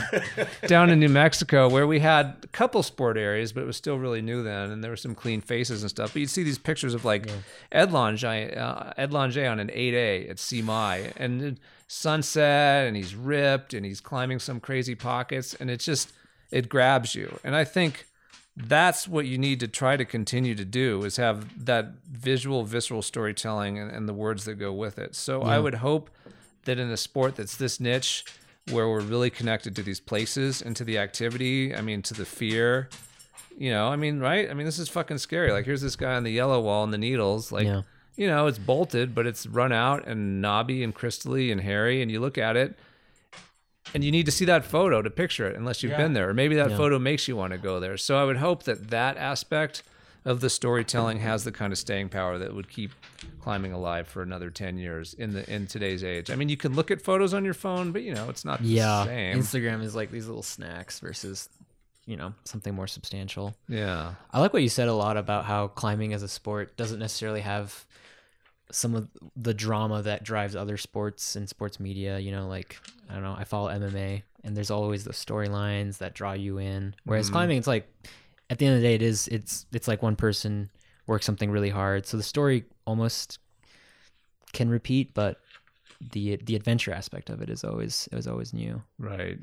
[0.67, 3.97] down in New Mexico, where we had a couple sport areas, but it was still
[3.97, 6.13] really new then, and there were some clean faces and stuff.
[6.13, 7.29] But you'd see these pictures of like
[7.71, 13.73] Ed Lange, uh, Ed Lange on an 8A at Simai, and sunset, and he's ripped,
[13.73, 16.13] and he's climbing some crazy pockets, and it's just
[16.51, 17.39] it grabs you.
[17.43, 18.05] And I think
[18.57, 23.01] that's what you need to try to continue to do is have that visual visceral
[23.01, 26.09] storytelling and, and the words that go with it so i would hope
[26.65, 28.25] that in a sport that's this niche
[28.71, 32.25] where we're really connected to these places and to the activity i mean to the
[32.25, 32.89] fear
[33.57, 36.15] you know i mean right i mean this is fucking scary like here's this guy
[36.15, 37.83] on the yellow wall and the needles like Yeah.
[38.17, 42.09] you know it's bolted but it's run out and knobby and crystally and hairy and
[42.11, 42.77] you look at it
[43.93, 46.33] and you need to see that photo to picture it unless you've been there or
[46.33, 46.77] maybe that Yeah.
[46.77, 49.83] photo makes you want to go there so i would hope that that aspect
[50.25, 52.91] of the storytelling has the kind of staying power that would keep
[53.41, 56.73] climbing alive for another 10 years in the in today's age i mean you can
[56.73, 59.05] look at photos on your phone but you know it's not the Yeah.
[59.05, 61.47] same Instagram is like these little snacks versus,
[62.07, 63.55] you know, something more substantial.
[63.67, 66.99] yeah I like what you said a lot about how climbing as a sport doesn't
[66.99, 67.85] necessarily have
[68.71, 72.17] some of the drama that drives other sports and sports media.
[72.17, 72.77] You know, like
[73.09, 76.95] I don't know, I follow MMA, and there's always the storylines that draw you in.
[77.05, 77.33] Whereas mm-hmm.
[77.33, 77.87] climbing, it's like
[78.49, 80.69] at the end of the day, it is it's it's like one person
[81.07, 83.39] works something really hard, so the story almost
[84.53, 85.39] can repeat, but
[86.11, 88.81] the the adventure aspect of it is always it was always new.
[88.99, 89.37] right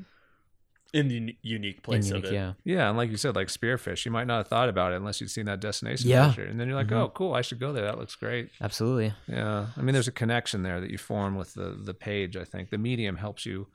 [0.93, 2.35] in the unique place and of unique, it.
[2.35, 2.53] yeah.
[2.75, 5.19] yeah and like you said like spearfish you might not have thought about it unless
[5.19, 6.27] you'd seen that destination Yeah.
[6.27, 6.45] picture.
[6.45, 7.01] and then you're like Mhm.
[7.01, 9.11] oh cool i should go there that looks great Absolutely.
[9.27, 12.37] Yeah, I mean, there's a connection there that you form with the the page.
[12.37, 13.67] I think the medium helps you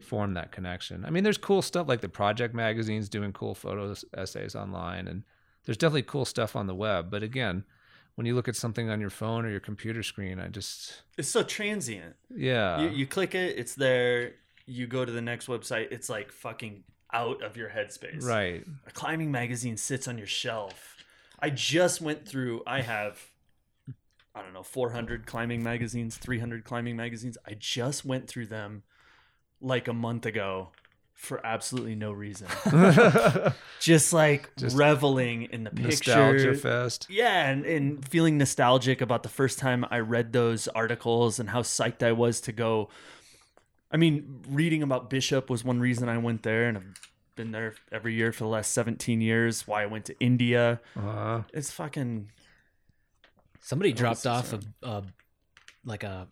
[0.00, 1.04] form that connection.
[1.04, 5.22] I mean, there's cool stuff like the project magazines doing cool photos essays online, and
[5.64, 7.10] there's definitely cool stuff on the web.
[7.10, 7.64] But again,
[8.16, 11.28] when you look at something on your phone or your computer screen, I just It's
[11.28, 12.16] so transient.
[12.34, 14.34] yeah, you, you click it, it's there.
[14.66, 18.24] You go to the next website, it's like fucking out of your headspace.
[18.24, 18.64] right.
[18.86, 20.96] A climbing magazine sits on your shelf.
[21.38, 22.62] I just went through.
[22.66, 23.20] I have,
[24.34, 27.36] I don't know, 400 climbing magazines, 300 climbing magazines.
[27.46, 28.82] I just went through them
[29.60, 30.70] like a month ago
[31.12, 32.48] for absolutely no reason.
[33.80, 35.88] just like Just reveling in the picture.
[35.88, 37.06] Nostalgia fest.
[37.08, 41.62] Yeah, and, and feeling nostalgic about the first time I read those articles and how
[41.62, 42.88] psyched I was to go.
[43.94, 47.00] I mean, reading about Bishop was one reason I went there, and I've
[47.36, 49.68] been there every year for the last 17 years.
[49.68, 50.80] Why I went to India.
[50.96, 52.28] Uh, It's fucking.
[53.60, 55.04] Somebody dropped off a, a
[55.84, 56.26] like a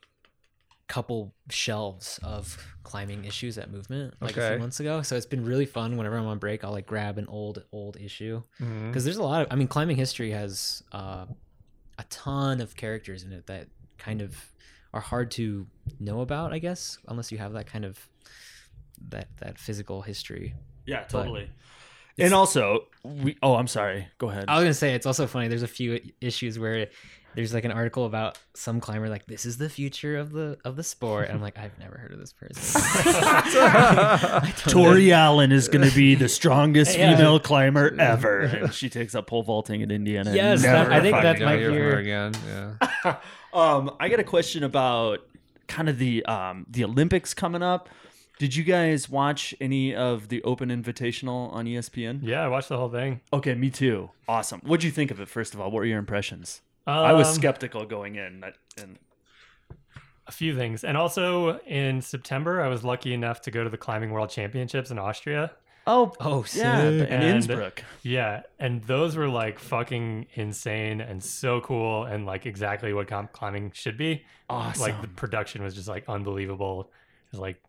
[0.89, 5.01] couple shelves of climbing issues at Movement like a few months ago.
[5.03, 5.97] So it's been really fun.
[5.97, 9.43] Whenever I'm on break, I'll like grab an old old issue because there's a lot
[9.43, 9.49] of.
[9.53, 11.27] I mean, climbing history has uh,
[11.97, 13.69] a ton of characters in it that
[13.99, 14.37] kind of
[14.93, 15.67] are hard to
[15.99, 16.53] know about.
[16.53, 18.09] I guess unless you have that kind of
[19.09, 20.55] that that physical history.
[20.87, 21.51] Yeah, totally.
[22.19, 23.37] And also, we.
[23.43, 24.09] Oh, I'm sorry.
[24.19, 24.45] Go ahead.
[24.49, 25.49] I was gonna say it's also funny.
[25.49, 26.89] There's a few issues where
[27.35, 30.77] there's like an article about some climber like this is the future of the of
[30.77, 32.83] the sport, and I'm like I've never heard of this person.
[34.71, 37.17] Tori Allen is going to be the strongest Yeah.
[37.17, 38.41] female climber ever.
[38.41, 40.35] And she takes up pole vaulting in Indiana.
[40.35, 42.35] Yes, that- I think fucking that Never might be her again.
[42.47, 43.17] Yeah.
[43.55, 45.21] um, I got a question about
[45.69, 47.89] kind of the um, the Olympics coming up.
[48.43, 52.19] Did you guys watch any of the Open Invitational on ESPN?
[52.25, 53.21] Yeah, I watched the whole thing.
[53.33, 54.11] Okay, me too.
[54.27, 54.61] Awesome.
[54.65, 55.29] What'd you think of it?
[55.29, 56.61] First of all, what were your impressions?
[56.85, 58.43] I was Um, skeptical going in,
[58.83, 58.99] and
[60.27, 60.83] a few things.
[60.83, 64.91] And also in September, I was lucky enough to go to the Climbing World Championships
[64.91, 65.53] in Austria.
[65.87, 67.01] oh, oh, yeah, sick.
[67.03, 67.85] and, And- Innsbruck.
[68.03, 73.71] Yeah, and those were like fucking insane and so cool and like exactly what climbing
[73.73, 74.25] should be.
[74.51, 74.83] Awesome.
[74.83, 76.91] Like the production was just like unbelievable.
[77.27, 77.63] It was like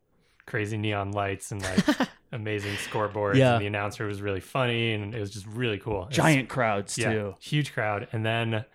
[0.45, 3.35] crazy neon lights and like amazing scoreboards.
[3.35, 3.53] Yeah.
[3.53, 6.01] And the announcer was really funny and it was just really cool.
[6.03, 7.35] It's- Giant crowds yeah, too.
[7.39, 8.07] huge crowd.
[8.11, 8.65] And then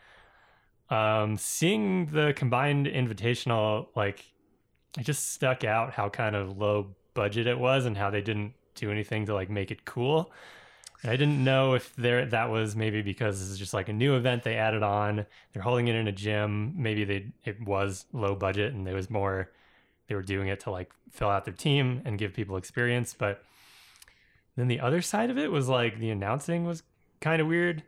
[0.90, 4.24] um seeing the combined invitational, like
[4.99, 8.55] it just stuck out how kind of low budget it was and how they didn't
[8.74, 10.32] do anything to like make it cool.
[11.03, 13.93] And I didn't know if there that was maybe because this is just like a
[13.93, 15.27] new event they added on.
[15.53, 16.73] They're holding it in a gym.
[16.77, 19.51] Maybe they it was low budget and there was more
[20.09, 23.14] they were doing it to like fill out their team and give people experience.
[23.18, 23.43] But
[24.56, 26.82] then the other side of it was like the announcing was
[27.20, 27.82] kind of weird.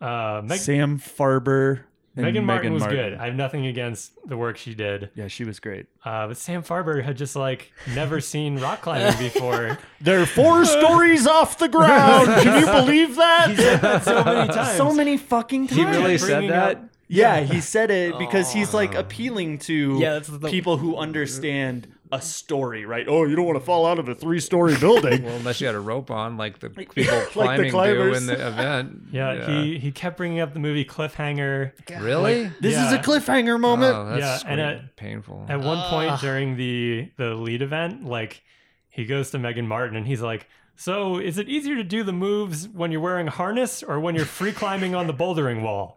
[0.00, 1.80] Uh, Meg- Sam Farber.
[2.16, 3.10] and Megan Martin was Martin.
[3.10, 3.18] good.
[3.18, 5.10] I have nothing against the work she did.
[5.14, 5.86] Yeah, she was great.
[6.04, 9.78] Uh, but Sam Farber had just like never seen rock climbing before.
[10.00, 12.26] They're four stories off the ground.
[12.28, 13.50] Can you believe that?
[13.50, 14.76] He said that so many times.
[14.78, 15.78] So many fucking times.
[15.78, 16.76] He really said that.
[16.76, 19.00] up- Yeah, he said it because he's like oh.
[19.00, 23.06] appealing to Yeah, that's the- people who understand a story, right?
[23.08, 25.22] Oh, you don't want to fall out of a three-story building.
[25.24, 28.18] Well, unless you had a rope on, like the Like people the climbing do climbers.
[28.18, 29.02] in the event.
[29.12, 31.72] Yeah, he he kept bringing up the movie Cliffhanger.
[32.00, 32.50] really.
[32.60, 33.02] this is a Yeah.
[33.02, 33.94] cliffhanger oh, moment.
[33.96, 35.46] Oh, that's Yeah, and scream- at- painful.
[35.48, 38.42] At one point during the the lead event, like
[38.88, 42.12] he goes to Megan Martin and he's like, "So is it easier to do the
[42.12, 45.96] moves when you're wearing a harness or when you're free climbing on the bouldering wall?"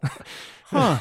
[0.65, 0.97] Huh.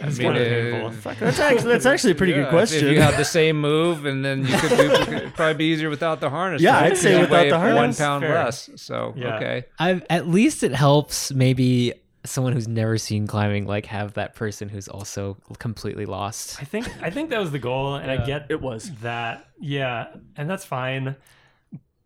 [0.00, 1.14] It's mean, of uh.
[1.18, 2.86] That's actually that's actually a pretty Yeah, good question.
[2.88, 5.88] If you have the same move, and then you could do, it'd probably be easier
[5.88, 6.60] without the harness.
[6.60, 6.78] Yeah.
[6.78, 7.76] I'd say without weigh the harness.
[7.76, 8.34] one pound Fair.
[8.34, 8.70] less.
[8.76, 9.36] So Yeah.
[9.36, 9.64] okay.
[9.78, 11.94] I've, at least it helps maybe
[12.26, 16.60] someone who's never seen climbing like have that person who's also completely lost.
[16.60, 18.90] I think I think that was the goal, and I get it was.
[19.02, 19.46] that.
[19.60, 21.16] Yeah, and that's fine.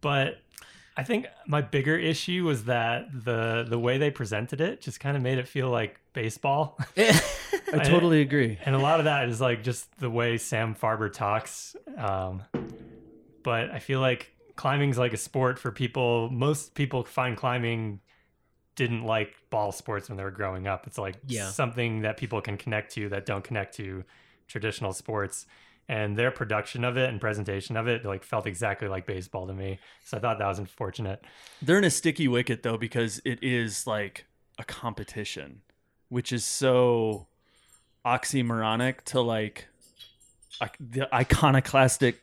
[0.00, 0.38] But
[0.98, 5.16] I think my bigger issue was that the the way they presented it just kind
[5.16, 6.76] of made it feel like baseball.
[6.96, 8.58] I totally agree.
[8.64, 11.76] and a lot of that is like just the way Sam Farber talks.
[11.96, 12.42] Um,
[13.44, 16.30] but I feel like climbing's like a sport for people.
[16.30, 18.00] Most people find climbing
[18.74, 20.86] didn't like ball sports when they were growing up.
[20.86, 21.48] It's like Yeah.
[21.50, 24.04] something that people can connect to that don't connect to
[24.48, 25.46] traditional sports.
[25.88, 29.54] And their production of it and presentation of it like felt exactly like baseball to
[29.54, 29.78] me.
[30.04, 31.24] So I thought that was unfortunate.
[31.62, 34.26] They're in a sticky wicket though because it is like
[34.58, 35.62] a competition,
[36.10, 37.26] which is so
[38.04, 39.68] oxymoronic to like
[40.80, 42.20] the iconoclastic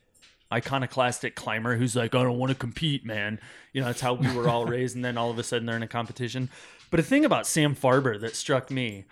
[0.54, 3.40] iconoclastic climber who's like I don't want to compete, man.
[3.74, 5.76] You know, that's how we were all raised and then all of a sudden they're
[5.76, 6.50] in a competition.
[6.92, 9.06] But a thing about Sam Farber that struck me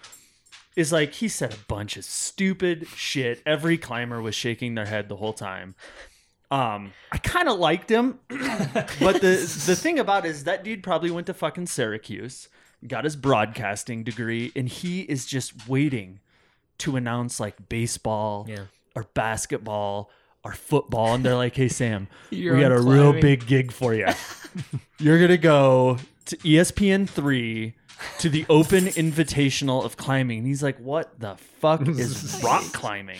[0.75, 3.41] is like he said a bunch of stupid shit.
[3.45, 5.75] Every climber was shaking their head the whole time.
[6.51, 10.83] Um, I kind of liked him, but the the thing about it is that dude
[10.83, 12.47] probably went to fucking Syracuse,
[12.87, 16.19] got his broadcasting degree, and he is just waiting
[16.79, 18.65] to announce like baseball Yeah.
[18.95, 20.11] or basketball
[20.43, 23.71] or football, and they're like, "Hey Sam, You're we got a on real big gig
[23.71, 24.07] for you.
[24.99, 27.73] You're gonna go to ESPN three."
[28.19, 33.19] To the Open Invitational of climbing, and he's like, "What the fuck is rock climbing?"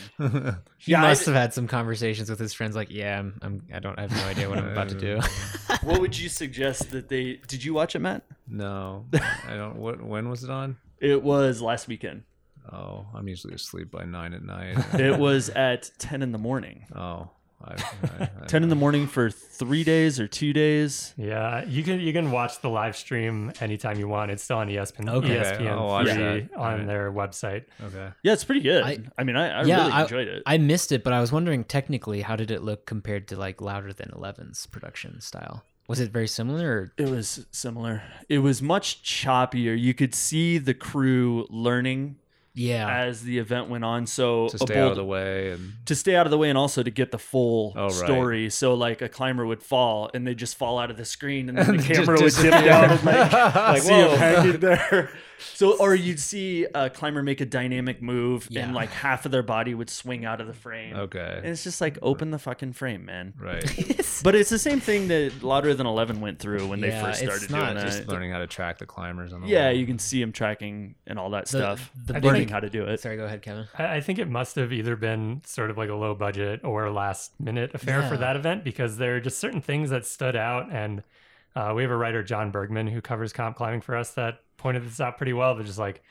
[0.77, 3.63] He Yeah, I- must have had some conversations with his friends like, yeah, I'm, I'm
[3.73, 5.19] I don't I have no idea what I'm about to do.
[5.83, 7.39] what would you suggest that they?
[7.47, 8.23] Did you watch it, Matt?
[8.47, 9.75] No, I don't.
[9.77, 10.01] What?
[10.01, 10.77] When was it on?
[10.99, 12.23] It was last weekend.
[12.71, 14.77] Oh, I'm usually asleep by nine at night.
[14.93, 16.85] It was at ten in the morning.
[16.95, 17.29] oh,
[17.63, 21.13] I, I, I, Ten in the morning for three days or two days.
[21.17, 24.31] Yeah, you can you can watch the live stream anytime you want.
[24.31, 25.29] It's still on ESPN, Okay.
[25.37, 26.87] ESPN free on Alright.
[26.87, 27.65] their website.
[27.81, 28.09] Okay.
[28.23, 28.83] Yeah, it's pretty good.
[28.83, 30.43] I, I- mean, I, I yeah, really I, enjoyed it.
[30.45, 33.61] I missed it, but I was wondering technically how did it look compared to like
[33.61, 35.63] Louder Than 11's production style?
[35.87, 36.71] Was it very similar?
[36.71, 36.93] Or?
[36.97, 38.03] it was similar.
[38.29, 39.77] It was much choppier.
[39.79, 42.17] You could see the crew learning
[42.55, 42.87] Yeah.
[43.05, 44.05] as the event went on.
[44.05, 46.49] So To a stay out of the way and to stay out of the way
[46.49, 47.91] and also to get the full Oh, right.
[47.91, 48.49] story.
[48.49, 51.57] So like a climber would fall and they just fall out of the screen and
[51.57, 52.61] then the Just camera would dip disappear.
[52.61, 55.09] down and like, Like, see him hanging there.
[55.53, 58.63] So or you'd see a climber make a dynamic move Yeah.
[58.63, 60.95] and like half of their body would swing out of the frame.
[60.95, 61.35] Okay.
[61.37, 63.33] And it's just like open the fucking frame, man.
[63.39, 63.63] Right.
[64.23, 67.21] But it's the same thing that Louder Than Eleven went through when they Yeah, first
[67.23, 68.07] it's started not doing just it.
[68.07, 69.73] Learning how to track the climbers on the Yeah, wall.
[69.75, 71.91] you can see them tracking and all that The- stuff.
[72.05, 73.01] the learning big- how to do it.
[73.01, 73.67] Sorry, go ahead, Kevin.
[73.77, 76.89] I, I think it must have either been sort of like a low budget or
[76.89, 80.71] last minute affair for that event because there are just certain things that stood out.
[80.71, 81.03] And
[81.55, 84.85] uh, we have a writer, John Bergman, who covers comp climbing for us, that pointed
[84.85, 85.53] this out pretty well.
[85.53, 86.01] They're just like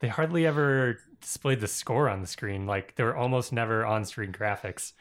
[0.00, 2.66] they hardly ever displayed the score on the screen.
[2.66, 4.92] Like there were almost never on screen graphics.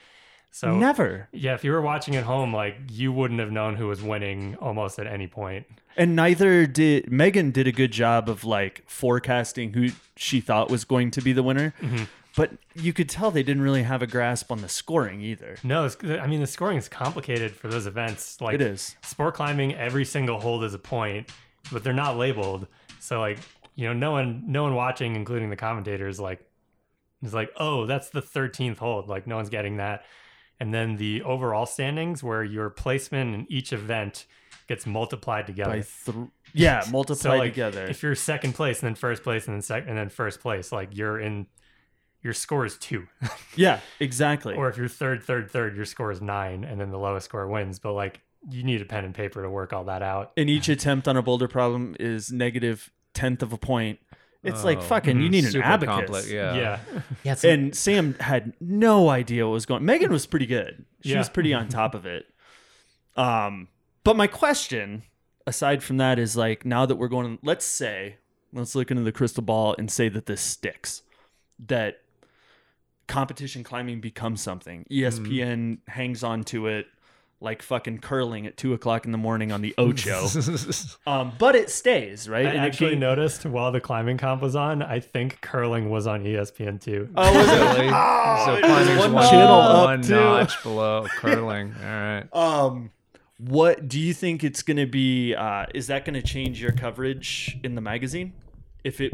[0.51, 1.27] So Never.
[1.31, 4.55] yeah, if you were watching at home, like you wouldn't have known who was winning
[4.55, 5.67] almost at any point.
[5.95, 10.85] And neither did Megan did a good job of like forecasting who she thought was
[10.85, 11.73] going to be the winner.
[11.81, 12.05] Mm-hmm.
[12.35, 15.57] But you could tell they didn't really have a grasp on the scoring either.
[15.63, 18.39] No, it's, I mean the scoring is complicated for those events.
[18.41, 18.95] Like It is.
[19.03, 21.29] sport climbing, every single hold is a point,
[21.71, 22.67] but they're not labeled.
[22.99, 23.39] So like
[23.79, 26.41] you know, no one, no one watching, including the commentators, like
[27.23, 29.07] is like, oh, that's the thirteenth hold.
[29.07, 30.03] Like no one's getting that.
[30.59, 34.25] And then the overall standings, where your placement in each event
[34.67, 35.81] gets multiplied together.
[36.05, 36.17] Th-
[36.53, 37.85] yeah, multiply so like, together.
[37.85, 40.73] if you're second place and then first place and then second and then first place,
[40.73, 41.47] like you're in
[42.21, 43.07] your score is two.
[43.55, 44.55] Yeah, exactly.
[44.57, 47.47] or if you're third, third, third, your score is nine, and then the lowest score
[47.47, 47.79] wins.
[47.79, 50.31] But like, you need a pen and paper to work all that out.
[50.37, 53.99] and each attempt on a boulder problem is negative tenth of a point.
[54.41, 55.19] It's like Oh, fucking.
[55.19, 55.95] You need an Super abacus.
[55.95, 56.31] complex.
[56.31, 56.55] Yeah.
[56.55, 56.79] Yeah.
[57.23, 59.83] Yeah, it's And Sam had no idea what was going.
[59.83, 60.85] Megan was pretty good.
[61.03, 61.17] She Yeah.
[61.17, 62.25] was pretty on top of it.
[63.17, 63.67] Um,
[64.05, 65.03] but my question,
[65.45, 68.15] aside from that, is like now that we're going, let's say,
[68.53, 71.01] let's look into the crystal ball and say that this sticks,
[71.67, 71.97] that
[73.07, 74.85] competition climbing becomes something.
[74.89, 76.85] ESPN hangs on to it
[77.41, 80.27] like fucking curling at two o'clock in the morning on the Ocho.
[81.07, 82.45] um, but it stays right.
[82.45, 86.05] I And actually gain- noticed while the climbing comp was on, I think curling was
[86.05, 87.09] on ESPN too.
[87.15, 87.51] Oh, was it?
[87.79, 87.89] Really?
[87.93, 90.15] Oh, so it was climbing's one one, channel up, one too.
[90.15, 91.73] notch below curling.
[91.81, 92.27] All right.
[92.33, 92.91] Um,
[93.37, 95.33] what do you think it's going to be?
[95.33, 98.33] Uh, is that going to change your coverage in the magazine?
[98.83, 99.13] If it,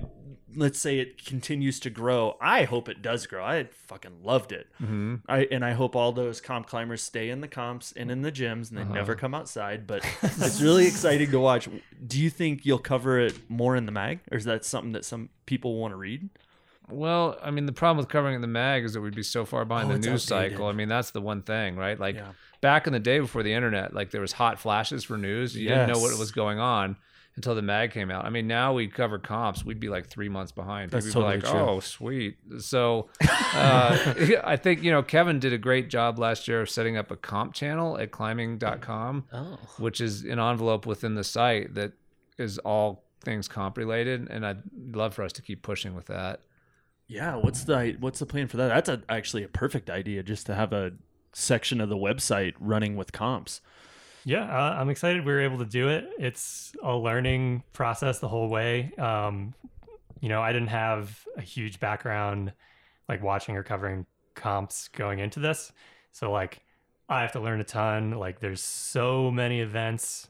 [0.55, 3.43] let's say, it continues to grow, I hope it does grow.
[3.43, 4.67] I fucking loved it.
[4.81, 5.15] Mm-hmm.
[5.27, 8.31] I and I hope all those comp climbers stay in the comps and in the
[8.31, 9.85] gyms and they never come outside.
[9.87, 11.67] But it's really exciting to watch.
[12.05, 15.05] Do you think you'll cover it more in the mag, or is that something that
[15.05, 16.29] some people want to read?
[16.89, 19.43] Well, I mean, the problem with covering in the mag is that we'd be so
[19.43, 20.51] far behind Oh, the news outdated.
[20.53, 20.67] cycle.
[20.67, 21.99] I mean, that's the one thing, right?
[21.99, 22.33] Like Yeah.
[22.61, 25.55] back in the day before the internet, like there was hot flashes for news.
[25.55, 26.95] You didn't know what was going on
[27.35, 28.25] until the mag came out.
[28.25, 30.91] I mean, now we cover comps, we'd be like three months behind.
[30.91, 31.75] That's People would be totally like, true.
[31.75, 32.37] oh, sweet.
[32.59, 33.09] So
[33.53, 34.13] uh,
[34.43, 37.17] I think, you know, Kevin did a great job last year of setting up a
[37.17, 41.93] comp channel at climbing.com oh, which is an envelope within the site that
[42.37, 46.41] is all things comp related and i'd love for us to keep pushing with that
[47.07, 48.67] Yeah, what's the what's the plan for that?
[48.67, 50.91] That's a, actually a perfect idea, just to have a
[51.33, 53.61] section of the website running with comps.
[54.27, 56.09] Yeah, uh, I'm excited we were able to do it.
[56.17, 58.91] It's a learning process the whole way.
[58.97, 59.53] Um,
[60.19, 62.51] you know, I didn't have a huge background
[63.07, 65.71] like watching or covering comps going into this.
[66.11, 66.63] So like
[67.07, 68.11] I have to learn a ton.
[68.11, 70.27] Like there's so many events.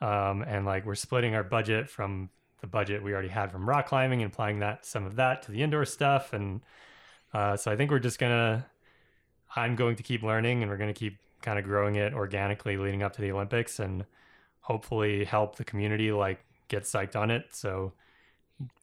[0.00, 2.30] Um, and like we're splitting our budget from
[2.62, 5.52] the budget we already had from rock climbing and applying that some of that to
[5.52, 6.32] the indoor stuff.
[6.32, 6.62] And
[7.34, 8.64] uh, so I think we're just gonna
[9.54, 13.02] I'm going to keep learning and we're to keep kind of growing it organically leading
[13.02, 14.04] up to the Olympics and
[14.60, 17.46] hopefully help the community like get psyched on it.
[17.50, 17.92] So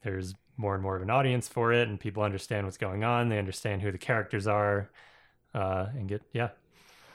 [0.02, 3.28] there's more and more of an audience for it and people understand what's going on.
[3.28, 4.90] They understand who the characters are
[5.54, 6.48] uh, and get, yeah.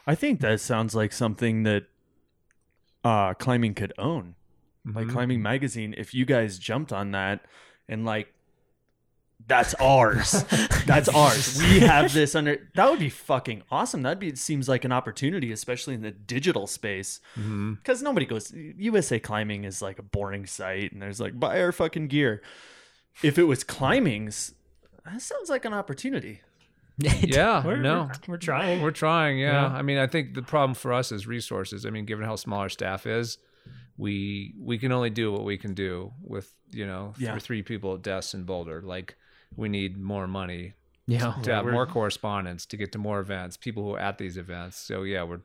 [0.07, 1.83] I think that sounds like something that
[3.03, 4.35] uh, climbing could own,
[4.85, 5.11] like Mhm.
[5.11, 5.93] climbing magazine.
[5.97, 7.45] If you guys jumped on that
[7.87, 8.33] and like,
[9.47, 10.43] that's ours.
[10.85, 11.59] that's ours.
[11.61, 12.69] We have this under.
[12.75, 14.01] That would be fucking awesome.
[14.01, 14.27] That'd be.
[14.27, 17.73] It seems like an opportunity, especially in the digital space, mm-hmm.
[17.73, 18.53] because nobody goes.
[18.53, 22.41] USA Climbing is like a boring site, and there's like buy our fucking gear.
[23.21, 24.53] If it was climbing's,
[25.05, 26.41] that sounds like an opportunity.
[26.97, 28.81] yeah We're, no we're, we're trying.
[28.83, 29.67] we're trying yeah.
[29.67, 29.75] Yeah.
[29.75, 32.59] i mean i think the problem for us is resources i mean given how small
[32.59, 33.39] our staff is
[33.97, 37.37] we we can only do what we can do with you know Yeah.
[37.39, 39.15] three people at desks in boulder like
[39.57, 40.73] we need more money
[41.07, 41.33] yeah.
[41.43, 44.77] to have more correspondence to get to more events people who are at these events
[44.77, 45.41] so yeah we're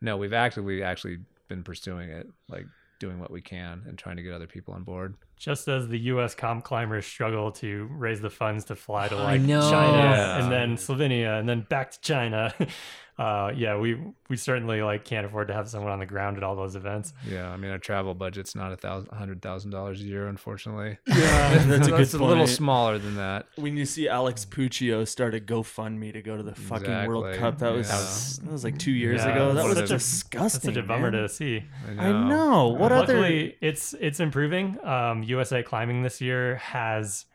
[0.00, 1.18] no we've actively actually
[1.48, 2.66] been pursuing it like
[2.98, 5.98] doing what we can and trying to get other people on board Just as the
[5.98, 6.34] U.S.
[6.34, 9.40] comp climbers struggle to raise the funds to fly to like.
[9.40, 10.42] China Yeah.
[10.42, 12.54] and then Slovenia and then back to China,
[13.18, 13.98] uh, yeah, we
[14.30, 17.12] we certainly like can't afford to have someone on the ground at all those events.
[17.28, 20.26] yeah i mean our travel budget's not a thousand a hundred thousand dollars a year
[20.28, 25.06] unfortunately Yeah, that's a good a little smaller than that when you see Alex Puccio
[25.06, 28.78] start a GoFundMe to go to the fucking World Cup, that was that was like
[28.78, 29.48] two years Yeah, ago.
[29.52, 30.40] That that's was such a- disgusting.
[30.40, 31.22] That's such a bummer man.
[31.22, 31.64] to see.
[31.98, 32.68] I know.
[32.68, 33.14] What other?
[33.20, 34.78] Luckily, it's it's improving.
[34.84, 37.26] Um, USA Climbing this year has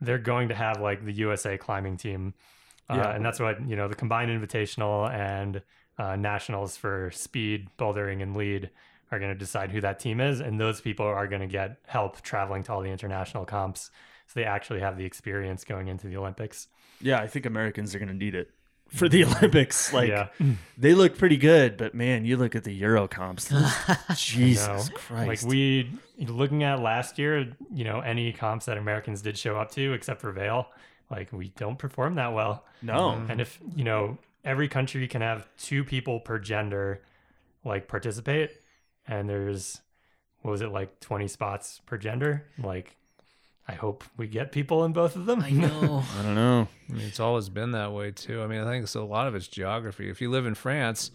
[0.00, 2.34] they're going to have like the USA Climbing team,
[2.90, 3.10] uh, Yeah.
[3.14, 5.62] and that's what you know the combined invitational and
[5.98, 8.70] uh, nationals for speed, bouldering, and lead
[9.10, 11.78] are going to decide who that team is, and those people are going to get
[11.86, 13.90] help traveling to all the international comps,
[14.26, 16.68] so they actually have the experience going into the Olympics.
[17.00, 18.50] Yeah, I think Americans are going to need it
[18.88, 19.92] for the Olympics.
[19.92, 20.28] Like yeah,
[20.76, 23.48] they look pretty good, but man, you look at the Euro comps.
[23.48, 23.72] those-
[24.16, 24.96] Jesus know.
[24.96, 25.28] Christ!
[25.44, 29.70] Like we looking at last year, you know, any comps that Americans did show up
[29.72, 30.68] to, except for Vail,
[31.10, 32.64] like we don't perform that well.
[32.82, 32.94] no.
[33.12, 33.30] Mm-hmm.
[33.30, 37.02] And if you know, every country can have two people per gender,
[37.64, 38.50] like participate,
[39.06, 39.80] and there's
[40.42, 42.46] what was it like twenty spots per gender?
[42.62, 42.96] Like,
[43.68, 45.42] I hope we get people in both of them.
[45.42, 46.04] I know.
[46.18, 46.68] I don't know.
[46.88, 48.42] I mean, it's always been that way too.
[48.42, 50.08] I mean, I think it's a lot of it's geography.
[50.08, 51.10] If you live in France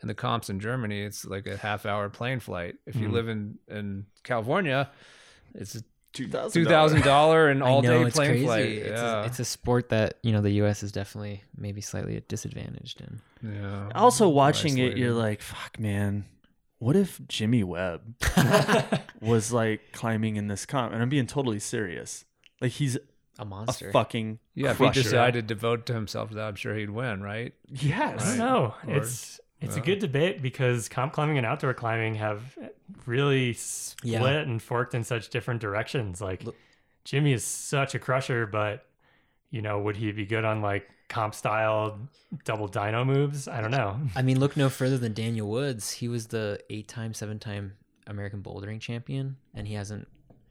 [0.00, 2.76] and the comps in Germany, it's like a half hour plane flight.
[2.86, 3.14] If you mm-hmm.
[3.14, 4.90] live in in California,
[5.54, 5.80] it's
[6.12, 6.62] Two thousand.
[6.62, 8.44] two thousand dollar and all know day it's plane crazy.
[8.44, 8.66] flight.
[8.66, 10.82] It's, yeah, a, it's a sport that you know the U.S.
[10.82, 13.54] is definitely maybe slightly disadvantaged in.
[13.54, 13.88] yeah.
[13.94, 16.26] Also, watching it, you're like, "Fuck, man."
[16.82, 18.16] What if Jimmy Webb
[19.20, 20.92] was like climbing in this comp?
[20.92, 22.24] And I'm being totally serious.
[22.60, 23.00] Like he's A
[23.38, 23.92] a monster.
[23.92, 24.72] fucking yeah.
[24.72, 27.54] If he decided to vote to himself that, I'm sure he'd win, right?
[27.68, 28.22] Yes.
[28.22, 28.74] I don't know.
[28.88, 32.58] Or- it's it's a good debate because comp climbing and outdoor climbing have
[33.06, 34.26] really split Yeah.
[34.40, 36.20] and forked in such different directions.
[36.20, 36.56] Like Look-
[37.04, 38.86] Jimmy is such a crusher, but
[39.52, 41.98] you know, would he be good on like comp style
[42.44, 43.46] double dyno moves?
[43.48, 44.00] I don't know.
[44.16, 45.92] I mean, look no further than Daniel Woods.
[45.92, 47.74] He was the eight-time, seven-time
[48.06, 50.08] American bouldering champion, and he hasn't.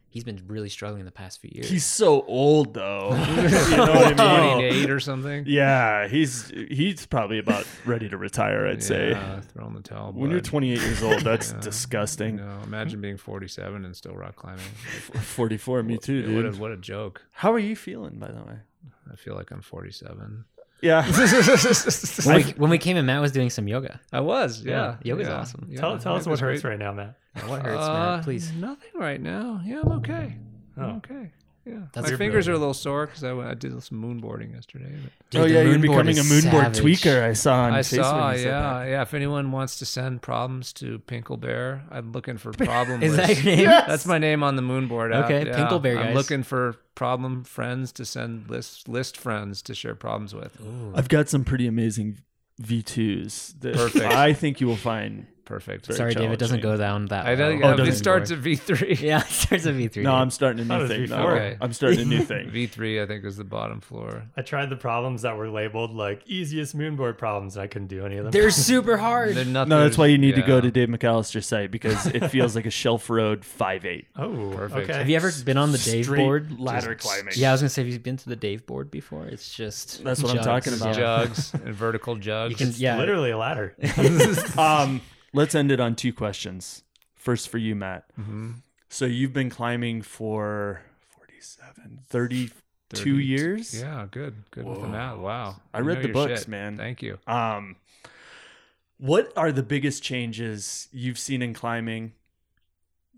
[0.09, 1.69] He's been really struggling in the past few years.
[1.69, 3.11] He's so old though.
[3.69, 4.59] you know what I mean?
[4.59, 5.45] 28 or something.
[5.47, 8.67] Yeah, he's he's probably about ready to retire.
[8.67, 9.11] I'd say.
[9.11, 10.11] Yeah, throwing the towel.
[10.11, 11.61] When you're 28 years old, that's Yeah.
[11.61, 12.35] disgusting.
[12.35, 14.65] No, imagine being 47 and still rock climbing.
[15.13, 16.59] 44, me too, What a, dude.
[16.59, 17.21] what a joke.
[17.31, 18.57] How are you feeling, by the way?
[19.11, 20.43] I feel like I'm 47.
[20.81, 21.05] Yeah.
[22.25, 23.99] when, we, when we came in, Matt was doing some yoga.
[24.11, 24.71] I was, yeah.
[25.03, 25.67] Yeah, yoga's yeah, awesome.
[25.69, 25.79] yeah.
[25.79, 26.71] tell tell us what hurts great.
[26.71, 27.15] right now, Matt.
[27.45, 28.23] What hurts, Uh, Matt?
[28.23, 28.51] Please.
[28.53, 29.61] Nothing right now.
[29.63, 30.35] Yeah, I'm okay.
[30.77, 30.95] I'm Oh.
[30.97, 31.31] okay.
[31.65, 31.73] Yeah.
[31.93, 34.91] That's My a- fingers are a little sore because I, I did some moonboarding yesterday.
[35.03, 36.79] but- Dude, oh yeah, you're moonboard becoming a is moonboard savage.
[36.79, 37.21] tweaker.
[37.23, 38.03] I saw on I Facebook.
[38.03, 38.89] saw, yeah, that.
[38.89, 39.01] yeah.
[39.03, 43.03] If anyone wants to send problems to Pinkle Bear, I'm looking for problem.
[43.03, 43.65] Is that your name?
[43.65, 45.25] That's my name on the Moonboard app.
[45.25, 45.55] Okay, yeah.
[45.55, 50.33] Pinkle Bear, I'm looking for problem friends to send list list friends to share problems
[50.33, 50.57] with.
[50.95, 52.19] I've got some pretty amazing
[52.61, 54.05] V2s that Perfect.
[54.05, 55.27] I think you will find.
[55.51, 55.85] Perfect.
[55.87, 56.31] Very Sorry, Dave.
[56.31, 57.25] It doesn't go down that.
[57.25, 57.71] I don't, well.
[57.77, 57.95] Oh, it it?
[57.95, 58.99] starts at V3.
[59.01, 60.03] Yeah, it starts at V three.
[60.03, 61.01] No, I'm starting a new it thing.
[61.01, 61.17] before.
[61.17, 61.57] No, Okay.
[61.59, 62.49] I'm starting a new thing.
[62.49, 64.23] V3, I think, is the bottom floor.
[64.37, 67.57] I tried the problems that were labeled like easiest moonboard problems.
[67.57, 68.31] and I couldn't do any of them.
[68.31, 69.35] They're super hard.
[69.35, 72.29] They're not- No, that's why you need to go to Dave McAllister's site because it
[72.29, 74.07] feels like a Shelf Road five eight.
[74.15, 74.89] oh, Perfect.
[74.89, 74.97] Okay.
[74.99, 76.59] Have you ever been on the Dave Straight board?
[76.61, 77.33] ladder climbing.
[77.35, 79.25] Yeah, I was gonna say, have you been to the Dave board before?
[79.25, 80.95] It's just That's what I'm talking about.
[80.95, 82.51] Jugs and vertical jugs.
[82.51, 83.75] You can, yeah, Literally a ladder.
[84.57, 85.01] Um,
[85.33, 86.83] let's end it on two questions.
[87.15, 88.05] First for you, Matt.
[88.19, 88.61] Mhm.
[88.89, 90.81] So you've been climbing for
[91.15, 92.53] 47, 32
[92.89, 93.79] 30 years.
[93.81, 94.43] Yeah, good.
[94.51, 94.91] Good with the Whoa.
[94.91, 95.17] math.
[95.17, 95.61] Wow.
[95.73, 96.47] I You read the books, shit.
[96.49, 96.75] man.
[96.77, 97.19] Thank you.
[97.27, 97.77] Um,
[98.97, 102.13] what are the biggest changes you've seen in climbing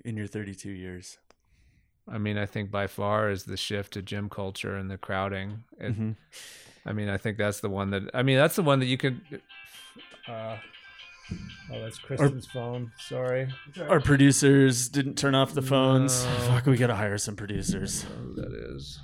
[0.05, 1.17] in your 32 years?
[2.07, 5.63] I mean, I think by far is the shift to gym culture and the crowding.
[5.79, 6.15] It, Mhm.
[6.85, 8.03] I mean, I think that's the one that.
[8.13, 9.21] I mean, that's the one that you could.
[10.27, 10.57] Uh,
[11.31, 12.91] oh, that's Kristen's phone.
[12.99, 13.49] Sorry.
[13.87, 16.23] Our producers didn't turn off the phones.
[16.25, 16.31] No.
[16.47, 18.05] Fuck, we gotta hire some producers.
[18.09, 18.99] Oh, that is.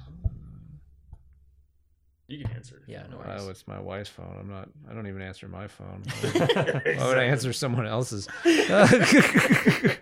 [2.30, 2.84] You can answer.
[2.86, 4.38] yeah, no Oh, it's my wife's phone.
[4.40, 4.70] I'm not.
[4.90, 6.04] I don't even answer my phone.
[6.22, 8.28] Why would I answer someone else's?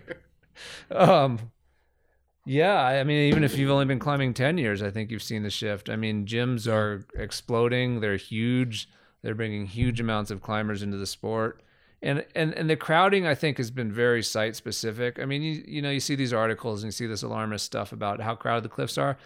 [0.90, 1.38] um,
[2.44, 2.74] yeah.
[2.74, 5.42] I I mean, even if you've only been climbing ten years, I think you've seen
[5.42, 5.88] the shift.
[5.88, 8.00] I mean, gyms are exploding.
[8.00, 8.90] They're huge.
[9.22, 11.62] They're bringing huge amounts of climbers into the sport.
[12.00, 15.18] And, and and the crowding I think has been very site specific.
[15.18, 17.92] I mean, you, you know, you see these articles and you see this alarmist stuff
[17.92, 19.18] about how crowded the cliffs are,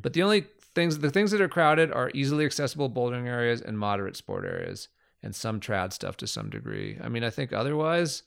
[0.00, 3.76] but the only things the things that are crowded are easily accessible bouldering areas and
[3.76, 4.88] moderate sport areas
[5.22, 6.98] and some trad stuff to some degree.
[7.02, 8.22] I mean, I think otherwise,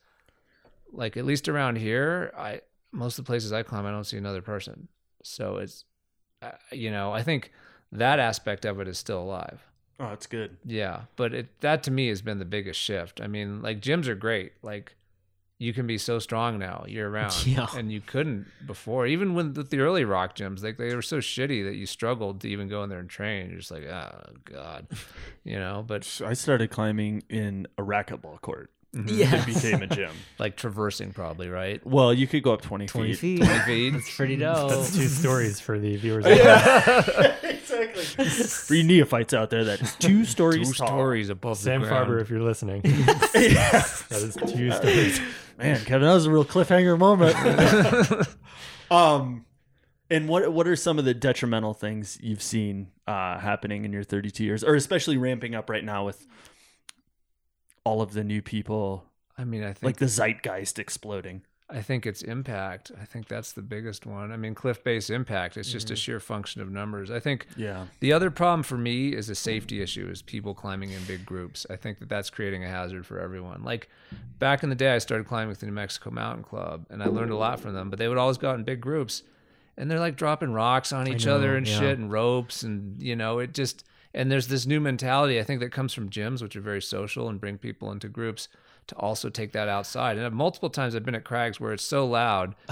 [0.92, 2.60] like at least around here, I
[2.92, 4.90] most of the places I climb, I don't see another person.
[5.24, 5.86] So it's,
[6.42, 7.52] uh, you know, I think
[7.92, 9.66] that aspect of it is still alive.
[10.06, 10.58] Oh, that's good.
[10.66, 13.22] Yeah, but it that to me has been the biggest shift.
[13.22, 14.54] I mean, like gyms are great.
[14.62, 14.96] Like
[15.60, 17.68] you can be so strong now year round, Yeah.
[17.76, 19.06] and you couldn't before.
[19.08, 22.42] Even when the, the early rock gyms, like they were so shitty that you struggled
[22.42, 23.50] to even go in there and train.
[23.50, 24.88] You're just like, oh god,
[25.44, 25.84] you know.
[25.88, 28.72] But I started climbing in a racquetball court.
[28.94, 29.42] Yeah.
[29.42, 30.12] It became a gym.
[30.40, 31.84] like traversing, probably right.
[31.86, 33.40] Well, you could go up 20, 20 feet.
[33.40, 33.46] feet.
[33.46, 33.90] 20 feet.
[33.94, 34.70] That's pretty dope.
[34.70, 36.26] That's two stories for the viewers.
[36.28, 36.38] at
[36.84, 37.34] home.
[37.50, 38.04] exactly.
[38.04, 40.88] For you neophytes out there, that is two stories Two tall.
[40.88, 42.08] stories above Sam the ground.
[42.10, 42.82] Farber, if you're listening.
[42.84, 45.20] that is two stories.
[45.58, 47.36] Man, Kevin, that was a real cliffhanger moment.
[48.92, 49.46] um,
[50.10, 54.04] and what what are some of the detrimental things you've seen uh, happening in your
[54.04, 56.28] 32 years, or especially ramping up right now with
[57.84, 59.06] all of the new people,
[59.38, 61.44] I mean, I think like the zeitgeist exploding?
[61.70, 62.92] I think it's impact.
[63.02, 64.32] I think that's the biggest one.
[64.32, 65.58] I mean, cliff base impact.
[65.58, 65.98] It's just a mm.
[65.98, 67.10] sheer function of numbers.
[67.10, 67.86] I think Yeah.
[68.00, 70.08] the other problem for me is a safety issue.
[70.08, 71.66] Is people climbing in big groups.
[71.70, 73.64] I think that that's creating a hazard for everyone.
[73.64, 73.90] Like
[74.38, 77.08] back in the day, I started climbing with the New Mexico Mountain Club, and I
[77.08, 77.90] learned a lot from them.
[77.90, 79.24] But they would always go out in big groups,
[79.76, 81.80] and they're like dropping rocks on each know, other and yeah.
[81.80, 83.84] shit and ropes, and you know, it just
[84.14, 87.30] and there's this new mentality I think that comes from gyms, which are very social
[87.30, 88.48] and bring people into groups
[88.88, 90.18] to also take that outside.
[90.18, 92.56] And multiple times I've been at crags where it's so loud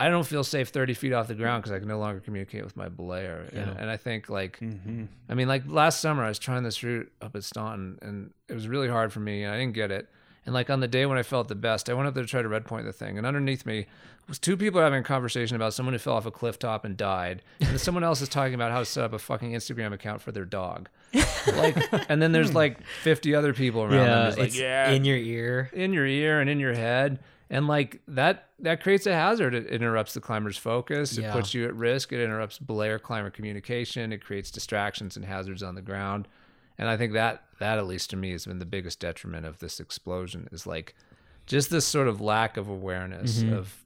[0.00, 2.62] I don't feel safe 30 feet off the ground because I can no longer communicate
[2.64, 3.52] with my belayer.
[3.52, 3.62] Yeah.
[3.62, 5.04] And, and I think like, Mm-hmm.
[5.28, 8.54] I mean, like last summer I was trying this route up at Staunton and it
[8.54, 10.08] was really hard for me and I didn't get it.
[10.48, 12.28] And like on the day when I felt the best, I went up there to
[12.28, 13.18] try to red point the thing.
[13.18, 13.84] And underneath me
[14.28, 16.96] was two people having a conversation about someone who fell off a cliff top and
[16.96, 17.42] died.
[17.60, 20.32] And someone else is talking about how to set up a fucking Instagram account for
[20.32, 20.88] their dog.
[21.54, 21.76] Like,
[22.08, 24.06] and then there's like 50 other people around them.
[24.06, 25.68] Yeah, just like, yeah, in your ear.
[25.74, 27.18] in your ear and in your head
[27.50, 31.32] and like that that creates a hazard it interrupts the climber's focus it Yeah.
[31.32, 35.74] puts you at risk it interrupts belayer climber communication it creates distractions and hazards on
[35.74, 36.28] the ground
[36.78, 39.58] and i think that that at least to me has been the biggest detriment of
[39.58, 40.94] this explosion is like
[41.46, 43.54] just this sort of lack of awareness Mm-hmm.
[43.54, 43.84] of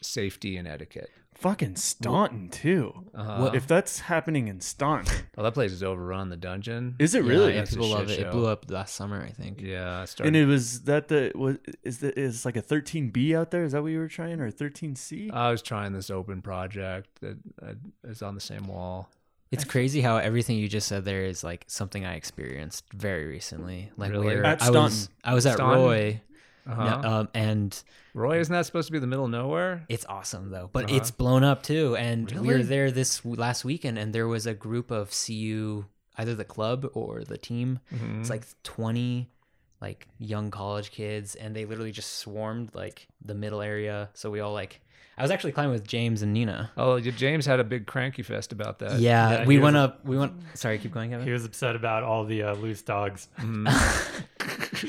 [0.00, 2.92] safety and etiquette Fucking Staunton too.
[3.16, 3.50] uh-huh.
[3.54, 7.54] If that's happening in Staunton, well that place is overrun the dungeon is it really?
[7.54, 8.26] yeah, people love shit it.
[8.26, 9.60] It blew up last summer, I think.
[9.60, 13.34] yeah it started And it was that the was is the is like a 13B
[13.36, 13.64] out there?
[13.64, 15.32] Is that what you were trying or 13C?
[15.32, 17.72] i was trying this open project that uh,
[18.04, 19.08] is on the same wall
[19.52, 23.90] It's crazy how everything you just said there is like something I experienced very recently.
[23.96, 24.26] Like Really?
[24.26, 25.14] where At I was Staunton.
[25.24, 25.82] I was at Staunton?
[25.84, 26.20] Roy,
[26.66, 27.08] uh-huh.
[27.08, 27.82] um, and
[28.14, 30.70] roy isn't that supposed to be the middle of nowhere it's awesome though.
[30.72, 30.96] But Uh-huh.
[30.96, 31.96] it's blown up too.
[31.96, 32.48] And we Really?
[32.58, 35.84] were there this w- last weekend, and there was a group of CU,
[36.16, 37.80] either the club or the team.
[37.94, 38.20] Mhm.
[38.20, 39.28] It's like twenty
[39.80, 44.10] like young college kids, and they literally just swarmed like the middle area.
[44.14, 44.80] So we all like.
[45.16, 46.70] I was actually climbing with James and Nina.
[46.76, 48.98] Oh, James had a big cranky fest about that.
[48.98, 50.04] yeah, yeah, we went was- up.
[50.04, 50.32] We went.
[50.54, 51.26] Sorry, keep going, Kevin.
[51.26, 53.28] He was upset about all the uh, loose dogs.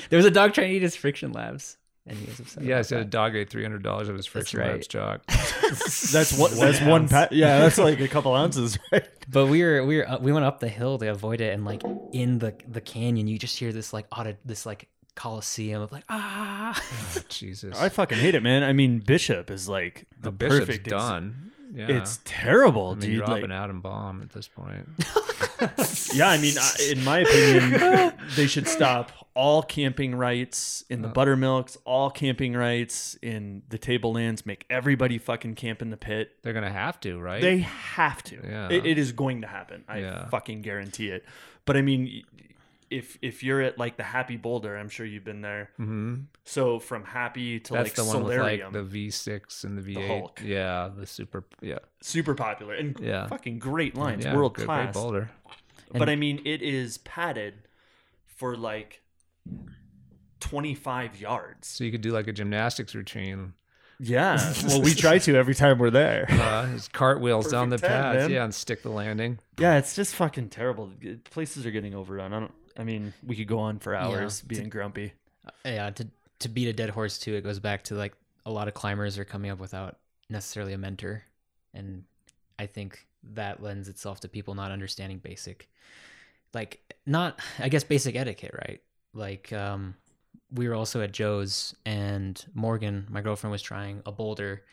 [0.10, 1.78] There was a dog trying to eat his friction labs,
[2.08, 2.64] and he was upset.
[2.64, 4.72] Yeah, I about said a dog ate three hundred dollars of his friction right.
[4.72, 5.26] labs chalk.
[5.28, 6.56] That's one.
[6.58, 7.08] That's one.
[7.10, 9.08] Pa- yeah, that's like a couple ounces, right?
[9.30, 11.64] But we were we were uh, we went up the hill to avoid it, and
[11.66, 15.92] like in the the canyon, you just hear this like auto this like coliseum of
[15.92, 16.82] like ah.
[17.30, 18.64] Jesus, I fucking hate it, man.
[18.64, 20.88] I mean, Bishop is like the the bishop's perfect.
[20.88, 21.50] ex- done.
[21.76, 23.10] Yeah, It's terrible, I mean, dude.
[23.14, 24.88] you're Like, dropping atom bomb at this point.
[26.14, 31.08] yeah, I mean, I- in my opinion, they should stop all camping rights in the
[31.08, 34.46] buttermilks, all camping rights in the tablelands.
[34.46, 36.34] Make everybody fucking camp in the pit.
[36.44, 37.42] They're gonna have to, right?
[37.42, 38.36] They have to.
[38.44, 38.70] Yeah.
[38.70, 39.84] It, it is going to happen.
[39.88, 40.28] I Yeah.
[40.30, 41.26] fucking guarantee it.
[41.66, 42.24] But I mean,
[42.94, 45.72] if if you're at like the Happy Boulder, I'm sure you've been there.
[45.78, 46.16] hmm
[46.46, 50.08] So from Happy to That's like the one with like the V6 and the V8.
[50.08, 50.42] Hulk.
[50.44, 51.46] Yeah, the super.
[51.62, 53.28] Yeah, super popular and Yeah.
[53.28, 54.94] fucking great lines, yeah, world good, class.
[54.94, 55.30] Great boulder.
[55.92, 57.54] But I mean, it is padded
[58.26, 59.02] for like
[60.40, 61.68] 25 yards.
[61.68, 63.54] So you could do like a gymnastics routine.
[64.00, 64.38] Yeah.
[64.68, 66.28] well, we try to every time we're there.
[66.44, 69.40] Uh, his cartwheels down the Perfect 10, pads, yeah, and stick the landing.
[69.58, 70.92] Yeah, it's just fucking terrible.
[71.32, 72.34] Places are getting overrun.
[72.34, 72.54] I don't.
[72.78, 75.14] I mean, we could go on for hours being grumpy.
[75.66, 76.08] yeah, to
[76.40, 78.14] to beat a dead horse too, it goes back to like
[78.46, 79.98] a lot of climbers are coming up without
[80.30, 81.24] necessarily a mentor,
[81.74, 82.04] and
[82.60, 85.70] I think that lends itself to people not understanding basic,
[86.54, 88.82] like not I guess basic etiquette, right?
[89.14, 89.96] Like um,
[90.52, 94.64] we were also at Joe's, and Morgan, my girlfriend, was trying a boulder,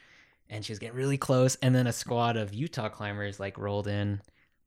[0.49, 3.87] and she was getting really close, and then a squad of Utah climbers like rolled
[3.87, 4.21] in,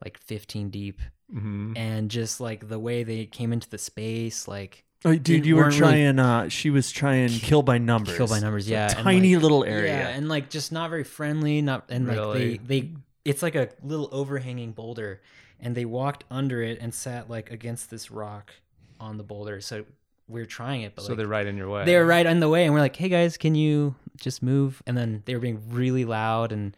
[0.04, 1.02] like 15 deep,
[1.32, 5.58] hmm and just like the way they came into the space, like Oh, dude, you
[5.58, 6.20] were weren't really- trying.
[6.20, 8.16] uh She was trying kill by numbers.
[8.16, 9.92] kill by numbers yeah tiny like- little area.
[9.98, 12.92] yeah and like just not very friendly not and like they they
[13.26, 15.22] it's like a little overhanging boulder
[15.60, 18.54] and they walked under it and sat like against this rock
[19.00, 19.84] on the boulder so
[20.30, 21.84] we are trying it but So like, they're right in your way.
[21.86, 24.98] They're right in the way and we're like hey guys can you just move and
[24.98, 26.78] then they were being really loud and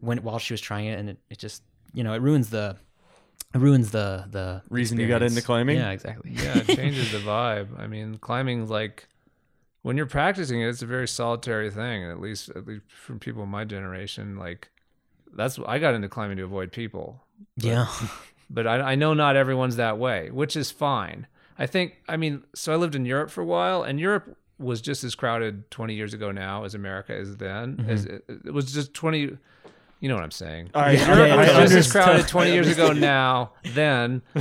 [0.00, 1.62] when while she was trying it and it, it just
[1.94, 2.76] you know it ruins the
[3.54, 5.76] it ruins the the Reason you got into climbing?
[5.76, 7.78] yeah exactly yeah, it changes the vibe.
[7.78, 9.08] I mean, climbing like
[9.82, 12.04] when you're practicing it, it's a very solitary thing.
[12.04, 14.70] At least, at least from people in my generation, like
[15.34, 17.22] that's I got into climbing to avoid people.
[17.56, 17.88] yeah
[18.50, 21.26] But I, I know not everyone's that way, which is fine.
[21.58, 21.94] I think.
[22.06, 25.14] I mean, so I lived in Europe for a while, and Europe was just as
[25.14, 27.76] crowded 20 years ago now as America is then.
[27.76, 27.90] Mm-hmm.
[27.90, 29.38] As it, it was just 20.
[30.02, 30.70] You know what I'm saying?
[30.74, 31.60] I, Yeah, Europe yeah, was yeah.
[31.62, 33.52] just as crowded 20 years ago now.
[33.62, 34.22] Then,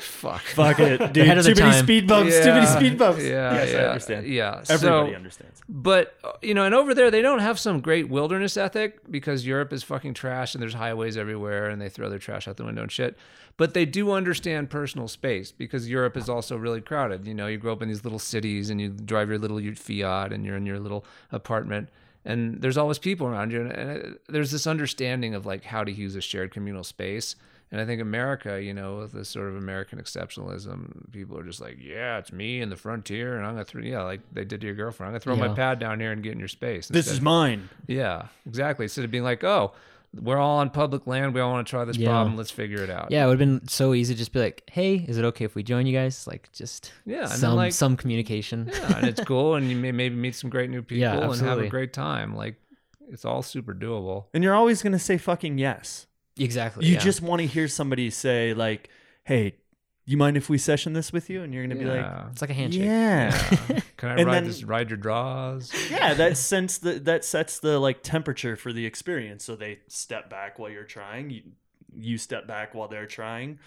[0.00, 0.42] fuck.
[0.42, 1.22] Fuck it, dude.
[1.22, 1.84] Ahead of too the many time.
[1.84, 2.36] speed bumps.
[2.40, 3.22] Too many speed bumps.
[3.22, 4.26] Yeah, yes, yeah, I understand.
[4.26, 5.62] Yeah, Everybody so, understands.
[5.68, 9.46] But uh, you know, and over there they don't have some great wilderness ethic because
[9.46, 12.64] Europe is fucking trash and there's highways everywhere and they throw their trash out the
[12.64, 13.16] window and shit.
[13.56, 17.28] But they do understand personal space because Europe is also really crowded.
[17.28, 20.32] You know, you grow up in these little cities and you drive your little Fiat
[20.32, 21.90] and you're in your little apartment
[22.24, 25.84] and there's always people around you and, and uh, there's this understanding of like how
[25.84, 27.36] to use a shared communal space
[27.70, 31.60] And I think America, you know, with this sort of American exceptionalism, people are just
[31.60, 34.60] like, yeah, it's me and the frontier, and I'm gonna throw, yeah, like they did
[34.60, 35.08] to your girlfriend.
[35.08, 36.86] I'm gonna throw my pad down here and get in your space.
[36.88, 37.68] This is mine.
[37.88, 38.84] yeah, exactly.
[38.84, 39.72] Instead of being like, oh,
[40.20, 42.08] we're all on public land, we all want to try this Yeah.
[42.10, 43.08] problem, let's figure it out.
[43.10, 45.44] Yeah, it would have been so easy to just be like, "Hey, is it okay
[45.44, 48.70] if we join you guys?" Like just Yeah, and some like- some communication.
[48.72, 51.40] Yeah, and it's cool, and you may maybe meet some great new people Yeah, and
[51.40, 52.34] have a great time.
[52.36, 52.56] Like,
[53.08, 54.26] it's all super doable.
[54.34, 56.06] And you're always gonna say fucking yes.
[56.38, 56.86] exactly.
[56.86, 56.98] You yeah.
[57.00, 58.88] just want to hear somebody say like,
[59.24, 59.56] "Hey,
[60.06, 62.50] you mind if we session this with you?" And you're gonna be like, it's like
[62.50, 62.82] a handshake.
[62.84, 63.30] "Yeah."
[63.96, 64.64] Can I And ride then- this?
[64.64, 65.72] Ride your draws?
[65.90, 69.44] yeah, that sense the that sets the like temperature for the experience.
[69.44, 71.30] So they step back while you're trying.
[71.30, 71.42] You
[71.96, 73.58] you step back while they're trying.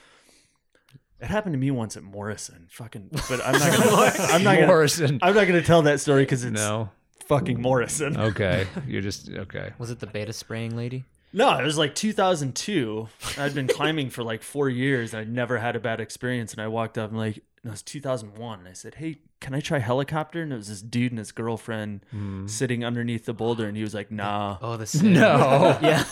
[1.19, 2.67] It happened to me once at Morrison.
[2.69, 4.11] Fucking, but I'm not gonna.
[4.33, 4.67] I'm not gonna.
[4.67, 5.19] Morrison.
[5.23, 6.91] I'm not gonna tell that story because it's no.
[7.25, 8.15] fucking Morrison.
[8.17, 9.71] Okay, you're just okay.
[9.79, 11.05] Was it the beta spraying lady?
[11.33, 13.07] No, it was like 2002.
[13.37, 15.13] I'd been climbing for like four years.
[15.13, 16.53] And I'd never had a bad experience.
[16.53, 18.59] And I walked up and like, it was 2001.
[18.59, 20.41] And I said, Hey, can I try helicopter?
[20.41, 22.01] And it was this dude and his girlfriend
[22.47, 23.67] sitting underneath the boulder.
[23.67, 24.57] And he was like, Nah.
[24.61, 25.77] Oh, the No.
[25.81, 26.03] yeah.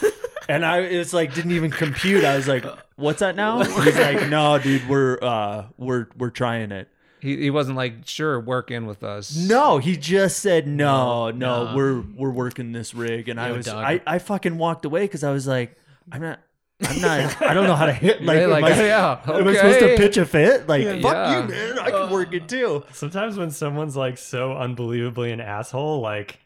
[0.48, 2.24] And I, it's like, didn't even compute.
[2.24, 2.66] I was like,
[2.98, 3.64] What's that now?
[3.84, 6.90] He's like, No, dude, we're, uh, we're, we're trying it.
[7.26, 9.35] He he wasn't like sure work in with us.
[9.35, 11.76] No, he just said no, no, no.
[11.76, 13.84] we're we're working this rig, and I Yo, was dog.
[13.84, 15.77] I, I fucking walked away because I was like,
[16.11, 16.39] I'm not,
[16.84, 19.39] I'm not, I don't know how to hit like, Like, am like I, yeah, okay.
[19.39, 20.68] am I supposed to pitch a fit?
[20.68, 21.41] Like, fuck Yeah.
[21.43, 22.84] you, man, I can work it too.
[22.93, 26.39] Sometimes when someone's like so unbelievably an asshole, like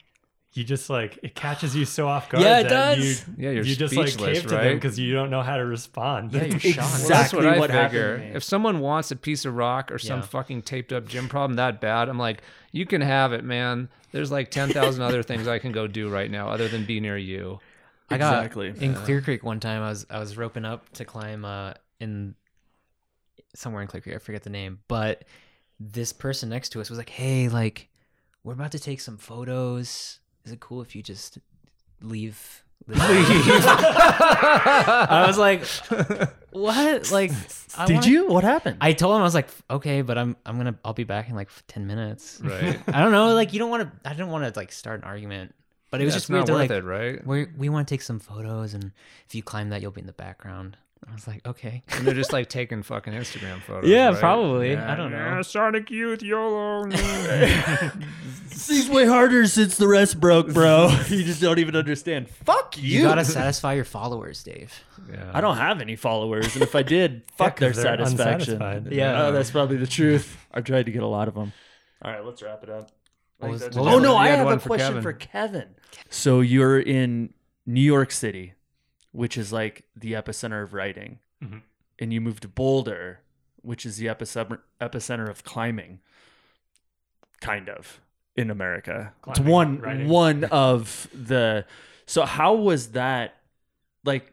[0.54, 2.44] you just like it catches you so off guard.
[2.44, 3.28] Yeah, it that does.
[3.28, 4.74] You, Yeah, you're you just like speechless, cave to them right?
[4.74, 6.34] because you don't know how to respond.
[6.34, 6.78] Yeah, you're shocked.
[7.00, 7.08] Exactly.
[7.10, 8.18] That's what I what happened figure.
[8.18, 8.36] to.
[8.38, 10.26] If someone wants a piece of rock or some Yeah.
[10.26, 13.90] fucking taped up gym problem that bad, I'm like, you can have it, man.
[14.12, 17.00] There's like ten thousand other things I can go do right now other than be
[17.00, 17.60] near you.
[18.10, 18.74] I got Exactly.
[18.84, 19.84] in Clear Creek one time.
[19.84, 22.34] I was I was roping up to climb uh in
[23.56, 24.16] somewhere in Clear Creek.
[24.16, 25.26] I forget the name, but
[25.80, 27.88] this person next to us was like, "Hey, like,
[28.44, 30.20] we're about to take some photos.
[30.50, 31.38] Is it cool if you just
[32.02, 32.64] leave?"
[34.10, 35.64] I was like,
[36.52, 37.12] "What?
[37.12, 37.32] Like,
[37.78, 38.28] I Did wanna- you?
[38.28, 38.78] What happened?
[38.82, 41.36] I told him I was like, "Okay, but I'm I'm gonna I'll be back in
[41.36, 42.80] like ten minutes." Right.
[42.88, 43.34] I don't know.
[43.36, 43.92] Like, you don't want to.
[44.10, 45.54] I didn't want to like start an argument,
[45.92, 46.40] but it was Yeah, just it's weird.
[46.48, 46.84] not They're worth like, it,
[47.18, 47.28] right?
[47.28, 48.92] we we want to take some photos, and
[49.28, 50.76] if you climb that, you'll be in the background.
[51.08, 51.82] I was like, okay.
[51.92, 53.90] And they're just like taking fucking Instagram photos.
[53.90, 54.20] Yeah, right?
[54.20, 54.72] probably.
[54.74, 54.92] Yeah.
[54.92, 55.42] I don't know.
[55.42, 56.86] Sonic Youth YOLO.
[58.68, 60.90] These way harder since the rest broke, bro.
[61.08, 62.30] you just don't even understand.
[62.30, 63.00] Fuck you.
[63.00, 64.74] You gotta satisfy your followers, Dave.
[65.10, 65.32] yeah.
[65.34, 68.88] I don't have any followers, and if I did, fuck 'cause their satisfaction.
[68.92, 69.24] Yeah.
[69.28, 70.38] Oh, that's probably the truth.
[70.54, 71.54] I tried to get a lot of them.
[72.02, 72.92] All right, let's wrap it up.
[73.42, 73.86] I was- that's what it.
[73.86, 75.02] was oh no, I have a for question Kevin.
[75.04, 75.68] for Kevin.
[76.10, 77.34] So you're in
[77.66, 78.54] New York City,
[79.12, 81.62] which is like the epicenter of writing, Mhm.
[82.00, 83.22] and you moved to Boulder,
[83.62, 86.00] which is the epicenter epicenter of climbing,
[87.42, 88.00] kind of
[88.36, 89.14] in America.
[89.28, 90.08] it's one writing.
[90.08, 91.66] one of the.
[92.06, 93.36] So how was that?
[94.04, 94.32] Like,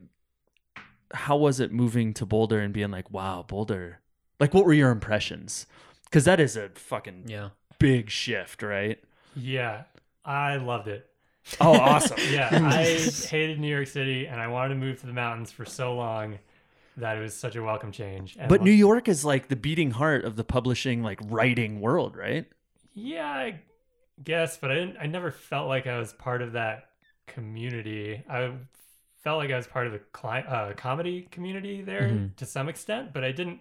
[1.13, 4.01] how was it moving to Boulder and being like, wow, Boulder?
[4.39, 5.67] Like, what were your impressions?
[6.05, 7.51] Because that is a fucking Yeah.
[7.79, 9.03] big shift, right?
[9.35, 9.85] Yeah,
[10.25, 11.11] I loved it.
[11.61, 12.19] Oh, awesome.
[12.31, 12.85] Yeah, I
[13.29, 16.39] hated New York City, and I wanted to move to the mountains for so long
[16.97, 18.37] that it was such a welcome change.
[18.39, 22.17] And But New York is like the beating heart of the publishing, like writing world,
[22.17, 22.47] right?
[22.95, 23.61] Yeah, I
[24.25, 24.97] guess, but I didn't.
[25.01, 26.89] I never felt like I was part of that
[27.27, 28.23] community.
[28.29, 28.53] I
[29.23, 32.37] felt like I was part of the cli- uh, comedy community there Mhm.
[32.37, 33.61] to some extent, but I didn't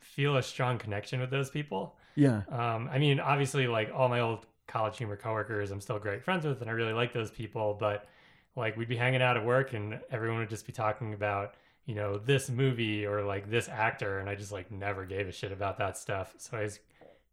[0.00, 1.96] feel a strong connection with those people.
[2.14, 2.42] Yeah.
[2.48, 6.44] Um, I mean, obviously, like all my old college humor coworkers, I'm still great friends
[6.44, 7.76] with, and I really like those people.
[7.78, 8.08] But
[8.56, 11.54] like, we'd be hanging out at work, and everyone would just be talking about,
[11.86, 15.32] you know, this movie or like this actor, and I just like never gave a
[15.32, 16.34] shit about that stuff.
[16.38, 16.78] So I was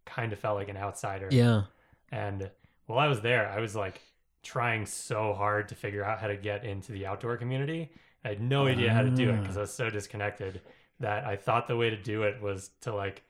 [0.06, 1.28] kind of felt like an outsider.
[1.32, 1.64] Yeah.
[2.12, 2.50] And
[2.88, 4.02] while I was there, I was like
[4.42, 7.92] trying so hard to figure out how to get into the outdoor community.
[8.26, 10.62] I had no idea how to do it because I was so disconnected
[11.00, 13.22] that I thought the way to do it was to like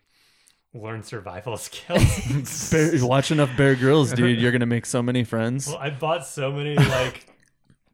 [0.74, 2.70] learn survival skills.
[2.72, 4.40] Bear, watch enough Bear Grylls, dude.
[4.40, 5.68] You're gonna make so many friends.
[5.68, 7.26] well, I bought so many like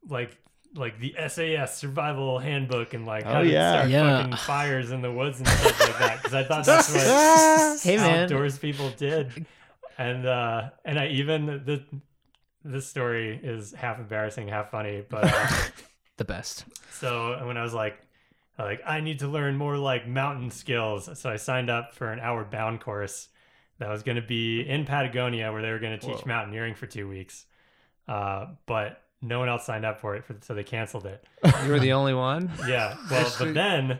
[0.08, 0.38] like
[0.76, 3.72] like the SAS survival handbook and like how Oh, to yeah.
[3.78, 4.18] start Yeah.
[4.24, 7.96] fucking fires in the woods and stuff like that because I thought that's what Hey
[7.98, 8.24] man.
[8.24, 9.46] outdoors people did
[9.98, 11.82] and uh and i even the
[12.66, 15.48] this story is half embarrassing half funny but uh,
[16.18, 16.66] The best.
[16.92, 17.98] so when i was like
[18.64, 22.20] like i need to learn more like mountain skills so i signed up for an
[22.20, 23.28] outward bound course
[23.80, 26.28] that was going to be in patagonia where they were going to teach Whoa.
[26.28, 27.46] mountaineering for two weeks
[28.08, 31.26] uh but no one else signed up for it for, so they canceled it
[31.66, 32.52] You were the only one.
[32.68, 34.00] yeah well but then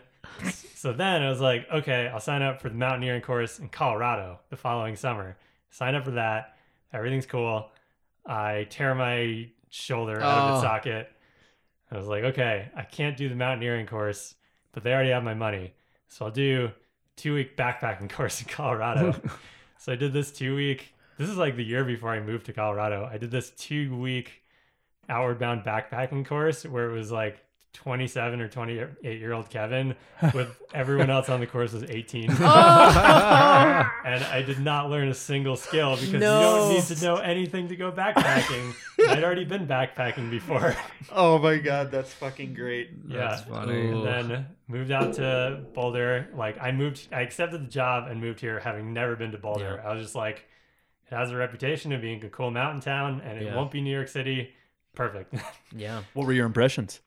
[0.76, 4.40] so then I was like, okay, I'll sign up for the mountaineering course in Colorado
[4.50, 5.38] the following summer.
[5.72, 6.58] Sign up for that.
[6.94, 7.70] Everything's cool.
[8.26, 10.54] I tear my shoulder out of Oh.
[10.56, 11.12] its socket.
[11.92, 14.36] I was like, okay, I can't do the mountaineering course,
[14.76, 15.74] but they already have my money.
[16.10, 16.70] So I'll do
[17.16, 19.16] two week backpacking course in Colorado.
[19.80, 20.94] so I did this two week.
[21.18, 23.10] This is like the year before I moved to Colorado.
[23.12, 24.44] I did this two week
[25.08, 27.45] outward bound backpacking course where it was like
[27.76, 29.96] 27 or 28 year old Kevin
[30.34, 32.32] with everyone else on the course was 18.
[32.32, 32.40] and
[34.24, 37.76] I did not learn a single skill because you don't need to know anything to
[37.76, 38.74] go backpacking.
[39.10, 40.76] I'd already been backpacking before.
[41.12, 42.92] Oh my god, that's fucking great.
[43.08, 43.18] yeah.
[43.30, 43.88] That's funny.
[43.88, 44.06] Ooh.
[44.06, 46.30] And then moved out to Boulder.
[46.36, 49.84] Like I moved, I accepted the job and moved here having never been to Boulder.
[49.86, 50.46] I was just like,
[51.12, 53.56] it has a reputation of being a cool mountain town and it Yeah.
[53.56, 54.52] won't be New York City.
[54.96, 55.36] Perfect.
[55.76, 56.04] Yeah.
[56.14, 57.02] What were your impressions?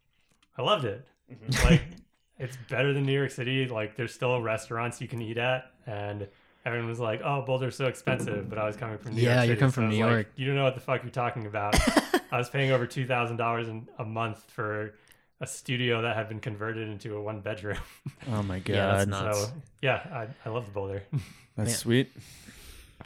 [0.58, 1.06] I loved it.
[1.32, 1.64] Mm-hmm.
[1.68, 1.82] Like
[2.38, 3.66] it's better than New York City.
[3.68, 6.26] Like there's still restaurants you can eat at, and
[6.66, 9.36] everyone was like, "Oh, Boulder's so expensive," but I was coming from New Yeah, York.
[9.36, 10.26] Yeah, you're City, so from I was New like, York.
[10.36, 11.76] you don't know what the fuck you're talking about.
[12.32, 13.68] I was paying over two thousand dollars
[13.98, 14.94] a month for
[15.40, 17.78] a studio that had been converted into a one bedroom.
[18.32, 19.40] Oh my god, Yeah, that's nuts.
[19.44, 19.52] So
[19.82, 21.04] yeah, I, I loved Boulder.
[21.56, 21.76] That's Man.
[21.76, 22.12] sweet.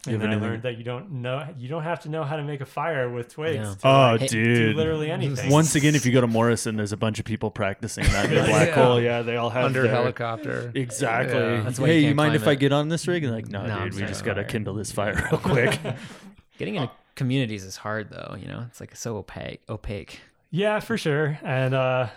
[0.07, 2.09] You and have then I anything- learned that you don't know you don't have to
[2.09, 3.57] know how to make a fire with twigs.
[3.57, 3.75] Yeah.
[3.75, 4.77] to, Oh, like, Hey, do dude.
[4.77, 5.51] literally anything.
[5.51, 8.35] Once again, if you go to Morrison, there's a bunch of people practicing that in
[8.35, 8.75] the black Yeah.
[8.75, 9.01] hole.
[9.01, 10.73] Yeah, they all have Under their- helicopter.
[10.75, 11.39] Exactly.
[11.39, 11.61] Yeah.
[11.61, 13.23] That's why you hey, you can't mind climb if I get on this rig?
[13.23, 14.51] And like, no, No, dude, we just gotta Fire.
[14.51, 15.79] kindle this fire real quick.
[16.59, 18.37] Getting into communities is hard though.
[18.41, 19.61] You know, it's like so opaque.
[19.69, 20.21] Opaque.
[20.51, 21.39] Yeah, for sure.
[21.45, 22.09] And uh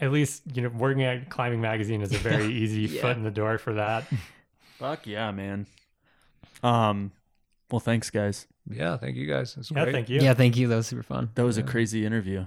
[0.00, 3.02] at least, you know, working at Climbing Magazine is a very easy Yeah.
[3.02, 4.04] foot in the door for that.
[4.78, 5.66] Fuck yeah, man.
[6.62, 7.12] Um,
[7.70, 8.46] well, thanks, guys.
[8.68, 9.54] Yeah, thank you guys.
[9.54, 9.92] That's Yeah, great.
[9.94, 10.20] thank you.
[10.20, 10.34] Yeah.
[10.34, 10.68] Thank you.
[10.68, 11.30] That was super fun.
[11.34, 12.46] That was a crazy interview.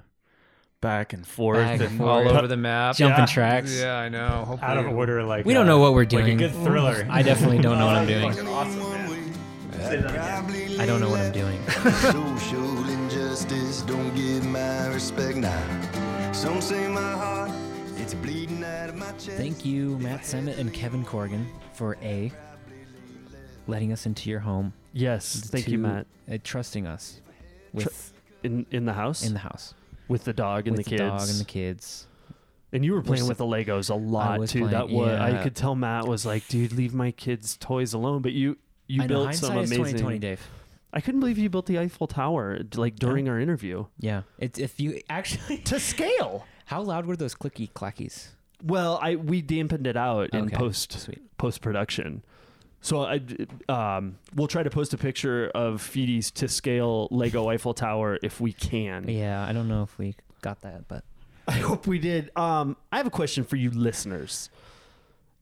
[0.82, 1.58] Back and forth.
[1.60, 2.10] Back and and forth.
[2.28, 2.96] All over the map.
[2.98, 3.26] Jumping Yeah.
[3.26, 3.78] tracks.
[3.80, 4.28] Yeah, I know.
[4.46, 6.38] Hopefully, Out of order, like We don't uh, know what we're Like a doing.
[6.38, 7.08] good thriller.
[7.10, 8.32] I definitely don't know what I'm doing.
[8.48, 9.34] Awesome, man.
[9.80, 10.80] Say that again.
[10.82, 11.60] I don't know what I'm doing.
[11.68, 16.32] Social injustice don't get my respect now.
[16.32, 17.52] Some say my heart,
[17.98, 19.32] it's bleeding out of my chest.
[19.32, 22.32] Thank you, Matt Samet and Kevin Corrigan, for a
[23.68, 24.74] letting us into your home.
[24.94, 26.06] Yes, thank you, Matt.
[26.32, 27.22] Uh, trusting us
[27.74, 28.14] with
[28.44, 29.74] In in the house, in the house
[30.08, 30.92] with the dog and the kids.
[30.92, 32.08] with the the kids, dog and the kids.
[32.72, 34.60] And you were playing with the Legos a lot too.
[34.62, 38.22] playing- that was I could tell Matt was like, "Dude, leave my kids' toys alone."
[38.22, 38.58] But you
[38.88, 39.78] you I built hindsight some amazing.
[39.78, 40.42] 2020, Dave.
[40.92, 44.80] I couldn't believe you built the Eiffel Tower like during our interview Yeah, it's if
[44.80, 45.58] you actually.
[45.60, 46.46] to scale.
[46.66, 48.28] How loud were those clicky clackies?
[48.64, 52.24] Well, I we dampened it out in Okay, post post production.
[52.84, 53.22] So I
[53.70, 58.40] um we'll try to post a picture of Feedy's to scale Lego Eiffel Tower if
[58.42, 59.08] we can.
[59.08, 61.04] Yeah, I don't know if we got that, but
[61.48, 62.30] I hope we did.
[62.38, 64.50] Um, I have a question for you listeners.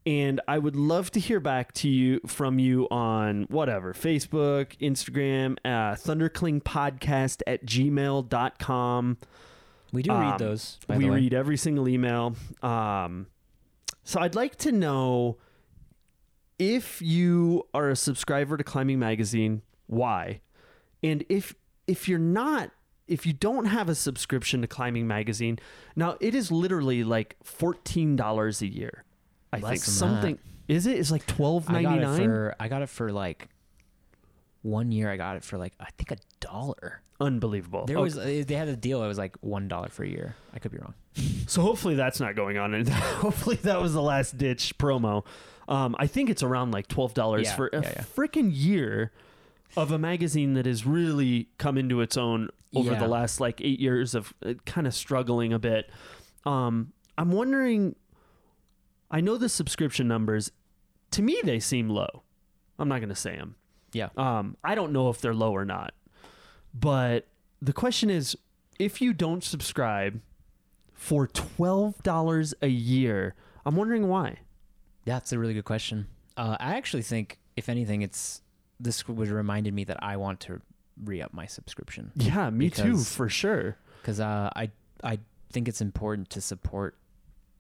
[0.04, 5.58] And I would love to hear back to you from you on whatever Facebook, Instagram,
[5.64, 9.18] uh, thunderclingpodcast at gmail.com.
[9.94, 10.80] we do Um, read those.
[10.88, 11.16] By we the way.
[11.18, 12.36] read every single email.
[12.64, 13.28] Um,
[14.04, 15.38] so I'd like to know
[16.62, 20.42] if you are a subscriber to Climbing Magazine, why?
[21.02, 21.56] And if
[21.88, 22.70] if you're not,
[23.08, 25.58] if you don't have a subscription to Climbing Magazine,
[25.96, 29.04] now it is literally like fourteen dollars a year.
[29.52, 31.00] I Less think something is it?
[31.00, 33.50] It's like twelve I ninety got it for I got it for like
[34.62, 35.10] one year.
[35.12, 37.02] I got it for like I think a dollar.
[37.20, 37.86] Unbelievable.
[37.88, 38.04] There Okay.
[38.04, 39.04] was uh, they had a deal.
[39.04, 40.36] It was like one dollar for a year.
[40.54, 40.94] I could be wrong.
[41.48, 42.88] So hopefully that's not going on, and
[43.26, 45.26] hopefully that was the last ditch promo.
[45.72, 48.04] Um, I think it's around like twelve dollars Yeah, for a yeah, yeah.
[48.16, 49.12] freaking year
[49.78, 53.80] of a magazine that has really come into its own over the last like eight
[53.80, 55.90] years of uh, kind of struggling a bit.
[56.46, 57.96] Um, I'm wondering.
[59.10, 60.52] I know the subscription numbers.
[61.12, 62.24] To me, they seem low.
[62.80, 63.56] I'm not going to say them.
[63.94, 64.10] Yeah.
[64.16, 65.94] Um, I don't know if they're low or not.
[66.74, 67.28] But
[67.62, 68.38] the question is
[68.80, 70.22] if you don't subscribe
[70.94, 73.36] for $12 a year,
[73.66, 74.38] I'm wondering why.
[75.06, 76.08] That's a really good question.
[76.38, 78.42] Uh, I actually think, if anything, it's
[78.80, 80.62] this would reminded me that I want to
[81.04, 83.78] re up my subscription Yeah, me too, for sure.
[84.02, 84.72] because uh, I
[85.04, 85.20] I
[85.52, 86.98] think it's important to support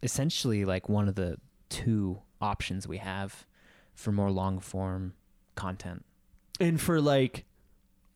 [0.03, 1.37] essentially like one of the
[1.69, 3.45] two options we have
[3.93, 5.13] for more long form
[5.55, 6.05] content.
[6.59, 7.45] And for like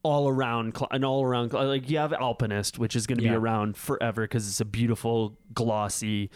[0.04, 3.76] all around, an all around, like you have Alpinist, which is going to be around
[3.76, 6.30] forever because it's a beautiful, glossy,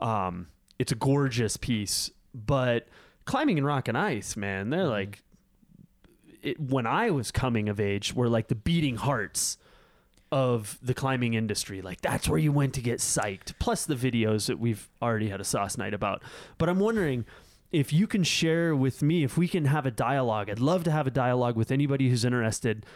[0.00, 0.48] um,
[0.78, 2.10] it's a gorgeous piece.
[2.34, 2.88] But
[3.24, 4.90] climbing in rock and ice, man, they're mm-hmm.
[4.90, 5.22] like,
[6.42, 9.58] it, when I was coming of age, were like the beating hearts
[10.32, 11.82] of the climbing industry.
[11.82, 13.52] Like that's where you went to get psyched.
[13.58, 16.22] Plus the videos that we've already had a sauce night about.
[16.56, 17.26] But I'm wondering
[17.70, 20.48] if you can share with me if we can have a dialogue.
[20.48, 22.86] I'd love to have a dialogue with anybody who's interested.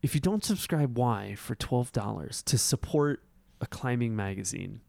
[0.00, 3.22] If you don't subscribe, why for twelve dollars to support
[3.60, 4.80] a climbing magazine?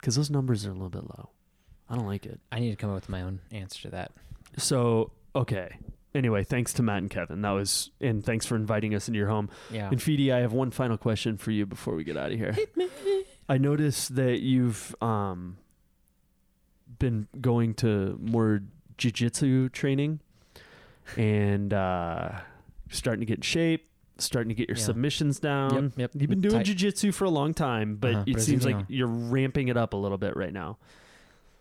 [0.00, 1.30] Because those numbers are a little bit low.
[1.92, 2.40] I don't like it.
[2.50, 4.12] I need to come up with my own answer to that.
[4.56, 5.76] So okay.
[6.14, 7.42] Anyway, thanks to Matt and Kevin.
[7.42, 9.48] That was and thanks for inviting us into your home.
[9.70, 9.88] Yeah.
[9.88, 12.56] And Feedy, I have one final question for you before we get out of here.
[13.48, 15.58] I noticed that you've um
[16.98, 18.62] been going to more
[18.98, 20.20] jiu-jitsu training
[21.16, 22.30] and uh
[22.90, 23.88] starting to get in shape,
[24.18, 24.84] starting to get your Yeah.
[24.84, 25.74] submissions down.
[25.84, 26.10] Yep, yep.
[26.14, 26.66] You've been doing Tight.
[26.66, 29.96] jiu-jitsu for a long time, but Uh-huh, it seems like you're ramping it up a
[29.96, 30.78] little bit right now.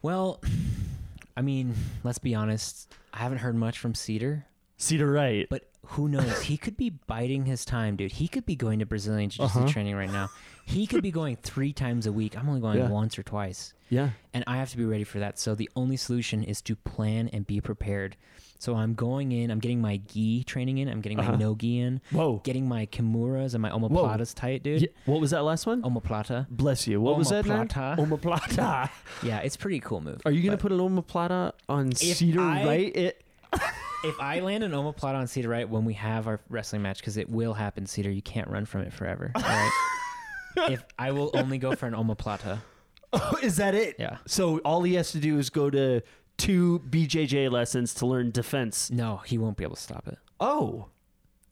[0.01, 0.41] Well,
[1.37, 1.73] I mean,
[2.03, 2.93] let's be honest.
[3.13, 4.45] I haven't heard much from Cedar,
[4.77, 5.47] Cedar right.
[5.49, 6.41] but who knows?
[6.43, 8.11] he could be biding his time, dude.
[8.13, 9.67] He could be going to Brazilian Jiu-Jitsu Uh-huh.
[9.67, 10.29] training right now.
[10.65, 12.37] He could be going three times a week.
[12.37, 12.89] I'm only going Yeah.
[12.89, 13.73] once or twice.
[13.89, 14.11] yeah.
[14.33, 15.37] and I have to be ready for that.
[15.39, 18.15] So the only solution is to plan and be prepared.
[18.61, 19.49] So I'm going in.
[19.49, 20.87] I'm getting my gi training in.
[20.87, 21.35] I'm getting my Uh-huh.
[21.35, 21.99] no gi in.
[22.11, 22.41] Whoa.
[22.43, 24.83] Getting my kimuras and my omoplatas tight, dude.
[24.83, 25.81] Yeah, What was that last one?
[25.81, 26.45] Omoplata.
[26.47, 27.01] Bless you.
[27.01, 27.45] What was that?
[27.45, 27.97] Omoplata.
[27.97, 28.89] Omoplata.
[29.23, 30.21] Yeah, it's pretty cool move.
[30.25, 32.95] Are you gonna put an omoplata on Cedar I- right?
[32.95, 33.23] It.
[34.03, 37.17] If I land an omoplata on Cedar right when we have our wrestling match, because
[37.17, 39.31] it will happen, Cedar, you can't run from it forever.
[39.35, 39.71] All right.
[40.71, 42.59] if I will only go for an omoplata.
[43.13, 43.97] Oh, is that it?
[43.99, 44.17] Yeah.
[44.25, 46.01] So all he has to do is go to
[46.41, 48.89] two BJJ lessons to learn defense.
[48.91, 50.17] No, he won't be able to stop it.
[50.39, 50.87] Oh.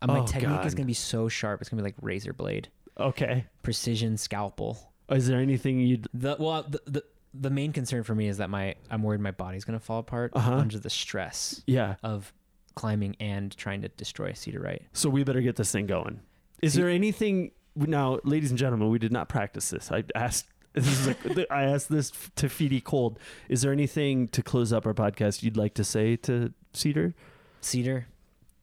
[0.02, 1.61] Uh, my Oh, technique is gonna be so sharp.
[1.61, 3.45] It's gonna be like razor blade, Okay.
[3.64, 4.91] precision scalpel.
[5.10, 6.07] Is there anything you'd?
[6.14, 7.03] The well, the, the
[7.34, 10.32] the main concern for me is that my I'm worried my body's gonna fall apart
[10.36, 10.53] Uh-huh.
[10.56, 11.95] under the stress Yeah.
[12.03, 12.34] of
[12.76, 14.84] climbing and trying to destroy Cedar Right.
[14.94, 16.22] So we better get this thing going.
[16.61, 18.90] Is there anything now, ladies and gentlemen?
[18.90, 19.91] We did not practice this.
[19.91, 20.45] I asked.
[20.84, 23.19] This is like, I asked this to Feedy Cold.
[23.49, 27.14] Is there anything to close up our podcast you'd like to say to Cedar?
[27.61, 28.07] Cedar.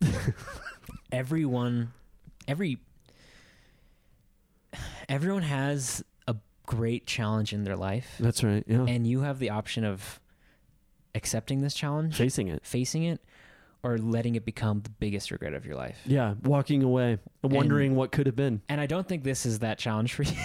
[1.13, 1.93] everyone,
[2.49, 2.79] every
[5.09, 6.37] everyone has a
[6.67, 8.65] great challenge in their life, That's right.
[8.67, 8.85] Yeah.
[8.87, 10.21] and you have the option of
[11.15, 12.65] accepting this challenge, Facing it.
[12.65, 13.21] facing it,
[13.83, 15.99] or letting it become the biggest regret of your life.
[16.05, 16.35] Yeah.
[16.43, 18.63] Walking away, wondering what could have been.
[18.69, 20.37] And I don't think this is that challenge for you.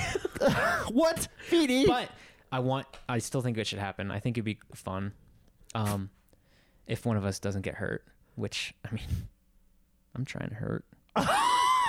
[0.91, 1.85] What, Feedy?
[1.87, 2.09] but
[2.51, 2.87] I want.
[3.07, 4.11] I still think it should happen.
[4.11, 5.13] I think it'd be fun,
[5.73, 6.09] um,
[6.87, 8.03] if one of us doesn't get hurt.
[8.35, 9.05] Which I mean,
[10.15, 10.85] I'm trying to hurt.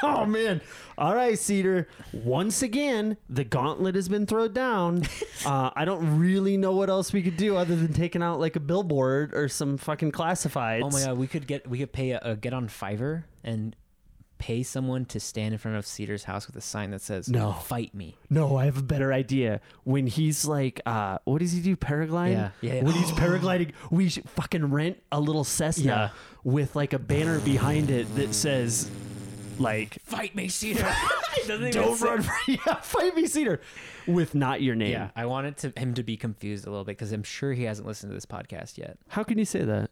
[0.04, 0.60] Oh man!
[0.98, 1.86] All right, Cedar.
[2.12, 5.04] Once again, the gauntlet has been thrown down.
[5.46, 8.56] uh, I don't really know what else we could do other than taking out like
[8.56, 10.82] a billboard or some fucking classifieds.
[10.82, 13.76] Oh my god, we could get we could pay a, a get on Fiverr and
[14.42, 17.52] pay someone to stand in front of Cedar's house with a sign that says No.
[17.52, 19.60] fight me." No, I have a better idea.
[19.84, 21.76] When he's like, uh, what does he do?
[21.76, 22.32] Paragliding?
[22.32, 22.82] Yeah, yeah, yeah.
[22.82, 26.08] When he's paragliding, we should fucking rent a little Cessna Yeah.
[26.42, 28.90] with like a banner behind it that says,
[29.60, 30.82] like, Fight me, Cedar.
[31.46, 33.60] Doesn't even don't say- run for yeah, fight me, Cedar,
[34.08, 34.92] with not your name.
[34.92, 37.62] Yeah, I wanted to him to be confused a little bit because I'm sure he
[37.64, 38.98] hasn't listened to this podcast yet.
[39.08, 39.90] How can you say that?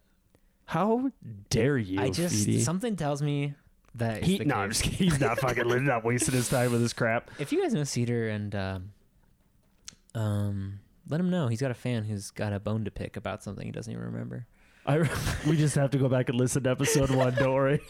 [0.66, 1.10] How
[1.50, 2.00] dare you?
[2.00, 3.54] I just something tells me
[3.96, 5.10] that He, no, I'm just kidding.
[5.10, 7.30] He's not fucking he's not wasting his time with this crap.
[7.38, 8.92] If you guys know Cedar and um,
[10.14, 13.42] um, let him know he's got a fan who's got a bone to pick about
[13.42, 14.46] something he doesn't even remember.
[14.86, 14.98] I,
[15.46, 17.34] we just have to go back and listen to episode one.
[17.34, 17.80] Don't worry.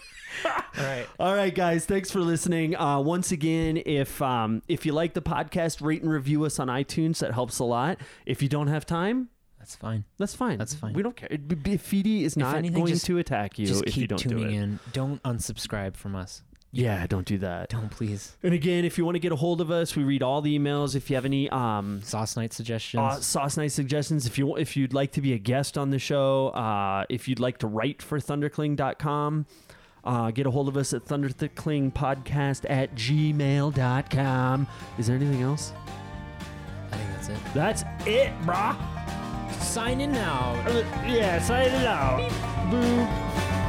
[0.44, 1.06] All right.
[1.18, 1.86] All right, guys.
[1.86, 2.76] Thanks for listening.
[2.76, 6.68] Uh, once again, if um, if you like the podcast, rate and review us on
[6.68, 7.18] iTunes.
[7.18, 7.98] That helps a lot.
[8.26, 9.28] If you don't have time,
[9.60, 10.04] That's fine.
[10.18, 10.58] that's fine.
[10.58, 10.94] That's fine.
[10.94, 11.28] We don't care.
[11.28, 14.28] Feedy is not anything, going just- to attack you Just if keep you don't do
[14.30, 14.62] tuning it.
[14.62, 14.78] in.
[14.92, 16.42] Don't unsubscribe from us.
[16.72, 17.68] Yeah, don't do that.
[17.68, 18.36] Don't please.
[18.44, 20.56] And again, if you want to get a hold of us, we read all the
[20.56, 20.94] emails.
[20.94, 23.00] If you have any um, Sauce night suggestions.
[23.02, 24.24] Uh, sauce night suggestions.
[24.24, 27.40] If you if you'd like to be a guest on the show, uh, if you'd
[27.40, 29.46] like to write for thundercling.com,
[30.04, 34.66] uh, get a hold of us at thunderclingpodcast at gmail.com.
[34.96, 35.72] Is there anything else?
[36.92, 37.38] I think that's it.
[37.52, 38.76] That's it, brah.
[39.58, 40.56] Signing out.
[40.66, 42.30] Uh, Yeah, sign it out.
[42.70, 43.59] Boo.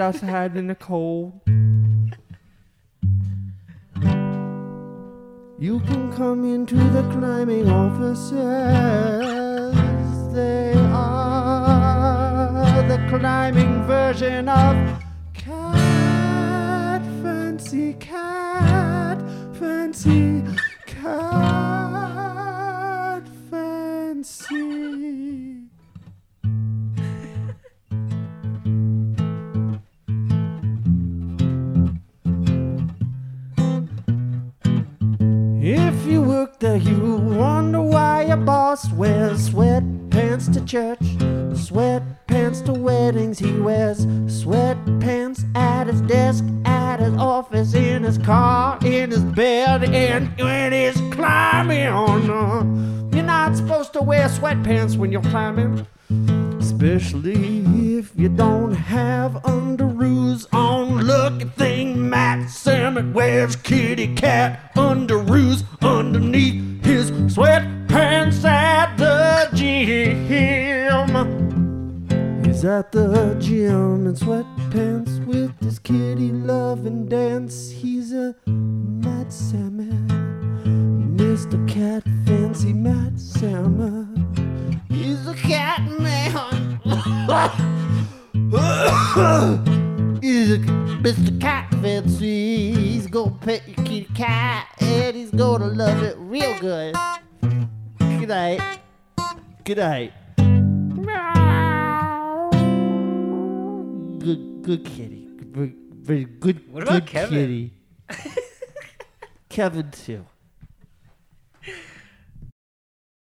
[0.00, 1.32] sit outside in the cold.
[5.58, 8.32] You can come into the climbing offices.
[10.32, 15.02] They are the climbing version of
[15.34, 18.09] cat fancy cat.
[40.70, 41.19] church.